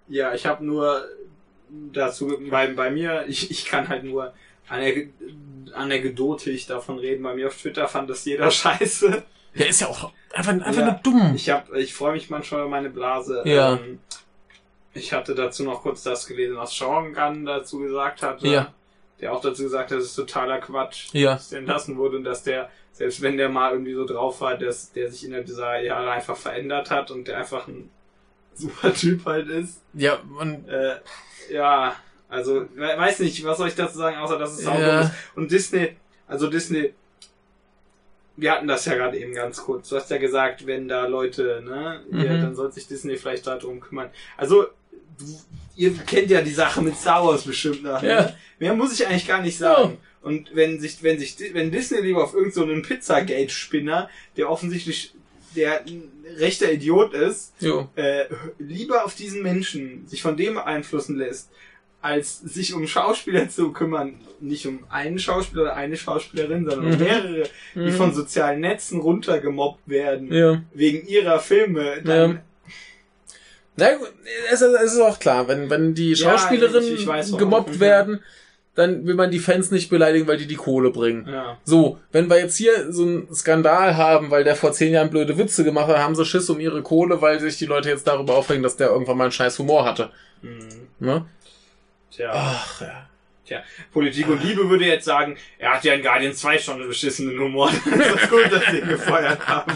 [0.08, 1.06] ja, ich habe nur
[1.94, 4.34] dazu, bei, bei mir, ich, ich kann halt nur
[4.68, 5.14] anek
[5.74, 7.24] anekdotisch davon reden.
[7.24, 9.24] Bei mir auf Twitter fand das jeder scheiße.
[9.58, 10.86] Der ist ja auch einfach, einfach Ja.
[10.86, 11.34] nur dumm.
[11.36, 13.42] Ich hab, ich freue mich manchmal über meine Blase.
[13.46, 13.76] Ja.
[13.76, 14.00] Ähm,
[14.96, 18.42] ich hatte dazu noch kurz das gelesen, was Sean Gunn dazu gesagt hat.
[18.42, 18.74] Ja.
[19.22, 21.34] Der auch dazu gesagt hat, das ist totaler Quatsch, Ja.
[21.34, 24.58] dass der entlassen wurde und dass der, selbst wenn der mal irgendwie so drauf war,
[24.58, 27.90] dass der sich innerhalb dieser Jahre einfach verändert hat und der einfach ein
[28.56, 29.82] super Typ halt ist.
[29.94, 30.96] Ja, und Äh,
[31.52, 31.96] ja,
[32.30, 35.02] also, we- weiß nicht, was soll ich dazu sagen, außer dass es saudumm Ja.
[35.02, 35.12] ist.
[35.36, 35.96] Und Disney,
[36.28, 36.94] also Disney,
[38.38, 39.90] wir hatten das ja gerade eben ganz kurz.
[39.90, 42.42] Du hast ja gesagt, wenn da Leute, ne, ja, Mhm.
[42.42, 44.10] dann soll sich Disney vielleicht darum kümmern.
[44.36, 44.68] Also,
[45.18, 45.26] du,
[45.76, 48.02] ihr kennt ja die Sache mit Star Wars bestimmt noch.
[48.02, 48.22] Ja.
[48.22, 48.36] Ne?
[48.60, 49.98] Mehr muss ich eigentlich gar nicht sagen.
[50.22, 55.14] Und wenn sich, wenn sich, wenn Disney lieber auf irgendeinen so Pizzagate-Spinner, der offensichtlich
[55.56, 56.04] der ein
[56.38, 57.54] rechter Idiot ist,
[57.96, 58.26] äh,
[58.60, 61.50] lieber auf diesen Menschen sich von dem beeinflussen lässt,
[62.02, 67.00] als sich um Schauspieler zu kümmern, nicht um einen Schauspieler oder eine Schauspielerin, sondern um
[67.00, 67.04] Mhm.
[67.04, 67.44] mehrere,
[67.74, 67.92] die Mhm.
[67.94, 70.62] von sozialen Netzen runtergemobbt werden, Ja.
[70.74, 72.42] wegen ihrer Filme, dann, Ja.
[73.78, 74.12] Na gut,
[74.52, 77.76] es ist, es ist auch klar, wenn, wenn die Ja, Schauspielerinnen ich- ich weiß gemobbt
[77.76, 77.80] Mhm.
[77.80, 78.24] werden,
[78.76, 81.28] dann will man die Fans nicht beleidigen, weil die die Kohle bringen.
[81.30, 81.58] ja.
[81.64, 85.38] So, wenn wir jetzt hier so einen Skandal haben, weil der vor zehn Jahren blöde
[85.38, 88.36] Witze gemacht hat, haben sie Schiss um ihre Kohle, weil sich die Leute jetzt darüber
[88.36, 90.10] aufregen, dass der irgendwann mal einen scheiß Humor hatte.
[90.42, 90.60] Hm.
[91.00, 91.26] Ne?
[92.12, 92.32] Tja.
[92.34, 93.10] Ach, ja.
[93.46, 93.62] Tja,
[93.94, 97.40] Politik und Liebe würde jetzt sagen, er hat ja in Guardian 2 schon einen beschissenen
[97.40, 97.70] Humor.
[97.86, 99.72] Das ist gut, dass sie ihn gefeuert haben.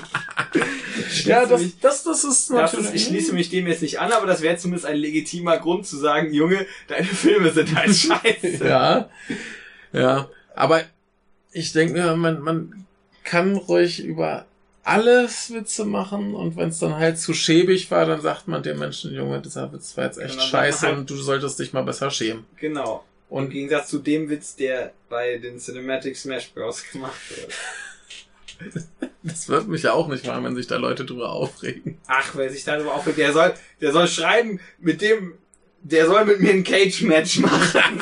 [1.24, 2.88] Ja, das, mich- das, das ist Das natürlich.
[2.88, 5.86] ist, ich schließe mich dem jetzt nicht an, aber das wäre zumindest ein legitimer Grund
[5.86, 8.66] zu sagen, Junge, deine Filme sind halt scheiße.
[8.66, 9.10] Ja.
[9.94, 10.30] Ja.
[10.56, 10.82] Aber
[11.52, 12.86] ich denke man, man
[13.24, 14.46] kann ruhig über
[14.84, 18.80] alles Witze machen und wenn es dann halt zu schäbig war, dann sagt man dem
[18.80, 21.84] Menschen, Junge, dieser Witz war jetzt echt man scheiße halt- und du solltest dich mal
[21.84, 22.46] besser schämen.
[22.58, 23.04] Genau.
[23.30, 26.84] Im Und Gegensatz zu dem Witz, der bei den Cinematic Smash Bros.
[26.92, 27.54] gemacht wird.
[29.24, 31.98] das wird mich ja auch nicht mal, wenn sich da Leute drüber aufregen.
[32.08, 35.38] Ach, wer sich darüber aufregt, der soll, der soll schreiben, mit dem,
[35.82, 38.02] der soll mit mir ein Cage-Match machen.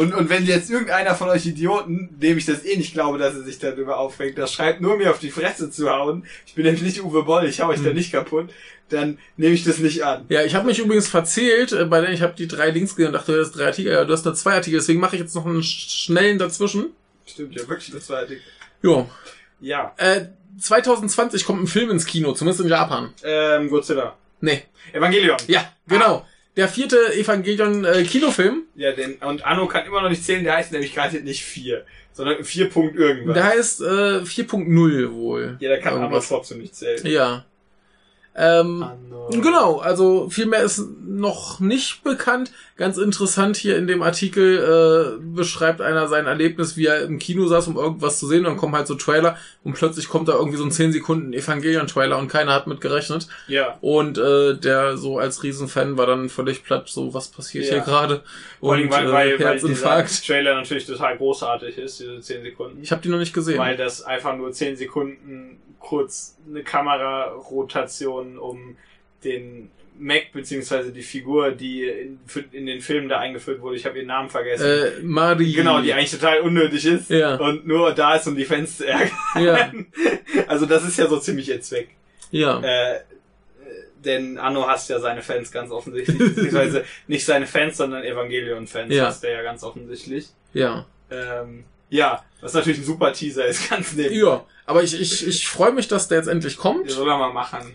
[0.00, 3.34] und, und wenn jetzt irgendeiner von euch Idioten, dem ich das eh nicht glaube, dass
[3.34, 6.64] er sich darüber aufregt, das schreibt, nur mir auf die Fresse zu hauen, ich bin
[6.64, 7.94] nämlich nicht Uwe Boll, ich hau euch da Hm.
[7.96, 8.50] nicht kaputt,
[8.88, 10.24] dann nehme ich das nicht an.
[10.28, 13.08] Ja, ich habe mich übrigens verzählt, äh, bei der ich habe die drei Links gesehen
[13.08, 15.22] und dachte, das ist drei Artikel, ja, du hast nur zwei Artikel, deswegen mache ich
[15.22, 16.86] jetzt noch einen sch- schnellen dazwischen.
[17.26, 18.38] Stimmt ja wirklich, das war die-
[18.82, 19.08] Jo.
[19.60, 20.26] Ja, Äh,
[20.58, 23.12] 2020 kommt ein Film ins Kino, zumindest in Japan.
[23.22, 24.16] ähm, Godzilla.
[24.40, 24.62] Nee.
[24.92, 25.36] Evangelion.
[25.46, 26.26] Ja, genau.
[26.56, 28.64] Der vierte Evangelion-Kinofilm.
[28.74, 31.84] Ja, denn, und Anno kann immer noch nicht zählen, der heißt nämlich gerade nicht 4,
[32.12, 33.34] sondern 4 Punkt irgendwas.
[33.34, 35.56] Der heißt äh, 4.0 wohl.
[35.60, 36.28] ja, der kann irgendwas.
[36.28, 37.06] trotzdem nicht zählen.
[37.06, 37.44] Ja.
[38.40, 39.28] Ähm, Anno.
[39.30, 42.50] Genau, also viel mehr ist noch nicht bekannt.
[42.76, 47.46] Ganz interessant hier in dem Artikel äh, beschreibt einer sein Erlebnis, wie er im Kino
[47.46, 48.38] saß, um irgendwas zu sehen.
[48.40, 51.32] Und dann kommen halt so Trailer und plötzlich kommt da irgendwie so ein 10 Sekunden
[51.32, 53.28] Evangelion-Trailer und keiner hat mit gerechnet.
[53.46, 53.76] Ja.
[53.82, 57.74] Und äh, der so als Riesenfan war dann völlig platt, so was passiert Ja.
[57.74, 58.22] hier gerade.
[58.58, 60.26] Vor allem, Und weil, äh, weil, weil dieser Herzinfarkt.
[60.26, 62.82] Trailer natürlich total großartig ist, diese 10 Sekunden.
[62.82, 63.58] Ich habe die noch nicht gesehen.
[63.58, 68.76] weil das einfach nur 10 Sekunden kurz eine Kamerarotation um
[69.24, 73.84] den Mac beziehungsweise die Figur, die in, für- in den Filmen da eingeführt wurde, ich
[73.84, 74.64] habe ihren Namen vergessen.
[74.66, 75.52] äh, Mari.
[75.52, 77.36] Genau, die eigentlich total unnötig ist Ja.
[77.36, 79.10] und nur da ist, um die Fans zu ärgern.
[79.38, 79.72] Ja,
[80.46, 81.88] Also das ist ja so ziemlich ihr Zweck.
[82.30, 82.60] ja.
[82.62, 83.00] Äh, äh,
[84.02, 89.06] denn Anno hasst ja seine Fans ganz offensichtlich, beziehungsweise nicht seine Fans, sondern Evangelion-Fans Ja.
[89.06, 90.28] hasst er ja ganz offensichtlich.
[90.54, 90.86] ja.
[91.10, 94.14] Ähm, ja, was natürlich ein super Teaser ist, ganz neben.
[94.14, 96.88] Ja, aber ich, ich, ich freue mich, dass der jetzt endlich kommt.
[96.88, 97.74] Ja, soll er mal machen.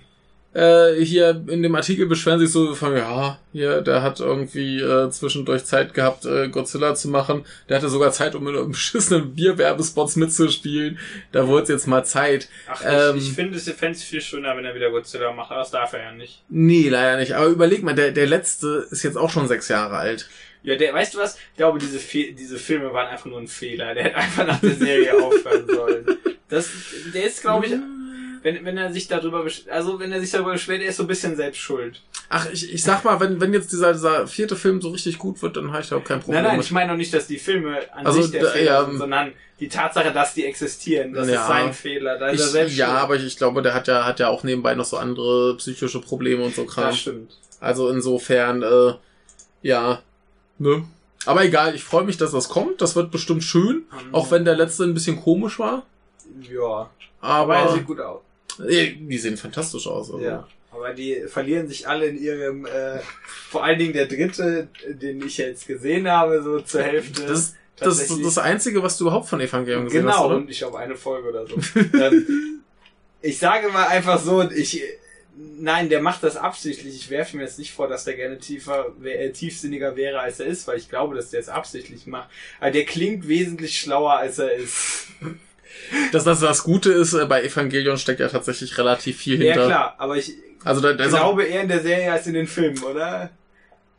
[0.56, 5.10] Äh, hier in dem Artikel beschweren sich so von, ja, hier, der hat irgendwie äh,
[5.10, 7.46] zwischendurch Zeit gehabt, äh, Godzilla zu machen.
[7.68, 10.98] Der hatte sogar Zeit, um in einem beschissenen Bierwerbespots mitzuspielen.
[11.34, 12.48] Da wurde es jetzt mal Zeit.
[12.70, 15.60] Ach, Ähm, ich, ich finde es es viel schöner, wenn er wieder Godzilla macht, aber
[15.60, 16.42] das darf er ja nicht.
[16.48, 17.34] Nee, leider nicht.
[17.34, 20.30] Aber überleg mal, der, der letzte ist jetzt auch schon sechs Jahre alt.
[20.66, 21.36] Ja, der, weißt du was?
[21.52, 23.94] Ich glaube, diese, Fe diese Filme waren einfach nur ein Fehler.
[23.94, 26.06] Der hätte einfach nach der Serie aufhören sollen.
[26.50, 26.70] Das,
[27.14, 27.74] der ist, glaube ich,
[28.44, 31.08] wenn, wenn er sich darüber, also wenn er sich darüber beschwert, er ist so ein
[31.08, 32.02] bisschen selbst schuld.
[32.30, 35.42] Ach, ich, ich sag mal, wenn, wenn jetzt dieser, dieser vierte Film so richtig gut
[35.42, 36.66] wird, dann habe ich da auch kein Problem Nein, nein, mit.
[36.66, 38.98] ich meine noch nicht, dass die Filme an Also, sich der da- Fehler ja, sind,
[38.98, 41.14] sondern die Tatsache, dass die existieren.
[41.14, 41.42] Das Ja.
[41.42, 42.18] ist sein Fehler.
[42.20, 43.00] Da ist er Ich, selbst ja, schuld.
[43.00, 46.02] aber ich, ich glaube, der hat ja, hat ja auch nebenbei noch so andere psychische
[46.02, 46.86] Probleme und so Kram.
[46.90, 47.38] Das stimmt.
[47.60, 48.94] Also insofern, äh,
[49.62, 50.02] ja,
[50.57, 50.84] ne?
[51.26, 52.82] Aber egal, ich freue mich, dass das kommt.
[52.82, 53.84] Das wird bestimmt schön.
[54.11, 55.84] Auch wenn der letzte ein bisschen komisch war.
[56.41, 56.90] Ja.
[57.22, 58.22] Aber er sieht gut aus.
[58.68, 60.11] äh, die sehen fantastisch aus.
[60.11, 60.23] Also.
[60.23, 60.48] Ja.
[60.72, 62.99] Aber die verlieren sich alle in ihrem, äh,
[63.49, 67.22] vor allen Dingen der dritte, den ich jetzt gesehen habe, so zur Hälfte.
[67.22, 70.49] Das, das, das, tatsächlich- das Einzige, was du überhaupt von Evangelion gesehen hast, Genau, und
[70.49, 71.56] ich glaube eine Folge oder so.
[71.98, 72.61] ähm,
[73.22, 74.84] ich sage mal einfach so, ich,
[75.38, 76.95] nein, der macht das absichtlich.
[76.95, 80.48] Ich werfe mir jetzt nicht vor, dass der gerne tiefer, äh, tiefsinniger wäre, als er
[80.48, 82.30] ist, weil ich glaube, dass der es absichtlich macht.
[82.60, 85.07] Aber der klingt wesentlich schlauer, als er ist.
[86.14, 89.68] Das, das, das Gute ist, äh, bei Evangelion steckt ja tatsächlich relativ viel Ja, hinter.
[89.68, 90.34] klar, aber ich
[90.64, 93.30] Also da, da ist auch, glaube eher in der Serie als in den Filmen, oder?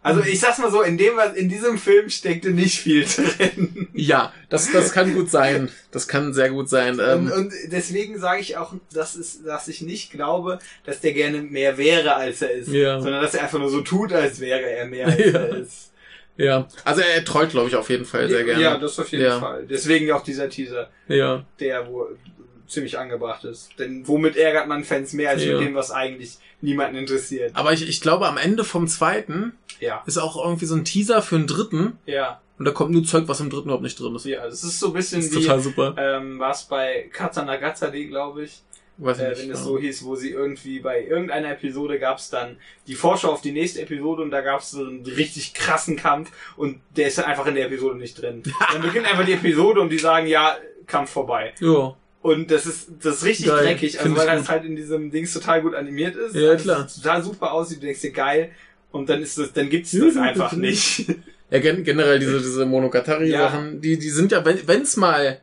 [0.07, 3.89] Also ich sag's mal so, in dem, was in diesem Film steckte nicht viel drin.
[3.95, 5.69] ja, das, das kann gut sein.
[5.91, 7.01] Das kann sehr gut sein.
[7.01, 11.13] Und, Ähm, und deswegen sage ich auch, dass, es, dass ich nicht glaube, dass der
[11.13, 12.69] gerne mehr wäre, als er ist.
[12.69, 13.01] Ja.
[13.01, 15.33] Sondern dass er einfach nur so tut, als wäre er mehr, als Ja.
[15.33, 15.93] er ist.
[16.37, 18.63] ja, also er treut, glaube ich, auf jeden Fall sehr gerne.
[18.63, 19.41] Ja, das auf jeden Ja.
[19.41, 19.67] Fall.
[19.69, 21.45] Deswegen auch dieser Teaser, ja.
[21.61, 22.07] der wo
[22.69, 23.71] ziemlich angebracht ist.
[23.79, 27.53] Denn womit ärgert man Fans mehr, als mit dem, was eigentlich niemanden interessiert?
[27.55, 30.03] Aber ich, ich glaube, am Ende vom zweiten Ja.
[30.07, 31.99] ist auch irgendwie so ein Teaser für einen dritten.
[32.07, 32.41] Ja.
[32.59, 34.25] Und da kommt nur Zeug, was im dritten überhaupt nicht drin ist.
[34.25, 35.95] Ja, das ist so ein bisschen Das ist wie, total super.
[35.99, 38.63] ähm, was bei Katanagatari, glaube ich,
[38.99, 39.43] Weiß ich äh, nicht.
[39.43, 39.65] wenn es ja.
[39.67, 43.53] so hieß, wo sie irgendwie bei irgendeiner Episode gab es dann die Vorschau auf die
[43.53, 47.27] nächste Episode und da gab es so einen richtig krassen Kampf und der ist dann
[47.27, 48.43] einfach in der Episode nicht drin.
[48.73, 51.53] dann beginnt einfach die Episode und die sagen, ja, Kampf vorbei.
[51.61, 51.95] Ja.
[52.23, 55.33] Und das ist, das ist richtig Geil, dreckig, also weil das halt in diesem Dings
[55.33, 56.35] total gut animiert ist.
[56.35, 56.87] Ja, Also klar.
[56.87, 58.51] es total super aussieht, du denkst dir geil.
[58.93, 61.07] Und dann ist das, dann gibt's das einfach nicht.
[61.49, 65.41] Ja, gen generell diese, diese Monogatari-Sachen, die, die sind ja, wenn es mal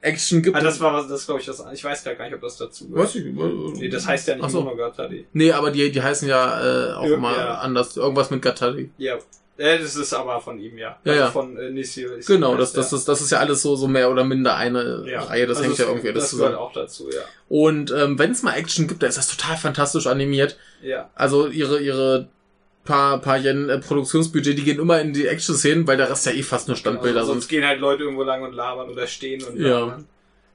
[0.00, 0.56] Action gibt.
[0.56, 2.88] ah, das war was, das glaube ich das, ich weiß gar nicht, ob das dazu
[2.88, 3.04] gehört.
[3.08, 3.24] Was ich,
[3.80, 4.62] Nee, das heißt ja nicht so.
[4.62, 5.26] Monogatari.
[5.34, 7.54] Nee, aber die, die heißen ja äh, auch Ja, immer ja.
[7.58, 7.96] anders.
[7.98, 8.90] Irgendwas mit Gatari.
[8.96, 9.18] Ja.
[9.58, 10.96] Äh, das ist aber von ihm, ja.
[11.04, 11.30] Ja, also ja.
[11.30, 12.14] Von äh, Nishio.
[12.14, 15.04] ist- Genau, das, das, das, das ist ja alles so, so mehr oder minder eine
[15.06, 15.20] Ja.
[15.24, 15.46] Reihe.
[15.46, 16.52] Das Also hängt ja es- irgendwie alles Das zusammen.
[16.52, 17.20] gehört auch dazu, ja.
[17.50, 20.56] Und ähm, wenn es mal Action gibt, da ist das total fantastisch animiert.
[20.82, 21.10] Ja.
[21.14, 22.28] Also ihre, ihre
[22.84, 26.32] paar, paar Yen äh, Produktionsbudget, die gehen immer in die Action-Szenen, weil der Rest ja
[26.32, 27.58] eh fast nur Standbilder also, sonst sind.
[27.60, 29.80] gehen halt Leute irgendwo lang und labern oder stehen und Ja.
[29.80, 30.06] labern.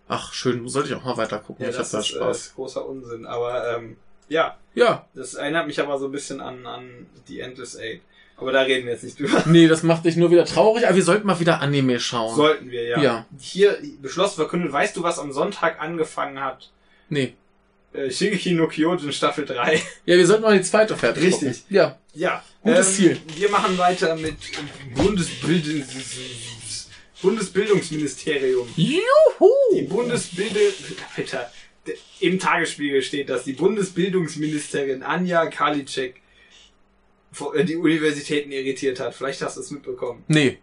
[0.10, 0.68] Ach, schön.
[0.70, 1.64] Sollte ich auch mal weiter gucken.
[1.66, 2.48] Ja, ich hab das da ist Spaß.
[2.48, 3.26] Äh, großer Unsinn.
[3.26, 3.98] Aber ähm,
[4.30, 5.06] ja, Ja.
[5.14, 8.02] das erinnert mich aber so ein bisschen an, an die Endless Eight.
[8.40, 9.42] Aber da reden wir jetzt nicht drüber.
[9.48, 12.36] Nee, das macht dich nur wieder traurig, aber wir sollten mal wieder Anime schauen.
[12.36, 13.02] Sollten wir, ja.
[13.02, 13.26] Ja.
[13.40, 16.70] Hier beschlossen verkündet, weißt du, was am Sonntag angefangen hat?
[17.10, 17.34] Nee.
[17.98, 19.82] Äh, Shingeki no Kyojin Staffel 3.
[20.06, 21.50] Ja, wir sollten mal die zweite fertig Richtig.
[21.50, 21.64] gucken.
[21.70, 21.98] Ja.
[22.14, 22.44] Ja.
[22.62, 23.18] Gutes Ziel.
[23.36, 24.36] Wir machen weiter mit
[24.94, 26.88] Bundesbildungs
[27.22, 28.68] Bundesbildungsministerium.
[28.78, 29.02] Die
[29.40, 29.88] Juhu!
[29.88, 30.60] Bundesbilde,
[31.16, 31.52] Alter,
[32.20, 36.22] im Tagesspiegel steht, dass die Bundesbildungsministerin Anja Karliczek
[37.56, 39.16] äh, die Universitäten irritiert hat.
[39.16, 40.24] Vielleicht hast du es mitbekommen.
[40.28, 40.60] Nee.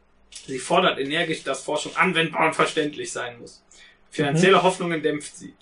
[0.47, 3.63] Sie fordert energisch, dass Forschung anwendbar und verständlich sein muss.
[4.11, 4.63] Finanzielle mhm.
[4.63, 5.55] Hoffnungen dämpft sie.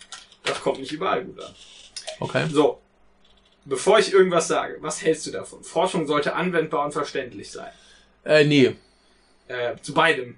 [0.44, 1.54] Das kommt nicht überall gut an.
[2.20, 2.46] Okay.
[2.50, 2.80] So.
[3.64, 5.62] Bevor ich irgendwas sage, was hältst du davon?
[5.62, 7.70] Forschung sollte anwendbar und verständlich sein.
[8.24, 8.74] Äh, nee.
[9.46, 10.36] Äh, zu beidem.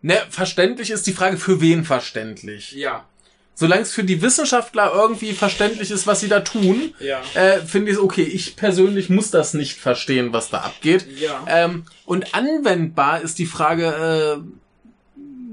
[0.00, 2.72] Ne, verständlich ist die Frage, für wen verständlich?
[2.72, 3.04] Ja.
[3.54, 7.20] Solange es für die Wissenschaftler irgendwie verständlich ist, was sie da tun, ja.
[7.34, 8.22] äh, finde ich es okay.
[8.22, 11.06] Ich persönlich muss das nicht verstehen, was da abgeht.
[11.18, 11.44] Ja.
[11.48, 14.67] Ähm, und anwendbar ist die Frage, äh,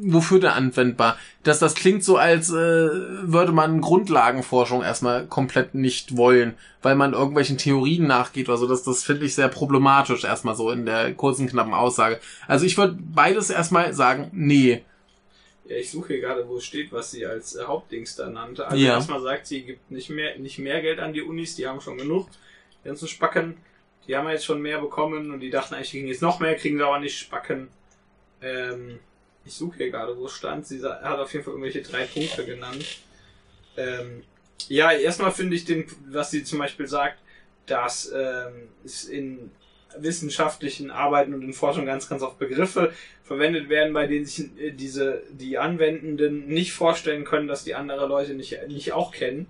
[0.02, 1.18] wofür denn anwendbar?
[1.44, 7.14] Dass das klingt so, als äh, würde man Grundlagenforschung erstmal komplett nicht wollen, weil man
[7.14, 8.68] irgendwelchen Theorien nachgeht oder so.
[8.68, 12.20] Das, das finde ich sehr problematisch erstmal so in der kurzen, knappen Aussage.
[12.48, 14.84] Also ich würde beides erstmal sagen, nee.
[15.68, 18.68] Ja, ich suche hier gerade, wo es steht, was sie als äh, Hauptdings da nannte.
[18.68, 18.94] Also ja.
[18.94, 21.98] erstmal sagt sie, gibt nicht mehr, nicht mehr Geld an die Unis, die haben schon
[21.98, 22.28] genug.
[22.84, 23.58] Die ganzen Spacken,
[24.08, 26.56] die haben jetzt schon mehr bekommen und die dachten eigentlich, die kriegen jetzt noch mehr,
[26.56, 27.70] kriegen sie aber nicht Spacken.
[28.42, 29.00] Ähm,
[29.46, 30.66] ich suche hier gerade, wo es stand.
[30.66, 32.86] Sie hat auf jeden Fall irgendwelche drei Punkte genannt.
[33.78, 34.24] Ähm,
[34.68, 37.20] ja, erstmal finde ich den, was sie zum Beispiel sagt,
[37.68, 39.52] dass ähm, es in
[39.98, 42.92] wissenschaftlichen Arbeiten und in Forschung ganz, ganz oft Begriffe
[43.24, 48.08] verwendet werden, bei denen sich äh, diese, die Anwendenden nicht vorstellen können, dass die andere
[48.08, 49.48] Leute nicht, nicht auch kennen.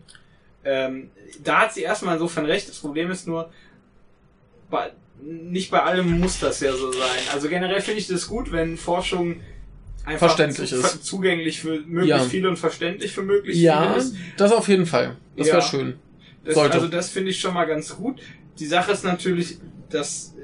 [0.64, 1.12] Ähm,
[1.44, 2.68] da hat sie erstmal insofern recht.
[2.68, 3.52] Das Problem ist nur,
[4.70, 4.92] bei,
[5.22, 7.22] nicht bei allem muss das ja so sein.
[7.34, 9.42] Also generell finde ich das gut, wenn Forschung
[10.06, 11.03] einfach verständlich zu, ist.
[11.03, 12.19] zugänglich für möglichst ja.
[12.19, 14.14] viele und verständlich für möglichst ja, viele ist.
[14.14, 15.15] Ja, das auf jeden Fall.
[15.36, 15.53] Das ja.
[15.53, 15.94] wäre schön.
[16.44, 18.22] Das, also das finde ich schon mal ganz gut.
[18.60, 19.57] Die Sache ist natürlich,
[19.90, 20.36] dass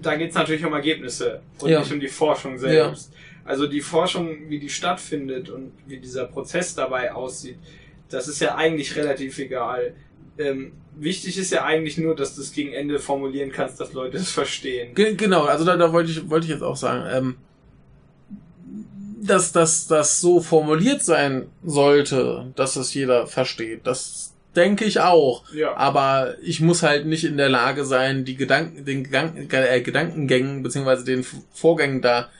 [0.00, 1.80] da geht es natürlich um Ergebnisse und ja.
[1.80, 3.12] nicht um die Forschung selbst.
[3.44, 7.56] Also die Forschung, wie die stattfindet und wie dieser Prozess dabei aussieht,
[8.08, 9.94] das ist ja eigentlich relativ egal.
[10.38, 14.16] Ähm, wichtig ist ja eigentlich nur, dass du es gegen Ende formulieren kannst, dass Leute
[14.16, 14.94] es verstehen.
[14.94, 17.04] Ge genau, also da, da wollte ich wollte ich jetzt auch sagen.
[17.12, 17.36] Ähm,
[19.22, 23.86] dass das, das so formuliert sein sollte, dass es jeder versteht.
[23.86, 25.44] Das denke ich auch.
[25.54, 25.76] Ja.
[25.76, 30.64] Aber ich muss halt nicht in der Lage sein, die Gedanken, den Gedanken, äh, Gedankengängen
[30.64, 32.30] beziehungsweise den Vorgängen da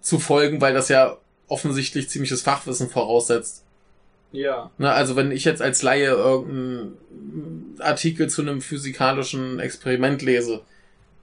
[0.00, 3.62] zu folgen, weil das ja offensichtlich ziemliches Fachwissen voraussetzt.
[4.32, 4.70] Ja.
[4.78, 10.62] Na, also wenn ich jetzt als Laie irgendeinen Artikel zu einem physikalischen Experiment lese,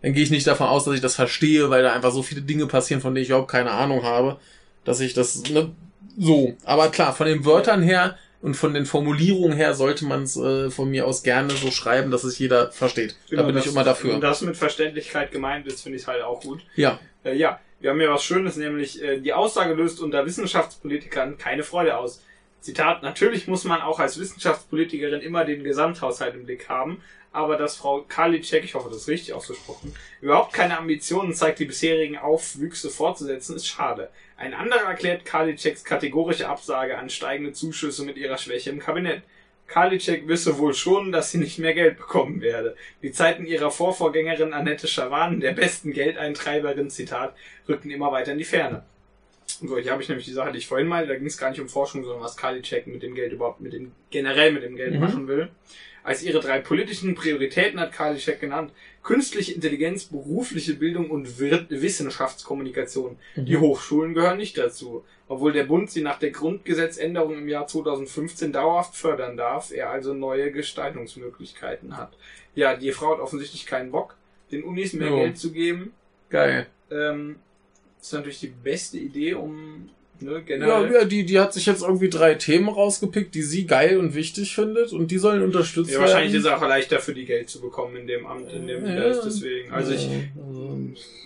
[0.04, 2.42] dann gehe ich nicht davon aus, dass ich das verstehe, weil da einfach so viele
[2.42, 4.40] Dinge passieren, von denen ich überhaupt keine Ahnung habe
[4.84, 5.72] dass ich das ne,
[6.18, 6.56] so.
[6.64, 10.72] Aber klar, von den Wörtern her und von den Formulierungen her sollte man es äh,
[10.72, 13.16] von mir aus gerne so schreiben, dass es jeder versteht.
[13.30, 14.16] Genau, da bin das, ich immer dafür.
[14.16, 16.62] Und das mit Verständlichkeit gemeint ist, finde ich halt auch gut.
[16.76, 17.00] Ja.
[17.24, 21.64] Äh, ja, wir haben hier was Schönes, nämlich äh, die Aussage löst unter Wissenschaftspolitikern keine
[21.64, 22.22] Freude aus.
[22.62, 27.02] Zitat, natürlich muss man auch als Wissenschaftspolitikerin immer den Gesamthaushalt im Blick haben,
[27.32, 31.66] aber dass Frau Karliczek, ich hoffe, das ist richtig ausgesprochen, überhaupt keine Ambitionen zeigt, die
[31.66, 34.10] bisherigen Aufwüchse fortzusetzen, ist schade.
[34.42, 39.22] Ein anderer erklärt Karliczeks kategorische Absage an steigende Zuschüsse mit ihrer Schwäche im Kabinett.
[39.68, 42.76] Karliczek wisse wohl schon, dass sie nicht mehr Geld bekommen werde.
[43.04, 47.36] Die Zeiten ihrer Vorvorgängerin Annette Schawan, der besten Geldeintreiberin, Zitat,
[47.70, 48.84] rückten immer weiter in die Ferne.
[49.46, 51.52] So, hier habe ich nämlich die Sache, die ich vorhin mal, da ging es gar
[51.52, 54.76] nicht um Forschung, sondern was Karliczek mit dem Geld überhaupt, mit dem, generell mit dem
[54.76, 55.02] Geld mhm.
[55.02, 55.50] machen will.
[56.04, 58.72] Als ihre drei politischen Prioritäten hat Karliczek genannt,
[59.04, 63.18] künstliche Intelligenz, berufliche Bildung und Wissenschaftskommunikation.
[63.36, 63.46] Mhm.
[63.46, 65.04] Die Hochschulen gehören nicht dazu.
[65.28, 70.14] Obwohl der Bund sie nach der Grundgesetzänderung im Jahr 2015 dauerhaft fördern darf, er also
[70.14, 72.18] neue Gestaltungsmöglichkeiten hat.
[72.56, 74.18] Ja, die Frau hat offensichtlich keinen Bock,
[74.52, 75.16] den Unis mehr jo.
[75.18, 75.94] Geld zu geben.
[76.30, 76.68] Geil.
[76.90, 77.38] Ähm,
[78.02, 79.90] ist natürlich die beste Idee, um
[80.22, 80.44] Ne.
[80.48, 84.14] Ja, ja, die, die hat sich jetzt irgendwie drei Themen rausgepickt, die sie geil und
[84.14, 86.10] wichtig findet und die sollen unterstützt ja, werden.
[86.10, 88.86] Wahrscheinlich ist es auch leichter für die Geld zu bekommen in dem Amt, in dem
[88.86, 89.24] sie ja, ist.
[89.24, 89.72] Deswegen.
[89.72, 90.08] Also ich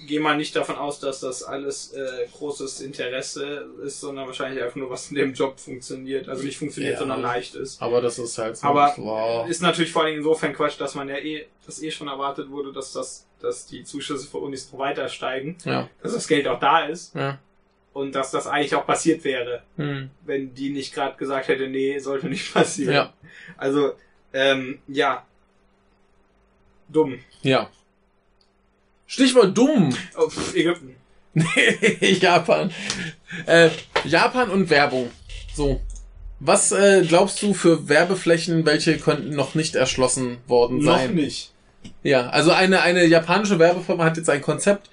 [0.07, 4.75] gehe mal nicht davon aus, dass das alles äh, großes Interesse ist, sondern wahrscheinlich einfach
[4.75, 6.29] nur, was in dem Job funktioniert.
[6.29, 7.81] Also nicht funktioniert, ja, sondern leicht ist.
[7.81, 8.67] Aber das ist halt so.
[8.67, 9.49] Aber wow.
[9.49, 12.71] ist natürlich vor allem insofern Quatsch, dass man ja eh, dass eh schon erwartet wurde,
[12.71, 15.57] dass das, dass die Zuschüsse für Unis weiter steigen.
[15.65, 15.89] Ja.
[16.01, 17.15] Dass das Geld auch da ist.
[17.15, 17.39] Ja
[17.95, 20.09] und dass das eigentlich auch passiert wäre, hm.
[20.25, 22.93] wenn die nicht gerade gesagt hätte, nee, sollte nicht passieren.
[22.93, 23.13] Ja.
[23.55, 23.93] Also,
[24.33, 25.25] ähm, ja.
[26.89, 27.19] Dumm.
[27.41, 27.69] Ja.
[29.07, 29.95] Stichwort dumm.
[30.17, 30.97] Oh, Ägypten.
[32.01, 32.69] Japan.
[33.45, 33.69] Äh,
[34.03, 35.09] Japan und Werbung.
[35.53, 35.79] So.
[36.41, 41.15] Was äh, glaubst du für Werbeflächen, welche könnten noch nicht erschlossen worden sein?
[41.15, 41.53] Noch nicht.
[42.03, 44.89] Ja, also eine, eine japanische Werbefirma hat jetzt ein Konzept,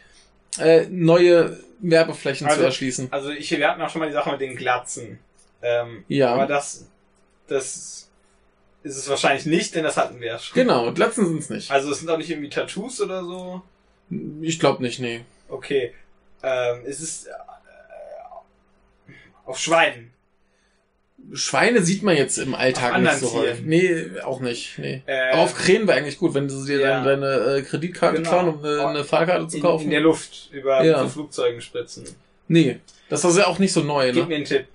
[0.61, 3.13] äh, neue Werbeflächen also, zu erschließen.
[3.13, 5.19] Also ich, wir hatten auch schon mal die Sache mit den Glatzen.
[5.61, 6.33] Ähm, ja.
[6.33, 6.89] Aber das,
[7.49, 8.09] das
[8.83, 10.55] ist es wahrscheinlich nicht, denn das hatten wir ja schon.
[10.55, 11.71] Genau, Glatzen sind's nicht.
[11.71, 13.63] Also es sind auch nicht irgendwie Tattoos oder so.
[14.41, 15.25] Ich glaube nicht, nee.
[15.49, 15.93] Okay.
[16.43, 17.31] Ähm, ist es äh,
[19.45, 20.12] auf Schweinen?
[21.35, 23.65] Schweine sieht man jetzt im Alltag nicht so häufig.
[23.65, 23.69] Tieren.
[23.69, 24.79] Nee, auch nicht.
[24.79, 25.03] Nee.
[25.07, 27.03] Äh, Aber auf Krähen wäre eigentlich gut, wenn du dir Ja.
[27.05, 28.29] deine, deine äh, Kreditkarte Genau.
[28.29, 29.85] klauen, um eine, eine Fahrkarte zu in, kaufen.
[29.85, 31.01] in der Luft über Ja.
[31.03, 32.05] so Flugzeugen spritzen.
[32.49, 34.29] nee, das ist ja auch nicht so neu, Gib ne?
[34.29, 34.67] mir einen Tipp.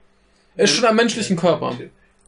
[0.56, 1.78] Ist schon am menschlichen Körper.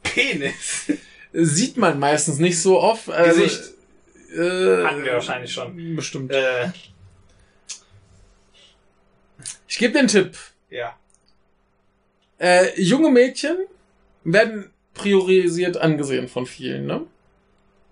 [0.04, 0.92] Penis.
[1.34, 3.10] Sieht man meistens nicht so oft.
[3.10, 3.62] Also, Gesicht.
[4.36, 5.96] Äh, Hatten wir wahrscheinlich schon.
[5.96, 6.32] Bestimmt.
[6.32, 6.70] Äh,
[9.68, 10.38] Ich gebe den Tipp.
[10.70, 10.96] ja.
[12.42, 13.58] Äh, junge Mädchen
[14.34, 17.02] werden priorisiert angesehen von vielen, ne?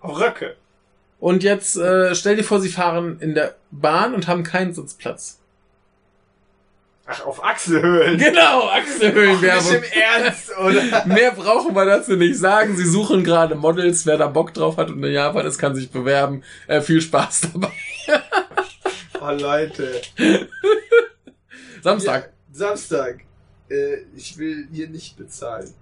[0.00, 0.56] Auf Röcke.
[1.20, 5.40] Und jetzt äh, stell dir vor, sie fahren in der Bahn und haben keinen Sitzplatz.
[7.10, 8.18] Ach, auf Achselhöhlen.
[8.18, 9.74] Genau, Nicht Achselhöhlenwerbung.
[9.76, 11.06] im Ernst, oder?
[11.06, 12.76] Mehr brauchen wir dazu nicht sagen.
[12.76, 14.04] Sie suchen gerade Models.
[14.04, 16.42] Wer da Bock drauf hat und in Japan ist, kann sich bewerben.
[16.66, 17.72] Äh, viel Spaß dabei.
[19.20, 20.00] Oh, Leute.
[21.82, 22.26] Samstag.
[22.26, 23.24] Ja, Samstag.
[23.68, 25.74] Äh, ich will hier nicht bezahlen.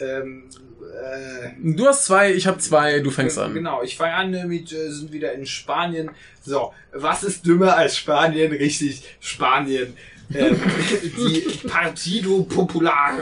[0.00, 0.48] Ähm,
[0.80, 3.00] äh, Du hast zwei, ich habe zwei.
[3.00, 3.54] Du fängst an.
[3.54, 6.10] Genau, ich fange an mit, äh, sind wieder in Spanien.
[6.42, 8.52] So, was ist dümmer als Spanien?
[8.52, 9.96] Richtig, Spanien.
[10.34, 10.60] Ähm,
[11.02, 13.18] die Partido Popular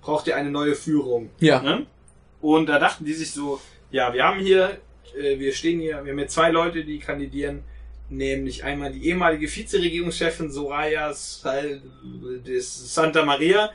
[0.00, 1.30] braucht ja eine neue Führung.
[1.40, 1.60] Ja.
[1.62, 1.86] Ne?
[2.40, 3.60] Und da dachten die sich so,
[3.90, 4.78] ja, wir haben hier,
[5.18, 7.64] äh, wir stehen hier, wir haben hier zwei Leute, die kandidieren,
[8.08, 11.80] nämlich einmal die ehemalige Vizeregierungschefin Soraya Sal
[12.46, 13.70] des Santa Maria,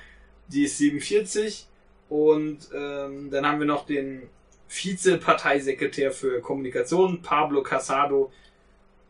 [0.47, 1.68] die ist 47,
[2.09, 4.23] und ähm, dann haben wir noch den
[4.67, 8.31] Vizeparteisekretär für Kommunikation, Pablo Casado,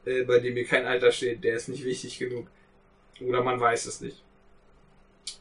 [0.06, 2.48] äh, bei dem hier kein Alter steht, der ist nicht wichtig genug.
[3.22, 4.24] Oder man weiß es nicht.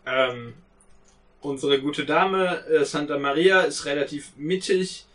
[0.06, 0.54] Ähm,
[1.40, 5.06] unsere gute Dame äh, Santa Maria ist relativ mittig,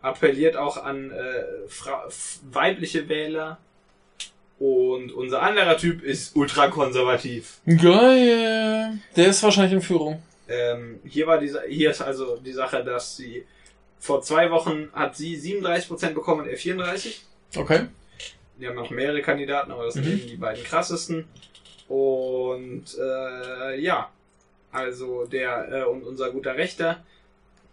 [0.00, 1.44] appelliert auch an äh,
[2.50, 3.58] weibliche Wähler.
[4.58, 7.58] Und unser anderer Typ ist ultrakonservativ.
[7.66, 8.98] Geil.
[9.16, 10.22] Der ist wahrscheinlich in Führung.
[10.52, 13.46] Ähm, hier war diese, hier ist also die Sache, dass sie
[13.98, 17.24] vor zwei Wochen hat sie 37% bekommen und er 34.
[17.56, 17.86] Okay.
[18.58, 20.12] Wir haben noch mehrere Kandidaten, aber das sind Mhm.
[20.12, 21.26] eben die beiden krassesten.
[21.88, 24.10] Und äh, ja,
[24.70, 27.02] also der äh, und unser guter Rechter,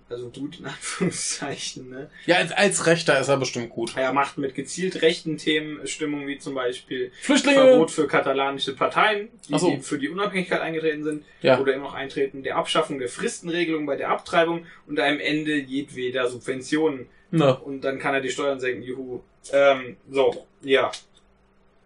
[0.09, 2.09] also gut in Anführungszeichen, ne?
[2.25, 3.95] Ja, als, als Rechter ist er bestimmt gut.
[3.95, 7.59] Er macht mit gezielt rechten Themen Stimmung wie zum Beispiel Flüchtlinge.
[7.59, 9.69] Verbot für katalanische Parteien, die, so.
[9.71, 11.59] die für die Unabhängigkeit eingetreten sind Ja.
[11.59, 16.27] oder immer noch eintreten, der Abschaffung der Fristenregelung bei der Abtreibung und am Ende jedweder
[16.27, 17.07] Subventionen.
[17.31, 19.21] Na, Und dann kann er die Steuern senken, juhu.
[19.51, 20.91] Ähm, so, ja.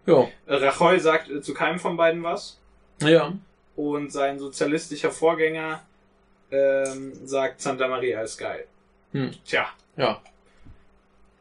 [0.06, 0.28] ja.
[0.48, 2.60] Rajoy sagt äh, zu keinem von beiden was.
[3.02, 3.34] Ja.
[3.76, 5.84] Und sein sozialistischer Vorgänger
[6.54, 8.66] ähm, sagt Santa Maria ist geil.
[9.12, 9.32] Hm.
[9.46, 9.68] Tja.
[9.98, 10.22] Ja.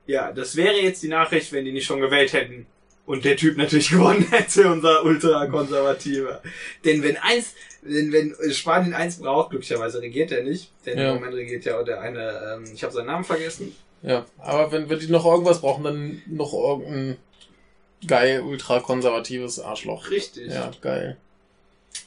[0.06, 2.66] Ja, das wäre jetzt die Nachricht, wenn die nicht schon gewählt hätten.
[3.06, 6.40] Und der Typ natürlich gewonnen hätte, unser Ultrakonservativer.
[6.84, 11.08] Denn wenn eins, wenn, wenn Spanien eins braucht, glücklicherweise regiert er nicht, denn Ja.
[11.10, 13.74] im Moment regiert ja auch der eine, ähm, ich habe seinen Namen vergessen.
[14.02, 14.24] Ja.
[14.38, 17.16] Aber wenn, wenn die noch irgendwas brauchen, dann noch irgendein
[18.06, 20.10] geil, ultrakonservatives Arschloch.
[20.10, 20.48] Richtig.
[20.48, 21.16] Ja, geil.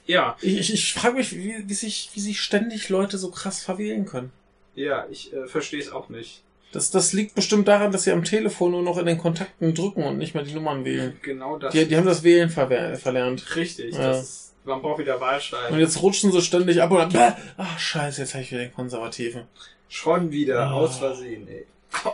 [0.08, 3.62] Ja, Ich, ich, ich frage mich, wie, wie, sich, wie sich ständig Leute so krass
[3.64, 4.32] verwählen können.
[4.76, 6.42] ja, ich äh, verstehe es auch nicht.
[6.72, 10.04] Das, das liegt bestimmt daran, dass sie am Telefon nur noch in den Kontakten drücken
[10.04, 11.18] und nicht mehr die Nummern wählen.
[11.22, 11.72] Genau das.
[11.74, 13.56] Die, die haben das Wählen verwehr- verlernt.
[13.56, 13.94] richtig.
[13.94, 14.10] Ja.
[14.10, 15.80] Das ist, man braucht wieder Und Wahlschreiben.
[15.80, 18.74] jetzt rutschen sie ständig ab und dann, bäh, ach scheiße, jetzt habe ich wieder den
[18.74, 19.44] Konservativen.
[19.88, 20.74] Schon wieder, Ah.
[20.74, 21.66] aus Versehen, ey.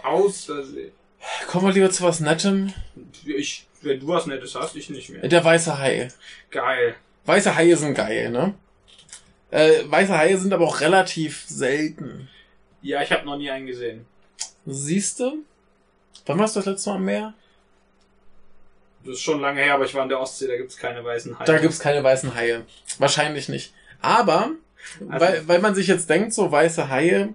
[0.03, 0.91] Aus Versehen.
[1.47, 2.71] Kommen wir lieber zu was Nettem.
[3.25, 5.27] Ich, wenn du was Nettes hast, ich nicht mehr.
[5.27, 6.09] Der weiße Hai.
[6.51, 6.95] Geil.
[7.25, 8.53] Weiße Haie sind geil, ne?
[9.51, 12.29] Äh, weiße Haie sind aber auch relativ selten.
[12.81, 14.05] Ja, ich habe noch nie einen gesehen.
[14.65, 15.43] Siehst du?
[16.25, 17.33] Wann warst du das letzte Mal am Meer?
[19.03, 21.37] Das ist schon lange her, aber ich war in der Ostsee, da gibt's keine weißen
[21.39, 21.45] Haie.
[21.45, 22.65] Da gibt's keine weißen Haie.
[22.99, 23.73] Wahrscheinlich nicht.
[24.01, 24.51] Aber,
[24.99, 27.33] Also- weil, weil man sich jetzt denkt, so weiße Haie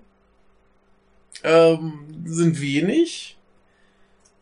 [1.43, 3.36] ähm, sind wenig.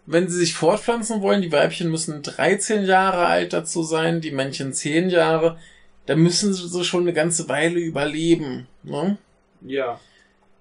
[0.06, 4.72] Wenn sie sich fortpflanzen wollen, die Weibchen müssen 13 Jahre alt dazu sein, die Männchen
[4.72, 5.58] 10 Jahre.
[6.06, 8.66] Da müssen sie schon eine ganze Weile überleben.
[8.82, 9.16] Ne?
[9.62, 9.98] Ja,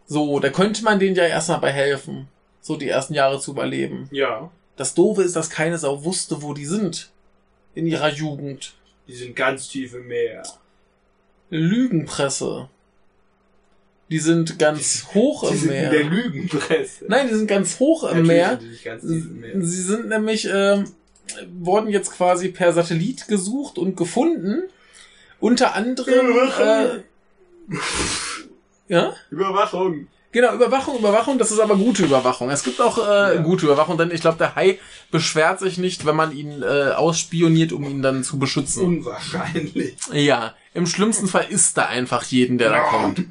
[0.06, 2.30] So, da könnte man denen ja erstmal bei helfen,
[2.61, 4.07] so die ersten Jahre zu überleben.
[4.11, 4.49] ja.
[4.76, 7.11] Das Doofe ist, dass keine Sau wusste, wo die sind.
[7.76, 8.74] In ihrer Jugend.
[9.07, 10.41] Die sind ganz tief im Meer.
[11.52, 12.70] Lügenpresse.
[14.14, 16.03] Die sind ganz hoch Die im sind in der Meer.
[16.03, 17.06] Lügenpresse.
[17.07, 18.60] Nein, die sind ganz hoch im Natürlich Meer.
[18.60, 19.65] sind die nicht im Meer.
[19.65, 20.84] Sie sind nämlich, ähm,
[21.60, 24.65] wurden jetzt quasi per Satellit gesucht und gefunden.
[25.40, 26.27] Unter anderem,
[26.61, 26.99] äh,
[28.88, 29.15] ja?
[29.31, 30.06] Überwachung.
[30.31, 32.52] Genau, Überwachung, Überwachung, das ist aber gute Überwachung.
[32.52, 33.41] Es gibt auch äh, ja.
[33.41, 34.77] gute Überwachung, denn ich glaube, der Hai
[35.10, 38.85] beschwert sich nicht, wenn man ihn äh, ausspioniert, um ihn dann zu beschützen.
[38.85, 39.95] Unwahrscheinlich.
[40.11, 43.24] Ja, im schlimmsten Fall ist da einfach jeden, der da kommt.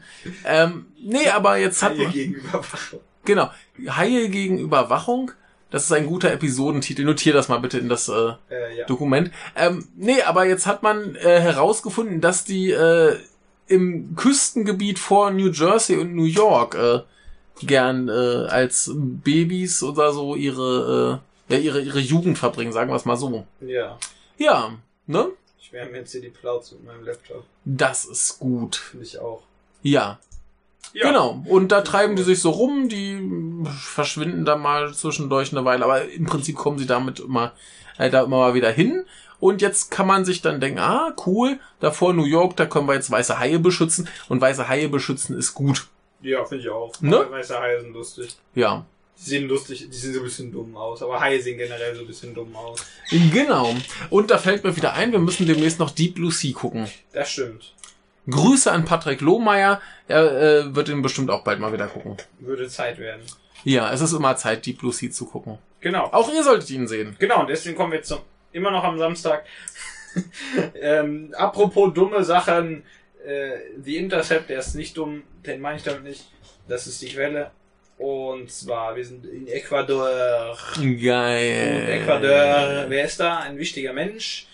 [0.44, 3.00] Ähm, nee, aber jetzt hat Haie gegen Überwachung.
[3.24, 3.50] Genau,
[3.88, 5.32] Haie gegen Überwachung.
[5.70, 7.04] Das ist ein guter Episodentitel.
[7.04, 8.86] Notier das mal bitte in das äh, Äh, ja.
[8.86, 9.30] Dokument.
[9.56, 13.16] Ähm, nee, aber jetzt hat man äh, herausgefunden, dass die äh,
[13.68, 17.00] im Küstengebiet vor New Jersey und New York äh,
[17.64, 18.12] gern äh,
[18.48, 23.16] als Babys oder so ihre, äh, ja, ihre, ihre Jugend verbringen, sagen wir es mal
[23.16, 23.46] so.
[23.60, 23.98] Ja.
[24.36, 24.72] Ja,
[25.06, 25.28] ne?
[25.72, 27.44] Ich wärme jetzt hier die Plauze mit meinem Laptop.
[27.64, 28.76] Das ist gut.
[28.76, 29.42] Finde ich auch.
[29.80, 30.18] Ja.
[30.92, 31.06] Ja.
[31.06, 31.42] Genau.
[31.46, 33.18] Und da treiben die sich so rum, die
[33.80, 37.52] verschwinden da mal zwischendurch eine Weile, aber im Prinzip kommen sie damit immer,
[37.96, 39.06] äh, da immer mal wieder hin.
[39.40, 42.86] Und jetzt kann man sich dann denken, ah, cool, da vor New York, da können
[42.86, 44.10] wir jetzt weiße Haie beschützen.
[44.28, 45.88] Und weiße Haie beschützen ist gut.
[46.20, 46.92] Ja, finde ich auch.
[47.00, 47.26] Ne?
[47.30, 48.36] Weiße Haie sind lustig.
[48.54, 48.84] Ja.
[49.22, 51.02] Die sehen lustig, die sehen so ein bisschen dumm aus.
[51.02, 52.84] Aber Haie sehen generell so ein bisschen dumm aus.
[53.10, 53.74] Genau.
[54.10, 56.88] Und da fällt mir wieder ein, wir müssen demnächst noch Deep Blue Sea gucken.
[57.12, 57.74] Das stimmt.
[58.28, 59.80] Grüße an Patrick Lohmeier.
[60.08, 62.16] Er äh, wird ihn bestimmt auch bald mal wieder gucken.
[62.40, 63.22] Würde Zeit werden.
[63.64, 65.58] Ja, es ist immer Zeit, Deep Blue Sea zu gucken.
[65.80, 66.04] Genau.
[66.12, 67.16] Auch ihr solltet ihn sehen.
[67.18, 68.20] Genau, und deswegen kommen wir jetzt zum,
[68.52, 69.44] immer noch am Samstag.
[70.74, 72.84] ähm, apropos dumme Sachen,
[73.24, 76.28] äh, The Intercept, der ist nicht dumm, den meine ich damit nicht.
[76.68, 77.50] Das ist die Quelle.
[78.02, 80.56] Und zwar, wir sind in Ecuador.
[80.76, 81.76] Geil.
[81.76, 83.38] Und Ecuador, wer ist da?
[83.38, 84.48] Ein wichtiger Mensch.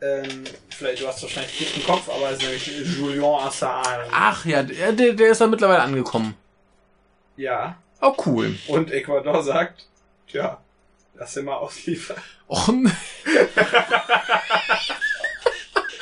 [0.00, 4.04] Ähm, vielleicht, du hast wahrscheinlich nicht im Kopf, aber es ist nämlich Julian Assange.
[4.12, 6.36] Ach ja, der, der ist da mittlerweile angekommen.
[7.36, 7.76] Ja.
[8.00, 8.56] Oh, cool.
[8.68, 9.86] Und Ecuador sagt,
[10.28, 10.60] tja,
[11.14, 12.22] lass ihn mal ausliefern.
[12.46, 12.92] Oh, ne-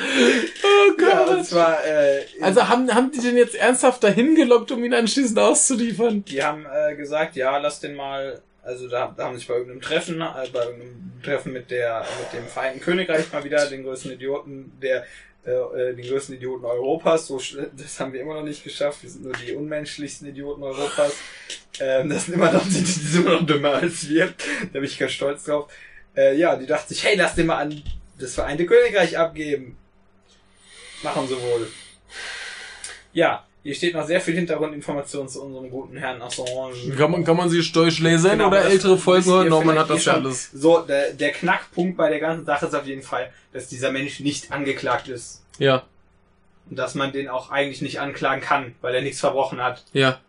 [0.01, 1.37] oh Ja, Gott.
[1.37, 5.39] und zwar, äh, also haben, haben die den jetzt ernsthaft dahin gelockt, um ihn anschließend
[5.39, 6.25] auszuliefern?
[6.25, 9.81] Die haben äh, gesagt, ja, lass den mal, also da, da haben sich bei irgendeinem
[9.81, 14.13] Treffen, äh, bei irgendeinem Treffen mit der, mit dem Vereinten Königreich mal wieder, den größten
[14.13, 15.05] Idioten, der,
[15.47, 17.41] äh, äh, den größten Idioten Europas, so,
[17.77, 21.15] das haben wir immer noch nicht geschafft, wir sind nur die unmenschlichsten Idioten Europas,
[21.81, 24.85] ähm, das sind immer noch, die, die sind immer noch dümmer als wir, da bin
[24.85, 25.71] ich ganz stolz drauf.
[26.17, 27.83] Äh, ja, die dachte sich, hey, lass den mal an
[28.19, 29.79] das Vereinte Königreich abgeben.
[31.03, 31.67] Machen sie wohl.
[33.13, 36.95] Ja, hier steht noch sehr viel Hintergrundinformation zu unserem guten Herrn Assange.
[36.97, 39.49] Kann man, kann man sich durchlesen Genau, oder ältere Folgen hören?
[39.49, 40.51] Norman vielleicht hat das eh ja alles.
[40.53, 44.21] So, der, der Knackpunkt bei der ganzen Sache ist auf jeden Fall, dass dieser Mensch
[44.21, 45.43] nicht angeklagt ist.
[45.59, 45.83] Ja,
[46.71, 49.85] Und dass man den auch eigentlich nicht anklagen kann, weil er nichts verbrochen hat.
[49.93, 50.21] ja.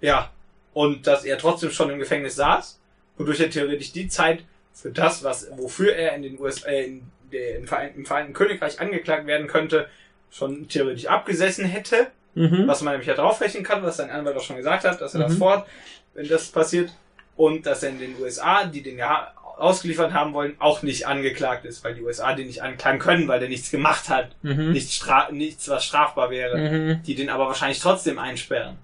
[0.00, 0.30] Ja.
[0.72, 2.78] Und dass er trotzdem schon im Gefängnis saß,
[3.18, 7.02] wodurch er theoretisch die Zeit für das, was, wofür er in den USA, äh, in
[7.32, 9.88] der, im, Vereinten, im Vereinten Königreich angeklagt werden könnte,
[10.30, 12.08] schon theoretisch abgesessen hätte.
[12.36, 12.68] Mhm.
[12.68, 15.20] was man nämlich ja draufrechnen kann, was sein Anwalt auch schon gesagt hat, dass er
[15.22, 15.38] das Mhm.
[15.38, 15.66] vorhat,
[16.14, 16.92] wenn das passiert.
[17.36, 21.64] Und dass er in den USA, die den ja ausgeliefert haben wollen, auch nicht angeklagt
[21.64, 24.30] ist, weil die USA den nicht anklagen können, weil der nichts gemacht hat.
[24.42, 24.70] Mhm.
[24.70, 26.56] Nichts, stra nichts was strafbar wäre.
[26.56, 27.02] Mhm.
[27.02, 28.78] Die den aber wahrscheinlich trotzdem einsperren.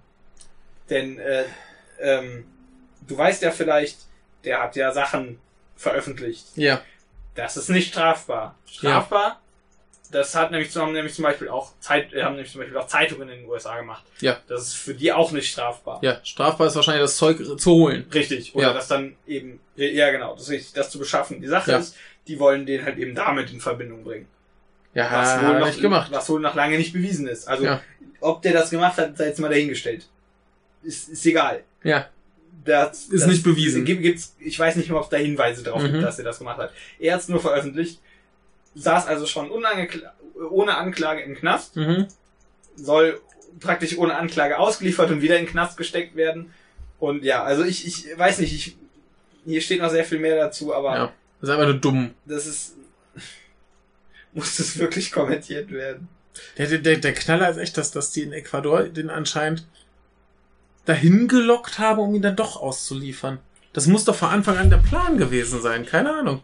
[0.91, 1.45] Denn äh,
[2.01, 2.47] ähm,
[3.07, 3.99] du weißt ja vielleicht,
[4.45, 5.39] der hat ja Sachen
[5.77, 6.47] veröffentlicht.
[6.57, 6.81] Ja.
[7.37, 8.57] Das ist nicht strafbar.
[8.67, 9.41] Strafbar,
[10.11, 12.87] das hat nämlich, haben nämlich zum Beispiel auch Zeit, äh, haben nämlich zum Beispiel auch
[12.87, 14.05] Zeitungen in den USA gemacht.
[14.21, 14.39] Ja.
[14.49, 15.99] Das ist für die auch nicht strafbar.
[16.03, 18.07] Ja, strafbar ist wahrscheinlich das Zeug zu holen.
[18.13, 18.55] Richtig.
[18.55, 18.73] Oder Ja.
[18.73, 21.41] das dann eben, ja genau, das ist richtig, das zu beschaffen.
[21.41, 21.79] Die Sache Ja.
[21.79, 21.97] ist,
[22.27, 24.27] die wollen den halt eben damit in Verbindung bringen.
[24.95, 26.11] Ja, Was wohl noch, nicht gemacht.
[26.11, 27.47] was wohl noch lange nicht bewiesen ist.
[27.47, 27.83] Also, Ja.
[28.21, 30.09] ob der das gemacht hat, sei jetzt mal dahingestellt.
[30.83, 31.65] Ist, ist egal.
[31.83, 32.09] Ja.
[32.65, 33.85] Das, Ist das nicht bewiesen.
[33.85, 35.93] Gibt, gibt's, ich weiß nicht mehr, ob da Hinweise drauf Mhm.
[35.93, 36.73] gibt, dass er das gemacht hat.
[36.99, 38.01] Er hat es nur veröffentlicht,
[38.75, 42.09] saß also schon ohne Anklage im Knast, Mhm.
[42.75, 43.21] soll
[43.61, 46.53] praktisch ohne Anklage ausgeliefert und wieder in den Knast gesteckt werden.
[46.99, 48.77] Und ja, also ich, ich weiß nicht, ich,
[49.45, 51.13] hier steht noch sehr viel mehr dazu, aber Ja.
[51.41, 52.15] Das ist einfach nur dumm.
[52.25, 52.75] das ist,
[54.33, 56.09] muss das wirklich kommentiert werden?
[56.59, 59.67] Der, der, der, der Knaller ist echt, dass, dass die in Ecuador den anscheinend
[60.87, 63.39] dahin gelockt haben, um ihn dann doch auszuliefern.
[63.73, 65.85] Das muss doch von Anfang an der Plan gewesen sein.
[65.85, 66.43] Keine Ahnung.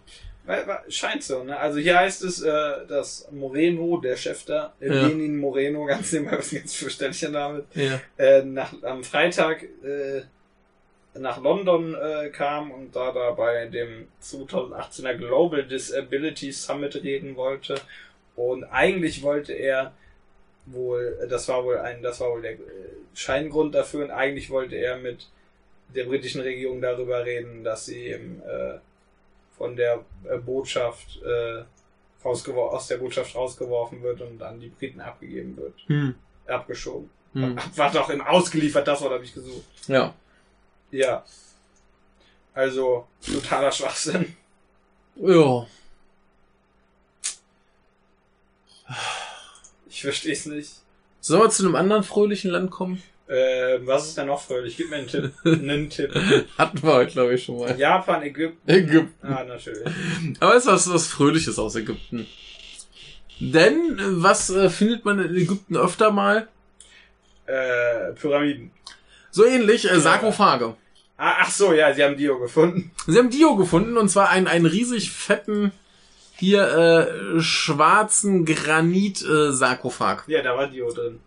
[0.88, 1.56] Scheint so, ne?
[1.56, 2.50] Also hier heißt es, äh,
[2.88, 5.06] dass Moreno, der Chef da, äh, Ja.
[5.06, 8.00] Lenin Moreno, ganz nebenbei, was ganz fürchterlicher Name, Ja.
[8.18, 10.22] äh, nach, am Freitag äh,
[11.14, 17.76] nach London äh, kam und da da bei dem 2018er Global Disability Summit reden wollte.
[18.34, 19.92] Und eigentlich wollte er
[20.66, 22.58] wohl, das war wohl ein, das war wohl der äh,
[23.14, 25.26] Scheingrund dafür, und eigentlich wollte er mit
[25.94, 28.78] der britischen Regierung darüber reden, dass sie im, äh,
[29.56, 31.62] von der äh, Botschaft äh,
[32.24, 36.14] aus der Botschaft rausgeworfen wird und an die Briten abgegeben wird Hm.
[36.46, 37.10] abgeschoben.
[37.32, 37.58] Hm.
[37.76, 39.64] War doch im ausgeliefert, das Wort habe ich gesucht.
[39.88, 40.14] Ja.
[40.90, 41.24] Ja.
[42.54, 44.36] Also, totaler Schwachsinn.
[45.16, 45.66] Ja.
[50.02, 50.72] Ich verstehe es nicht.
[51.20, 53.00] Sollen wir zu einem anderen fröhlichen Land kommen?
[53.28, 54.76] Ähm, was ist denn noch fröhlich?
[54.76, 55.30] Gib mir einen Tipp.
[55.44, 56.12] einen Tipp.
[56.58, 57.78] Hatten wir heute, glaube ich, schon mal.
[57.78, 58.68] Japan, Ägypten.
[58.68, 59.24] Ägypten.
[59.24, 59.86] Ah, natürlich.
[60.40, 62.26] Aber es ist was, was Fröhliches aus Ägypten.
[63.38, 66.48] Denn, äh, was äh, findet man in Ägypten öfter mal?
[67.46, 68.72] Äh, Pyramiden.
[69.30, 70.74] So ähnlich, äh, Sarkophage.
[71.16, 72.90] Ah, ach so, ja, sie haben Dio gefunden.
[73.06, 75.70] Sie haben Dio gefunden und zwar einen, einen riesig fetten,
[76.42, 77.06] hier
[77.36, 80.24] äh, schwarzen Granit-Sarkophag.
[80.26, 81.20] Ja, da war Dio drin.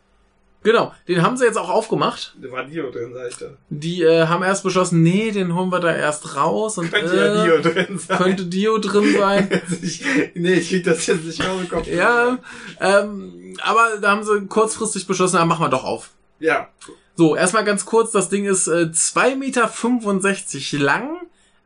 [0.61, 2.35] genau, den haben sie jetzt auch aufgemacht.
[2.41, 3.45] Da war Dio drin, sag ich da.
[3.69, 7.45] Die äh, haben erst beschlossen, nee, den holen wir da erst raus und Könnte ja
[7.45, 8.17] äh, Dio drin sein.
[8.17, 9.61] könnte Dio drin sein.
[9.81, 11.87] ich, nee, ich krieg das jetzt nicht aus dem Kopf.
[11.87, 12.37] ja,
[12.81, 16.09] ähm, aber da haben sie kurzfristig beschlossen, ja, machen wir doch auf.
[16.41, 16.67] Ja.
[17.15, 21.15] So, erstmal ganz kurz, das Ding ist äh, 2,65 Meter lang,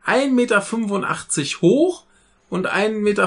[0.06, 0.62] 1,85 Meter
[1.62, 2.04] hoch
[2.50, 3.26] und 1,65 Meter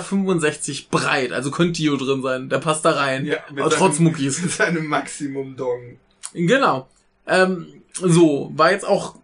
[0.91, 1.31] breit.
[1.31, 3.25] Also könnte Dio drin sein, der passt da rein.
[3.25, 4.39] Ja, mit Aber trotz seinem- Muckis.
[4.43, 5.97] Mit seinem Maximum-Dong.
[6.33, 6.87] Genau.
[7.25, 9.15] Ähm, so, war jetzt auch,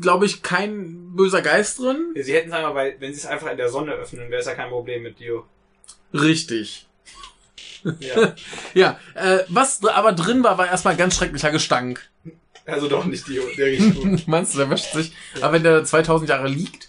[0.00, 2.12] glaube ich, kein böser Geist drin.
[2.16, 4.46] Sie hätten es einmal, weil, wenn sie es einfach in der Sonne öffnen, wäre es
[4.46, 5.44] ja kein Problem mit Dio.
[6.12, 6.86] Richtig.
[8.00, 8.34] Ja.
[8.74, 12.10] Ja, äh, was aber drin war, war erstmal ganz schrecklicher Gestank.
[12.66, 14.26] also doch nicht Dio, der riecht gut.
[14.26, 15.12] Meinst du, der wäscht sich?
[15.40, 16.88] Aber wenn der 2000 Jahre liegt,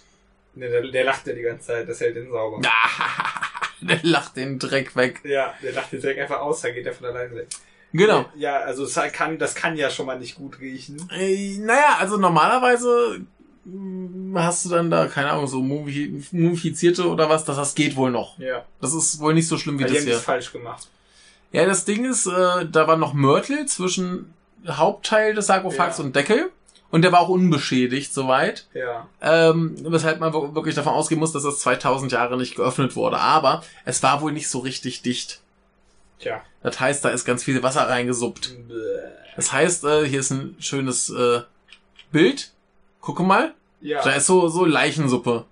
[0.58, 2.60] nee, der, der lacht ja die ganze Zeit, das hält den sauber.
[3.80, 5.20] der lacht den Dreck weg.
[5.24, 7.48] Ja, der lacht den direkt einfach aus, dann geht er von alleine weg.
[7.92, 8.26] Genau.
[8.36, 11.08] Ja, also es kann, das kann ja schon mal nicht gut riechen.
[11.10, 13.20] Äh, naja, also normalerweise
[13.64, 17.96] mh, hast du dann da, keine Ahnung, so mumifi- mumifizierte oder was, das, das geht
[17.96, 18.38] wohl noch.
[18.38, 18.64] Ja.
[18.80, 20.24] Das ist wohl nicht so schlimm wie Weil die das haben das hier.
[20.24, 20.88] falsch gemacht.
[21.52, 24.34] Ja, das Ding ist, äh, da war noch Mörtel zwischen
[24.68, 26.04] Hauptteil des Sarkophags Ja.
[26.04, 26.50] und Deckel.
[26.90, 28.66] Und der war auch unbeschädigt soweit.
[28.72, 29.08] Ja.
[29.20, 33.18] Ähm, weshalb man wirklich davon ausgehen muss, dass das 2000 Jahre nicht geöffnet wurde.
[33.18, 35.40] Aber es war wohl nicht so richtig dicht.
[36.18, 36.42] Tja.
[36.62, 38.68] Das heißt, da ist ganz viel Wasser reingesuppt.
[38.68, 38.74] Bäh.
[39.36, 41.42] Das heißt, äh, hier ist ein schönes äh,
[42.10, 42.52] Bild.
[43.00, 43.54] Gucke mal.
[43.80, 44.02] Ja.
[44.02, 45.44] Da ist so, so Leichensuppe.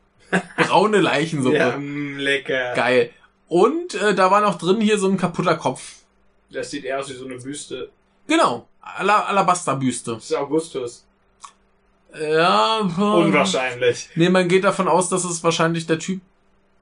[0.57, 1.57] Braune Leichensuppe.
[1.57, 2.75] ja, mm, lecker.
[2.75, 3.11] Geil.
[3.49, 6.01] Und äh, da war noch drin hier so ein kaputter Kopf.
[6.51, 7.91] Das sieht eher aus wie so eine Büste.
[8.27, 8.67] Genau.
[8.81, 10.15] Ala Alabasterbüste.
[10.15, 11.05] Das ist Augustus.
[12.21, 12.79] Ja.
[12.79, 14.09] Unwahrscheinlich.
[14.15, 16.21] Nee, man geht davon aus, dass es wahrscheinlich der Typ,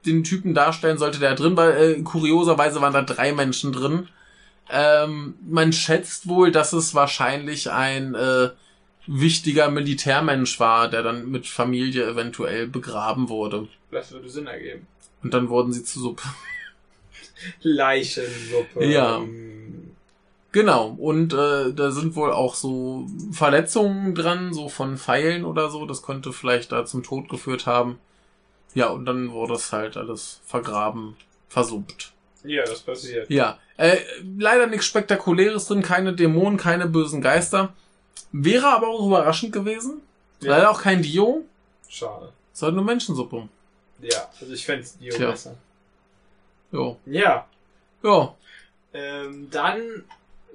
[0.07, 1.77] den Typen darstellen sollte, der drin war.
[1.77, 4.09] Äh, kurioserweise waren da drei Menschen drin.
[4.71, 8.51] Ähm, man schätzt wohl, dass es wahrscheinlich ein äh,
[9.07, 13.69] wichtiger Militärmensch war, der dann mit Familie eventuell begraben wurde.
[13.91, 14.87] Das würde Sinn ergeben.
[15.23, 16.23] Und dann wurden sie zu Suppe.
[17.63, 18.85] Leichensuppe.
[18.85, 19.23] Ja.
[20.55, 20.91] Genau.
[20.91, 25.85] Und äh, da sind wohl auch so Verletzungen dran, so von Pfeilen oder so.
[25.85, 27.99] Das könnte vielleicht da zum Tod geführt haben.
[28.73, 31.17] Ja, und dann wurde es halt alles vergraben,
[31.49, 32.13] versuppt.
[32.45, 33.29] Ja, das passiert.
[33.31, 33.97] Ja, äh,
[34.39, 37.73] leider nichts Spektakuläres drin, keine Dämonen, keine bösen Geister.
[38.31, 40.03] Wäre aber auch überraschend gewesen.
[40.41, 40.51] Ja.
[40.51, 41.43] Leider auch kein Dio,
[41.89, 42.33] Schade.
[42.53, 43.49] sondern nur Menschensuppe.
[44.01, 45.31] Ja, also ich fände es Dio Tja.
[45.33, 45.57] besser.
[46.71, 46.97] Jo.
[47.07, 47.45] Ja.
[48.05, 48.35] Ja,
[48.93, 50.05] Ähm, dann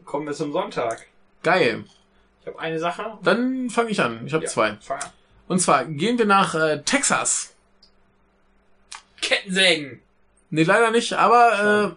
[0.09, 1.05] kommen wir zum Sonntag.
[1.43, 1.85] geil.
[2.41, 3.17] Ich habe eine Sache.
[3.21, 4.25] Dann fange ich an.
[4.25, 4.75] Ich habe Ja, zwei.
[4.81, 5.09] Fang an.
[5.47, 7.53] Und zwar gehen wir nach äh, Texas.
[9.21, 9.99] Kettensägen.
[10.49, 11.95] Nee, leider nicht, aber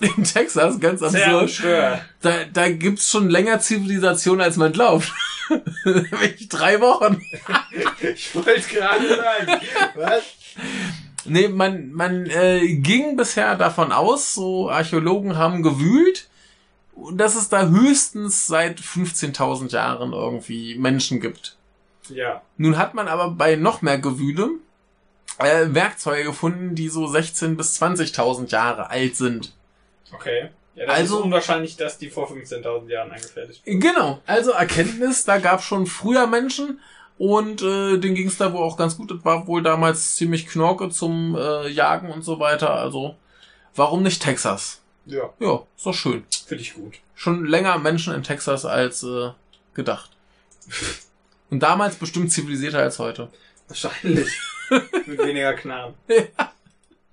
[0.00, 2.04] äh, in Texas, ganz Sehr absurd, schwer.
[2.22, 5.12] da, da gibt's schon länger Zivilisation, als man glaubt.
[5.84, 7.20] Nämlich drei Wochen.
[8.02, 9.60] Ich wollte gerade sagen.
[9.96, 10.22] Was?
[11.26, 16.29] Nee, man, man äh, ging bisher davon aus, so Archäologen haben gewühlt,
[17.12, 21.56] dass es da höchstens seit 15.000 Jahren irgendwie Menschen gibt.
[22.08, 22.42] Ja.
[22.56, 24.50] Nun hat man aber bei noch mehr Gewühle
[25.38, 29.52] äh, Werkzeuge gefunden, die so 16.000 bis 20.000 Jahre alt sind.
[30.12, 30.50] Okay.
[30.74, 33.80] Ja, das Also- ist unwahrscheinlich, dass die vor 15.000 Jahren angefertigt wurden.
[33.80, 36.80] Genau, also Erkenntnis, da gab schon früher Menschen
[37.18, 39.10] und äh, denen ging es da wohl auch ganz gut.
[39.10, 42.70] Das war wohl damals ziemlich knorke zum äh, Jagen und so weiter.
[42.74, 43.14] Also
[43.74, 44.79] warum nicht Texas?
[45.06, 46.24] Ja, Ja, ist doch schön.
[46.46, 46.94] finde ich gut.
[47.14, 49.30] Schon länger Menschen in Texas als äh,
[49.74, 50.10] gedacht.
[51.50, 53.28] Und damals bestimmt zivilisierter als heute.
[53.68, 54.28] Wahrscheinlich.
[55.06, 55.94] Mit weniger Knarren.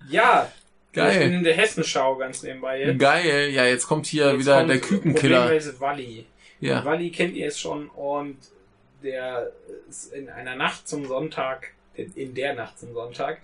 [0.09, 0.51] Ja.
[0.91, 1.31] Ich bin Geil.
[1.33, 2.99] in der Hessenschau ganz nebenbei jetzt.
[2.99, 3.49] Geil.
[3.49, 5.79] Ja, jetzt kommt hier Jetzt wieder kommt der Kükenkiller.
[5.79, 6.25] Walli.
[6.59, 6.83] Ja.
[6.85, 8.37] Walli kennt ihr es schon und
[9.03, 9.51] der
[9.89, 13.39] ist in einer Nacht zum Sonntag, in der Nacht zum Sonntag,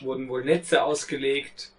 [0.00, 1.72] wurden wohl Netze ausgelegt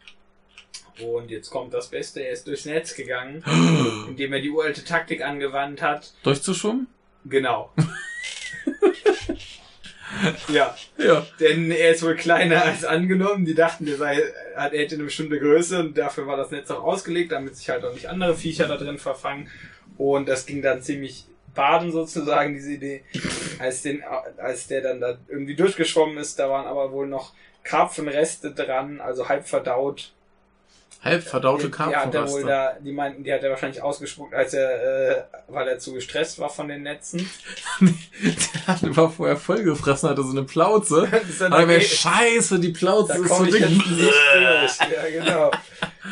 [0.99, 3.43] Und jetzt kommt das Beste, er ist durchs Netz gegangen,
[4.07, 6.13] indem er die uralte Taktik angewandt hat.
[6.23, 6.87] Durchzuschwimmen?
[7.25, 7.71] Genau.
[10.49, 10.75] ja.
[10.97, 11.25] Ja.
[11.39, 13.45] Denn er ist wohl kleiner als angenommen.
[13.45, 14.21] Die dachten, er, sei,
[14.55, 17.83] er hätte eine bestimmte Größe und dafür war das Netz auch ausgelegt, damit sich halt
[17.83, 19.49] auch nicht andere Viecher da drin verfangen.
[19.97, 23.03] Und das ging dann ziemlich baden sozusagen, diese Idee.
[23.59, 24.03] Als, den,
[24.37, 29.29] als der dann da irgendwie durchgeschwommen ist, da waren aber wohl noch Karpfenreste dran, also
[29.29, 30.13] halb verdaut.
[31.03, 34.35] Halb verdaute Ja, die hat er wohl da, die meinten, die hat er wahrscheinlich ausgespuckt,
[34.35, 37.27] als er, äh, weil er zu gestresst war von den Netzen.
[37.81, 41.09] Der hatte war vorher vollgefressen, hatte so eine Plauze.
[41.39, 41.85] Dann Aber wer okay.
[41.85, 43.61] scheiße, die Plauze Da ist so dick.
[43.61, 45.51] Ja, genau.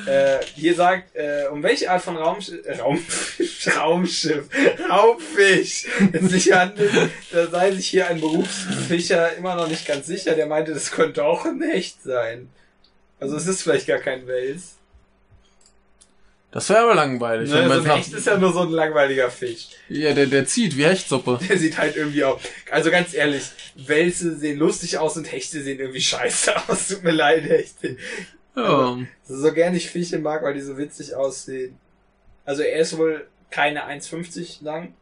[0.07, 4.49] äh, hier sagt, äh, um welche Art von Raumschiff, äh, Raumfisch, Raumschiff,
[4.89, 10.33] Raubfisch es sich handelt, da sei sich hier ein Berufsfischer immer noch nicht ganz sicher.
[10.33, 12.49] Der meinte, das könnte auch ein Hecht sein.
[13.19, 14.78] Also es ist vielleicht gar kein Wels.
[16.51, 17.49] Das wäre aber langweilig.
[17.49, 19.67] Ne, wenn so ein Hecht ist ja nur so ein langweiliger Fisch.
[19.87, 21.39] ja, der, der zieht wie Hechtsuppe.
[21.47, 22.39] Der sieht halt irgendwie auch.
[22.71, 23.43] Also ganz ehrlich,
[23.75, 26.87] Wälse sehen lustig aus und Hechte sehen irgendwie scheiße aus.
[26.87, 27.97] Tut mir leid, Hechte.
[28.55, 28.97] Ja.
[29.25, 31.77] So gern ich Fische mag, weil die so witzig aussehen.
[32.45, 34.93] Also er ist wohl keine 1,50 lang,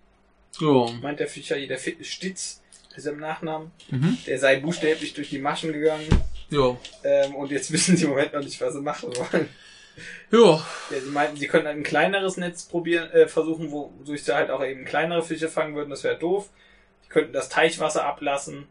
[0.60, 0.92] ja.
[1.02, 2.62] meint der Fischer, der Stitz
[2.96, 3.72] ist im Nachnamen.
[3.90, 4.18] Mhm.
[4.26, 6.08] Der sei buchstäblich durch die Maschen gegangen.
[6.50, 6.76] Ja.
[7.04, 9.48] Ähm, und jetzt wissen sie im Moment noch nicht, was sie machen wollen.
[10.32, 10.66] Ja.
[10.90, 14.64] Ja, sie meinten, sie könnten ein kleineres Netz probieren, äh, versuchen, wodurch sie halt auch
[14.64, 15.90] eben kleinere Fische fangen würden.
[15.90, 16.50] Das wäre doof.
[17.06, 18.68] Die könnten das Teichwasser ablassen.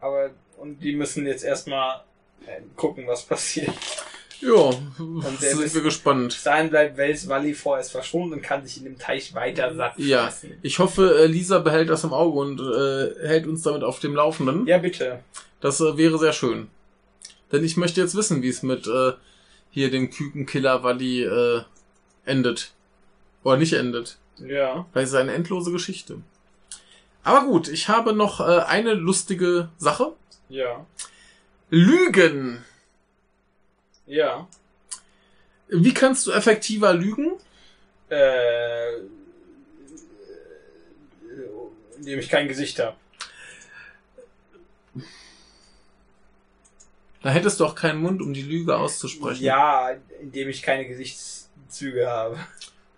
[0.00, 2.02] Aber, und die müssen jetzt erstmal
[2.46, 3.70] äh, gucken, was passiert.
[4.42, 4.70] Ja.
[5.40, 6.32] der Sind wir gespannt.
[6.32, 9.94] Bis dahin bleibt Wels Valley vorerst verschwunden und kann sich in dem Teich weiter satt
[9.98, 10.32] Ja.
[10.62, 14.16] Ich hoffe, äh, Lisa behält das im Auge und äh, hält uns damit auf dem
[14.16, 14.66] Laufenden.
[14.66, 15.20] Ja, bitte.
[15.60, 16.68] Das äh, wäre sehr schön.
[17.52, 19.12] Denn ich möchte jetzt wissen, wie es mit äh,
[19.72, 21.62] hier dem Kükenkiller Wally äh,
[22.24, 22.72] endet.
[23.42, 24.18] Oder nicht endet.
[24.38, 24.86] Ja.
[24.92, 26.18] Weil es ist eine endlose Geschichte.
[27.24, 30.12] Aber gut, ich habe noch äh, eine lustige Sache.
[30.48, 30.86] Ja.
[31.70, 32.64] Lügen.
[34.06, 34.46] Ja.
[35.68, 37.32] Wie kannst du effektiver lügen?
[38.10, 38.98] Äh,
[41.96, 42.96] indem ich kein Gesicht habe.
[47.22, 49.44] Da hättest du auch keinen Mund, um die Lüge auszusprechen.
[49.44, 49.90] Ja,
[50.20, 52.38] indem ich keine Gesichtszüge habe.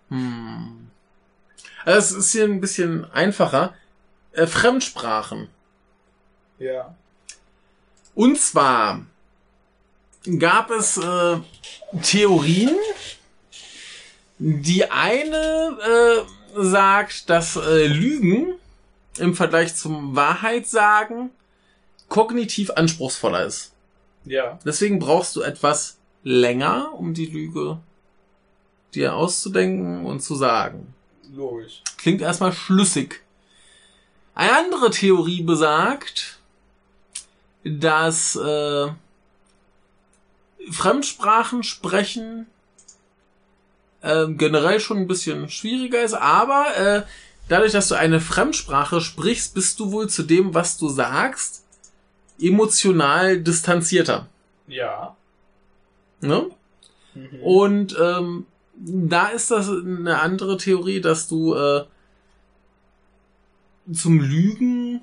[0.09, 0.89] Hm.
[1.83, 3.75] Also es ist hier ein bisschen einfacher.
[4.31, 5.47] Äh, Fremdsprachen.
[6.57, 6.95] Ja.
[8.15, 9.05] Und zwar
[10.39, 11.37] gab es äh,
[12.01, 12.75] Theorien.
[14.39, 18.55] Die eine äh, sagt, dass äh, Lügen
[19.17, 21.29] im Vergleich zum Wahrheitssagen
[22.09, 23.74] kognitiv anspruchsvoller ist.
[24.25, 24.59] Ja.
[24.65, 27.79] Deswegen brauchst du etwas länger, um die Lüge
[28.93, 30.93] dir auszudenken und zu sagen.
[31.33, 31.81] Logisch.
[31.97, 33.21] Klingt erstmal schlüssig.
[34.33, 36.39] Eine andere Theorie besagt,
[37.63, 38.87] dass äh,
[40.71, 42.47] Fremdsprachen sprechen
[44.01, 47.03] äh, generell schon ein bisschen schwieriger ist, aber äh,
[47.49, 51.64] dadurch, dass du eine Fremdsprache sprichst, bist du wohl zu dem, was du sagst,
[52.39, 54.27] emotional distanzierter.
[54.67, 55.15] Ja.
[56.21, 56.49] Ne?
[57.13, 57.43] Mhm.
[57.43, 58.45] Und ähm,
[58.77, 61.85] da ist das eine andere Theorie, dass du äh,
[63.91, 65.01] zum Lügen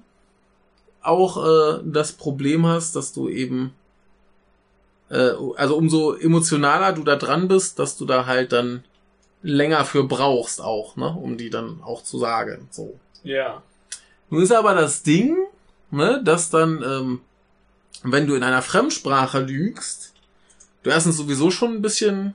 [1.03, 3.75] auch äh, das Problem hast, dass du eben,
[5.11, 8.85] äh, also umso emotionaler du da dran bist, dass du da halt dann
[9.43, 12.69] länger für brauchst auch, ne, um die dann auch zu sagen.
[12.71, 12.99] So.
[13.25, 13.63] Ja.
[14.31, 15.37] Nun ist aber das Ding,
[15.93, 17.21] ne, dass dann, ähm,
[18.03, 20.13] wenn du in einer Fremdsprache lügst,
[20.83, 22.35] du erstens sowieso schon ein bisschen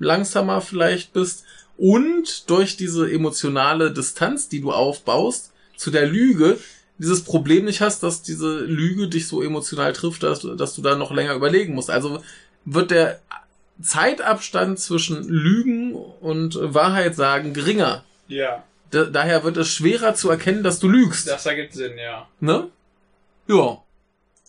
[0.00, 1.44] langsamer vielleicht bist
[1.76, 6.58] und durch diese emotionale Distanz, die du aufbaust, zu der Lüge,
[6.98, 10.82] dieses Problem nicht hast, dass diese Lüge dich so emotional trifft, dass, du- dass du
[10.82, 11.90] da noch länger überlegen musst.
[11.90, 12.20] Also
[12.64, 13.20] wird der
[13.80, 18.04] Zeitabstand zwischen Lügen und Wahrheit sagen geringer.
[18.26, 18.64] Ja.
[18.90, 21.28] Da, daher wird es schwerer zu erkennen, dass du lügst.
[21.28, 22.26] Das ergibt Sinn, ja.
[22.40, 22.68] Ne?
[23.48, 23.82] Ja.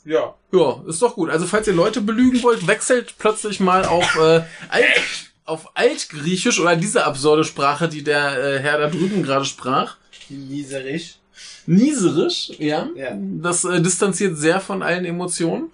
[0.06, 0.36] Ja.
[0.52, 1.30] Ja, ist doch gut.
[1.30, 6.76] Also falls ihr Leute belügen wollt, wechselt plötzlich mal auf äh, Alt, auf Altgriechisch oder
[6.76, 9.98] diese absurde Sprache, die der äh, Herr da drüben gerade sprach.
[10.30, 11.20] Nieserisch.
[11.66, 12.88] Nieserisch, ja.
[12.96, 13.12] Ja.
[13.16, 15.72] Das äh, distanziert sehr von allen Emotionen.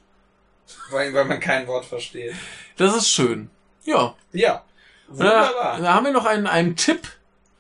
[0.89, 2.33] Weil, weil man kein Wort versteht.
[2.77, 3.49] Das ist schön.
[3.85, 4.15] Ja.
[4.33, 4.63] Ja.
[5.07, 5.81] Da, Wunderbar.
[5.81, 7.07] da haben wir noch einen, einen Tipp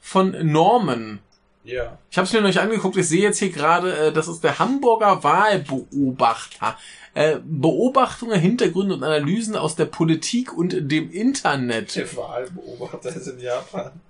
[0.01, 1.19] von Norman.
[1.65, 1.97] Ja.
[2.11, 2.95] Ich habe es mir noch nicht angeguckt.
[2.95, 6.77] Ich sehe jetzt hier gerade, äh, das ist der Hamburger Wahlbeobachter.
[7.15, 11.95] Äh, Beobachtungen, Hintergründe und Analysen aus der Politik und dem Internet.
[11.95, 13.91] Der Wahlbeobachter ist in Japan.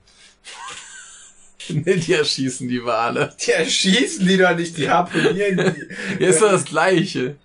[1.68, 3.34] Ne, die erschießen die Wale.
[3.44, 6.24] Die erschießen die doch nicht, die harponieren die.
[6.24, 7.38] Ja, ist doch das Gleiche.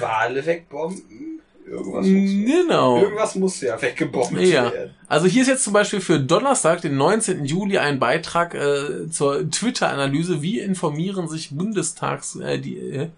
[0.00, 1.33] Wale wegbomben?
[1.74, 2.30] Irgendwas muss,
[2.62, 3.02] Genau.
[3.02, 4.72] irgendwas muss ja weggebombt Ja.
[4.72, 4.90] werden.
[5.08, 7.44] Also hier ist jetzt zum Beispiel für Donnerstag, den 19.
[7.44, 10.40] Juli, ein Beitrag äh, zur Twitter-Analyse.
[10.42, 13.08] Wie informieren sich Bundestags äh, die äh,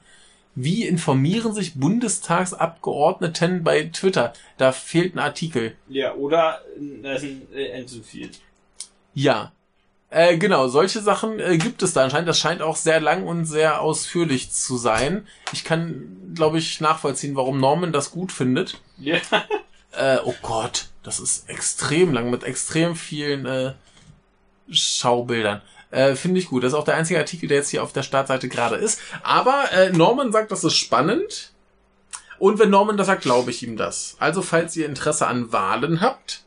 [0.59, 4.33] wie informieren sich Bundestagsabgeordneten bei Twitter?
[4.57, 5.75] Da fehlt ein Artikel.
[5.89, 6.61] Ja, oder
[7.03, 8.31] da ist ein äh, zu viel.
[9.13, 9.53] Ja.
[10.17, 12.27] Äh, genau, solche Sachen äh, gibt es da anscheinend.
[12.27, 15.27] Das scheint auch sehr lang und sehr ausführlich zu sein.
[15.53, 18.81] Ich kann, glaube ich, nachvollziehen, warum Norman das gut findet.
[18.99, 19.19] Ja.
[19.93, 23.73] Äh, oh Gott, das ist extrem lang mit extrem vielen äh,
[24.69, 25.63] Schaubildern.
[25.91, 26.65] Äh, Finde ich gut.
[26.65, 29.01] Das ist auch der einzige Artikel, der jetzt hier auf der Startseite gerade ist.
[29.23, 31.53] Aber äh, Norman sagt, das ist spannend.
[32.39, 34.17] Und wenn Norman das sagt, glaube ich ihm das.
[34.19, 36.43] Also, falls ihr Interesse an Wahlen habt,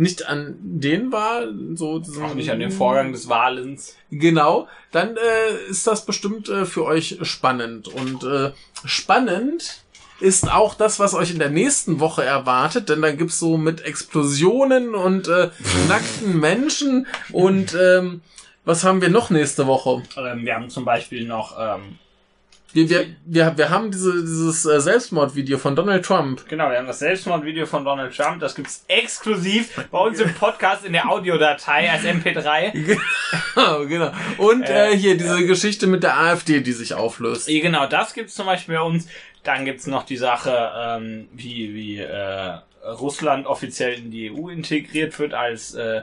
[0.00, 3.96] nicht an den Wahlen, so diesen- Auch nicht an den Vorgang des Wahlens.
[4.10, 7.86] Genau, dann äh, ist das bestimmt äh, für euch spannend.
[7.88, 8.52] Und äh,
[8.84, 9.82] spannend
[10.20, 13.82] ist auch das, was euch in der nächsten Woche erwartet, denn dann gibt's so mit
[13.82, 15.50] Explosionen und äh,
[15.88, 18.20] nackten Menschen und ähm,
[18.64, 20.02] was haben wir noch nächste Woche?
[20.16, 21.98] Ähm, wir haben zum Beispiel noch, ähm,
[22.72, 26.48] Wir, wir, wir, wir haben diese, dieses äh, Selbstmordvideo von Donald Trump.
[26.48, 28.40] genau, wir haben das Selbstmordvideo von Donald Trump.
[28.40, 32.72] Das gibt's exklusiv bei uns im Podcast in der Audiodatei als MP3.
[33.54, 34.12] Genau, genau.
[34.38, 37.48] Und Äh, äh, hier diese Geschichte mit der AfD, die sich auflöst.
[37.48, 39.06] Ja, Genau, das gibt's zum Beispiel bei uns.
[39.42, 45.18] Dann gibt's noch die Sache, ähm, wie, wie äh, Russland offiziell in die EU integriert
[45.18, 46.02] wird als, äh,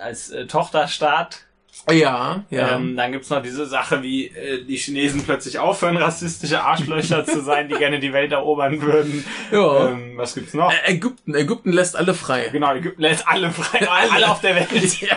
[0.00, 1.46] als äh, Tochterstaat.
[1.90, 2.76] Ja, ja.
[2.76, 7.42] Ähm, dann gibt's noch diese Sache, wie äh, die Chinesen plötzlich aufhören, rassistische Arschlöcher zu
[7.42, 9.24] sein, die gerne die Welt erobern würden.
[9.52, 9.90] ja.
[9.90, 10.70] Ähm, was gibt's noch?
[10.72, 12.48] Ä- Ägypten, Ägypten lässt alle frei.
[12.52, 14.68] Genau, Ägypten lässt alle frei, alle auf der Welt.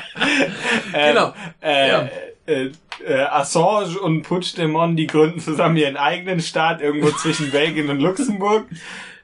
[0.94, 1.34] Ähm, Genau.
[1.62, 2.10] Äh, Ja.
[2.48, 2.72] äh,
[3.06, 8.66] äh, Assange und Puigdemont, die gründen zusammen ihren eigenen Staat irgendwo zwischen Belgien und Luxemburg.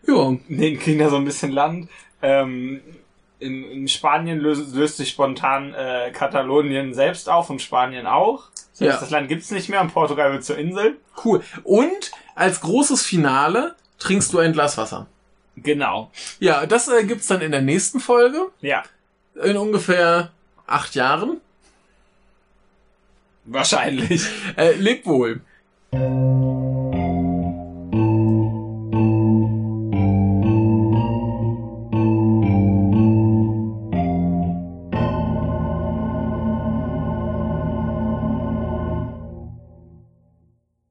[0.07, 0.34] Ja.
[0.49, 1.89] Den kriegen da so ein bisschen Land.
[2.22, 2.81] Ähm,
[3.44, 8.49] in, in Spanien löst, löst sich spontan äh, Katalonien selbst auf und Spanien auch.
[8.72, 8.99] Das heißt, Ja.
[8.99, 10.98] Das Land gibt's nicht mehr und Portugal wird zur Insel.
[11.24, 11.44] Cool.
[11.64, 15.07] Und als großes Finale trinkst du ein Glas Wasser.
[15.56, 16.10] Genau.
[16.40, 18.49] Ja, das äh, gibt's dann in der nächsten Folge.
[18.61, 18.84] Ja.
[19.44, 20.32] In ungefähr
[20.65, 21.41] acht Jahren.
[23.45, 24.26] Wahrscheinlich.
[24.56, 25.41] Äh, leb wohl.